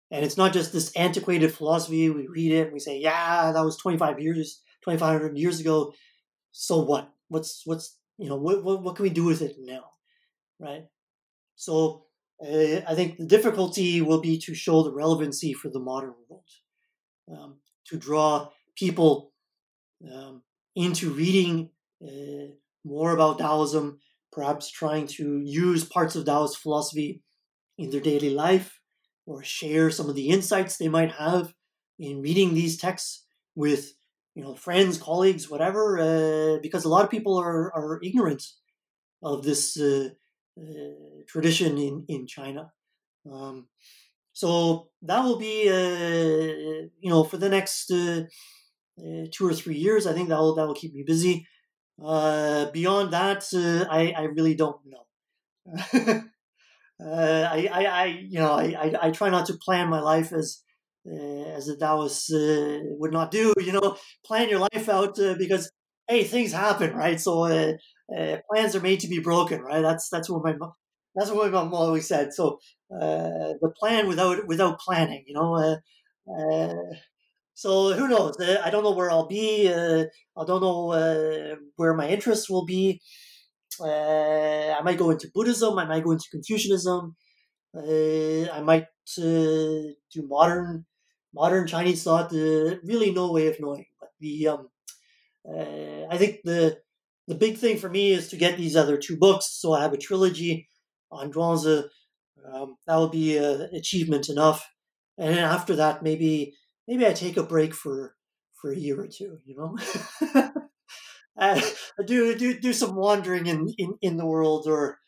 And 0.10 0.26
it's 0.26 0.38
not 0.38 0.54
just 0.54 0.74
this 0.74 0.92
antiquated 0.96 1.54
philosophy. 1.54 2.10
We 2.10 2.26
read 2.26 2.52
it 2.52 2.64
and 2.64 2.74
we 2.74 2.80
say, 2.80 2.98
yeah, 2.98 3.52
that 3.52 3.64
was 3.64 3.78
25 3.78 4.20
years, 4.22 4.64
2,500 4.84 5.38
years 5.38 5.60
ago. 5.60 5.94
So 6.54 6.80
what? 6.80 7.14
What's, 7.28 7.62
what's, 7.66 7.96
you 8.18 8.28
know, 8.28 8.38
what, 8.38 8.64
what, 8.64 8.82
what 8.82 8.96
can 8.96 9.04
we 9.04 9.12
do 9.12 9.26
with 9.26 9.44
it 9.44 9.58
now? 9.60 9.84
Right? 10.60 10.88
So 11.56 12.06
uh, 12.42 12.82
I 12.88 12.96
think 12.96 13.20
the 13.20 13.28
difficulty 13.28 14.02
will 14.02 14.20
be 14.20 14.40
to 14.40 14.56
show 14.56 14.82
the 14.82 14.92
relevancy 14.92 15.54
for 15.54 15.70
the 15.70 15.80
modern 15.80 16.16
world. 16.28 16.44
Um, 17.32 17.58
to 17.90 17.98
draw 17.98 18.50
people 18.76 19.32
um, 20.14 20.44
into 20.76 21.10
reading 21.12 21.70
uh, 22.06 22.54
more 22.86 23.12
about 23.12 23.40
Taoism, 23.40 24.00
perhaps 24.32 24.70
trying 24.70 25.08
to 25.08 25.42
use 25.44 25.84
parts 25.84 26.16
of 26.16 26.26
Taoist 26.26 26.58
philosophy 26.58 27.24
in 27.78 27.90
their 27.90 28.02
daily 28.02 28.30
life 28.30 28.80
or 29.26 29.44
share 29.44 29.90
some 29.92 30.10
of 30.10 30.16
the 30.16 30.30
insights 30.30 30.78
they 30.78 30.88
might 30.88 31.12
have 31.12 31.54
in 32.00 32.22
reading 32.22 32.54
these 32.54 32.78
texts 32.78 33.26
with 33.56 33.94
you 34.38 34.44
know, 34.44 34.54
friends, 34.54 35.00
colleagues, 35.00 35.50
whatever, 35.50 35.98
uh, 36.00 36.60
because 36.62 36.86
a 36.86 36.90
lot 36.90 37.04
of 37.04 37.10
people 37.10 37.38
are, 37.38 37.74
are 37.74 38.00
ignorant 38.04 38.44
of 39.24 39.44
this 39.44 39.80
uh, 39.80 40.10
uh, 40.62 41.24
tradition 41.28 41.76
in, 41.80 42.06
in 42.08 42.28
China. 42.28 42.72
Um, 43.32 43.68
so 44.38 44.90
that 45.02 45.24
will 45.24 45.40
be, 45.40 45.68
uh, 45.68 46.86
you 47.00 47.10
know, 47.10 47.24
for 47.24 47.38
the 47.38 47.50
next 47.50 47.90
uh, 47.90 48.22
uh, 49.02 49.26
two 49.32 49.48
or 49.48 49.54
three 49.56 49.78
years. 49.78 50.06
I 50.06 50.14
think 50.14 50.30
that 50.30 50.38
will 50.38 50.54
that 50.54 50.68
will 50.68 50.76
keep 50.76 50.94
me 50.94 51.02
busy. 51.02 51.48
beyond 51.98 53.14
that, 53.14 53.42
I 53.90 54.14
I 54.16 54.24
really 54.36 54.54
don't 54.54 54.80
know. 54.94 55.06
I, 57.02 57.68
I, 57.80 57.86
I, 58.02 58.06
you 58.06 58.40
know, 58.40 58.54
I, 58.54 58.66
I, 58.84 59.08
I, 59.08 59.12
try 59.12 59.30
not 59.30 59.48
to 59.48 59.58
plan 59.66 59.90
my 59.90 60.02
life 60.02 60.32
as 60.32 60.64
uh, 61.12 61.46
as 61.58 61.66
the 61.66 61.76
Taoists 61.76 62.32
uh, 62.32 62.80
would 63.00 63.14
not 63.14 63.32
do. 63.32 63.54
You 63.58 63.74
know, 63.74 63.98
plan 64.24 64.50
your 64.50 64.68
life 64.70 64.88
out 64.88 65.20
uh, 65.20 65.34
because 65.40 65.72
hey, 66.08 66.24
things 66.24 66.52
happen, 66.54 66.94
right? 66.94 67.20
So 67.20 67.34
plans 68.50 68.76
are 68.76 68.88
made 68.88 69.00
to 69.00 69.08
be 69.08 69.20
broken, 69.20 69.62
right? 69.62 69.82
That's 69.82 70.10
that's 70.10 70.30
what 70.30 70.44
my 70.44 70.54
that's 71.16 71.32
what 71.32 71.52
my 71.52 71.64
mom 71.64 71.74
always 71.74 72.08
said. 72.08 72.34
So 72.34 72.60
Uh, 72.92 73.54
the 73.62 73.74
plan 73.78 74.08
without 74.08 74.48
without 74.48 74.80
planning, 74.80 75.24
you 75.28 75.34
know. 75.34 75.56
Uh, 75.56 75.78
uh, 76.32 76.74
so 77.54 77.94
who 77.94 78.08
knows? 78.08 78.36
I 78.42 78.70
don't 78.70 78.84
know 78.84 78.92
where 78.94 79.12
I'll 79.12 79.28
be. 79.28 79.70
I 79.70 80.46
don't 80.46 80.62
know 80.62 81.58
where 81.76 81.94
my 81.94 82.08
interests 82.10 82.50
will 82.50 82.66
be. 82.66 83.02
I 83.82 84.80
might 84.84 84.98
go 84.98 85.12
into 85.12 85.32
Buddhism. 85.34 85.80
I 85.80 85.86
might 85.86 86.04
go 86.04 86.12
into 86.12 86.26
Confucianism. 86.32 87.16
I 87.76 88.62
might 88.64 88.86
do 89.16 89.94
modern 90.28 90.86
modern 91.34 91.68
Chinese 91.68 92.04
thought, 92.04 92.34
uh, 92.34 92.78
really 92.84 93.12
no 93.12 93.32
way 93.32 93.48
of 93.48 93.60
knowing. 93.60 93.86
But 94.00 94.10
the 94.20 94.48
um, 94.50 94.70
uh, 95.48 96.06
I 96.10 96.18
think 96.18 96.42
the 96.44 96.80
the 97.28 97.36
big 97.36 97.58
thing 97.58 97.78
for 97.78 97.90
me 97.90 98.12
is 98.12 98.30
to 98.30 98.38
get 98.38 98.58
these 98.58 98.76
other 98.76 98.98
two 98.98 99.18
books. 99.18 99.48
So 99.62 99.74
I 99.74 99.82
have 99.82 99.94
a 99.94 99.98
trilogy 99.98 100.68
on 101.12 101.32
Zhuangzi. 101.32 101.86
Um, 102.52 102.76
that 102.88 102.96
will 102.96 103.10
be 103.10 103.38
an 103.38 103.70
achievement 103.74 104.30
enough. 104.30 104.68
And 105.18 105.36
then 105.36 105.44
after 105.44 105.76
that, 105.78 106.04
maybe 106.04 106.54
maybe 106.88 107.06
I 107.06 107.14
take 107.14 107.38
a 107.38 107.44
break 107.44 107.74
for 107.74 108.16
for 108.62 108.72
a 108.72 108.78
year 108.78 109.02
or 109.02 109.08
two. 109.08 109.40
You 109.46 109.58
know, 109.58 110.52
I 111.38 111.64
do 112.06 112.38
do 112.38 112.60
do 112.60 112.74
some 112.74 112.96
wandering 112.96 113.48
in 113.48 113.74
in, 113.78 113.96
in 114.02 114.18
the 114.18 114.26
world 114.26 114.68
or 114.68 115.00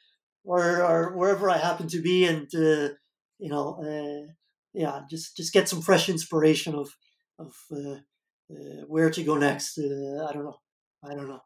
or 0.43 0.83
or 0.83 1.17
wherever 1.17 1.49
I 1.49 1.57
happen 1.57 1.87
to 1.89 2.01
be, 2.01 2.25
and 2.25 2.47
uh, 2.55 2.93
you 3.37 3.49
know 3.49 3.79
uh, 3.83 4.31
yeah, 4.73 5.01
just 5.09 5.37
just 5.37 5.53
get 5.53 5.69
some 5.69 5.81
fresh 5.81 6.09
inspiration 6.09 6.75
of 6.75 6.89
of 7.37 7.53
uh, 7.71 7.99
uh, 8.51 8.83
where 8.87 9.09
to 9.09 9.23
go 9.23 9.37
next. 9.37 9.77
Uh, 9.77 10.25
I 10.27 10.33
don't 10.33 10.45
know. 10.45 10.59
I 11.03 11.13
don't 11.13 11.29
know. 11.29 11.41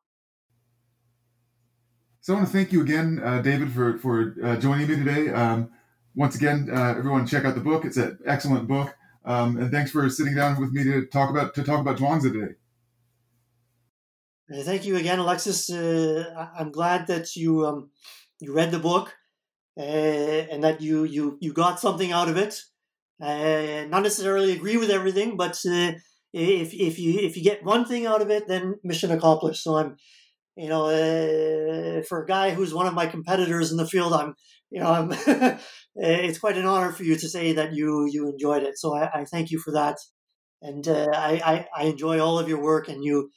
So 2.21 2.33
I 2.33 2.37
want 2.37 2.47
to 2.47 2.53
thank 2.53 2.71
you 2.71 2.81
again, 2.81 3.21
uh, 3.21 3.41
David, 3.41 3.71
for 3.71 3.97
for 3.97 4.57
joining 4.57 4.87
me 4.87 4.95
today. 4.95 5.29
Um, 5.29 5.69
once 6.15 6.35
again, 6.35 6.69
uh, 6.71 6.95
everyone, 6.97 7.25
check 7.25 7.45
out 7.45 7.55
the 7.55 7.61
book. 7.61 7.85
It's 7.85 7.97
an 7.97 8.19
excellent 8.25 8.67
book, 8.67 8.95
um, 9.25 9.57
and 9.57 9.71
thanks 9.71 9.91
for 9.91 10.07
sitting 10.09 10.35
down 10.35 10.59
with 10.59 10.71
me 10.71 10.83
to 10.83 11.05
talk 11.07 11.29
about 11.29 11.55
to 11.55 11.63
talk 11.63 11.79
about 11.79 11.97
Zhuangzi 11.97 12.31
today. 12.33 12.53
Thank 14.63 14.85
you 14.85 14.97
again, 14.97 15.19
Alexus. 15.19 15.69
I'm 15.69 16.71
glad 16.71 17.07
that 17.07 17.35
you 17.35 17.65
um, 17.65 17.89
you 18.39 18.53
read 18.53 18.71
the 18.71 18.79
book 18.79 19.15
and 19.77 20.63
that 20.63 20.81
you 20.81 21.03
you 21.05 21.37
you 21.41 21.53
got 21.53 21.79
something 21.79 22.11
out 22.11 22.29
of 22.29 22.37
it. 22.37 22.61
Uh, 23.21 23.85
not 23.87 24.03
necessarily 24.03 24.51
agree 24.51 24.77
with 24.77 24.89
everything, 24.89 25.37
but 25.37 25.53
uh, 25.65 25.91
if 26.33 26.73
if 26.73 26.99
you 26.99 27.19
if 27.19 27.37
you 27.37 27.43
get 27.43 27.63
one 27.63 27.85
thing 27.85 28.05
out 28.05 28.21
of 28.21 28.29
it, 28.29 28.47
then 28.47 28.75
mission 28.83 29.11
accomplished. 29.11 29.63
So 29.63 29.77
I'm, 29.77 29.95
you 30.55 30.67
know, 30.67 30.85
uh, 30.87 32.03
for 32.03 32.23
a 32.23 32.27
guy 32.27 32.51
who's 32.51 32.73
one 32.73 32.87
of 32.87 32.93
my 32.93 33.05
competitors 33.05 33.71
in 33.71 33.77
the 33.77 33.87
field, 33.87 34.13
I'm, 34.13 34.35
you 34.73 34.79
know, 34.79 34.89
I'm. 34.89 35.11
it's 35.95 36.39
quite 36.39 36.57
an 36.57 36.65
honor 36.65 36.91
for 36.91 37.03
you 37.03 37.15
to 37.15 37.29
say 37.29 37.53
that 37.53 37.73
you 37.73 38.07
you 38.11 38.27
enjoyed 38.27 38.63
it. 38.63 38.79
So 38.79 38.95
I, 38.95 39.21
I 39.21 39.25
thank 39.25 39.51
you 39.51 39.59
for 39.59 39.71
that, 39.71 39.97
and 40.63 40.87
uh, 40.87 41.09
I, 41.13 41.41
I, 41.45 41.67
I 41.77 41.83
enjoy 41.85 42.19
all 42.19 42.39
of 42.39 42.49
your 42.49 42.59
work, 42.59 42.87
and 42.87 43.03
you 43.03 43.29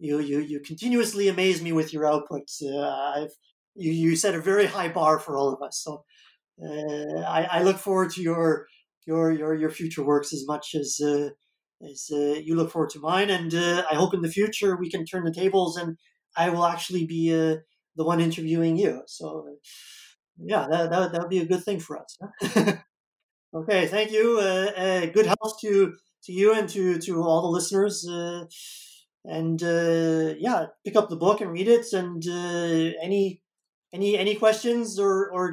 you 0.00 0.18
you 0.18 0.40
you 0.40 0.60
continuously 0.60 1.28
amaze 1.28 1.62
me 1.62 1.70
with 1.70 1.92
your 1.92 2.02
outputs. 2.02 2.60
Uh, 2.60 3.20
I've 3.20 3.30
you 3.76 3.92
you 3.92 4.16
set 4.16 4.34
a 4.34 4.40
very 4.40 4.66
high 4.66 4.88
bar 4.88 5.20
for 5.20 5.36
all 5.36 5.52
of 5.52 5.62
us. 5.62 5.80
So 5.84 6.02
uh, 6.60 7.20
I, 7.20 7.44
I 7.44 7.62
look 7.62 7.76
forward 7.76 8.10
to 8.14 8.22
your 8.22 8.66
your 9.06 9.30
your 9.30 9.54
your 9.54 9.70
future 9.70 10.04
works 10.04 10.32
as 10.32 10.44
much 10.44 10.74
as 10.74 10.98
uh, 11.00 11.28
as 11.88 12.08
uh, 12.12 12.40
you 12.42 12.56
look 12.56 12.72
forward 12.72 12.90
to 12.90 12.98
mine. 12.98 13.30
And 13.30 13.54
uh, 13.54 13.84
I 13.88 13.94
hope 13.94 14.12
in 14.12 14.22
the 14.22 14.28
future 14.28 14.76
we 14.76 14.90
can 14.90 15.04
turn 15.04 15.22
the 15.22 15.32
tables 15.32 15.76
and 15.76 15.96
I 16.36 16.50
will 16.50 16.66
actually 16.66 17.06
be 17.06 17.30
the 17.30 18.04
one 18.04 18.20
interviewing 18.20 18.76
you. 18.76 19.02
So 19.06 19.46
yeah, 20.44 20.66
that 20.70 20.90
that 20.90 21.12
that 21.12 21.20
would 21.20 21.30
be 21.30 21.40
a 21.40 21.46
good 21.46 21.64
thing 21.64 21.80
for 21.80 21.98
us. 21.98 22.18
Okay, 23.52 23.86
thank 23.88 24.12
you. 24.12 24.38
Uh, 24.40 24.70
uh, 24.76 25.06
good 25.06 25.26
health 25.26 25.58
to 25.60 25.94
to 26.24 26.32
you 26.32 26.54
and 26.54 26.68
to 26.68 26.98
to 27.00 27.22
all 27.22 27.42
the 27.42 27.48
listeners. 27.48 28.06
and 29.24 29.60
yeah, 30.38 30.66
pick 30.84 30.96
up 30.96 31.08
the 31.08 31.16
book 31.16 31.40
and 31.40 31.50
read 31.50 31.68
it. 31.68 31.92
And 31.92 32.22
any 33.02 33.42
any 33.92 34.16
any 34.16 34.34
questions 34.36 34.98
or 34.98 35.30
or 35.32 35.52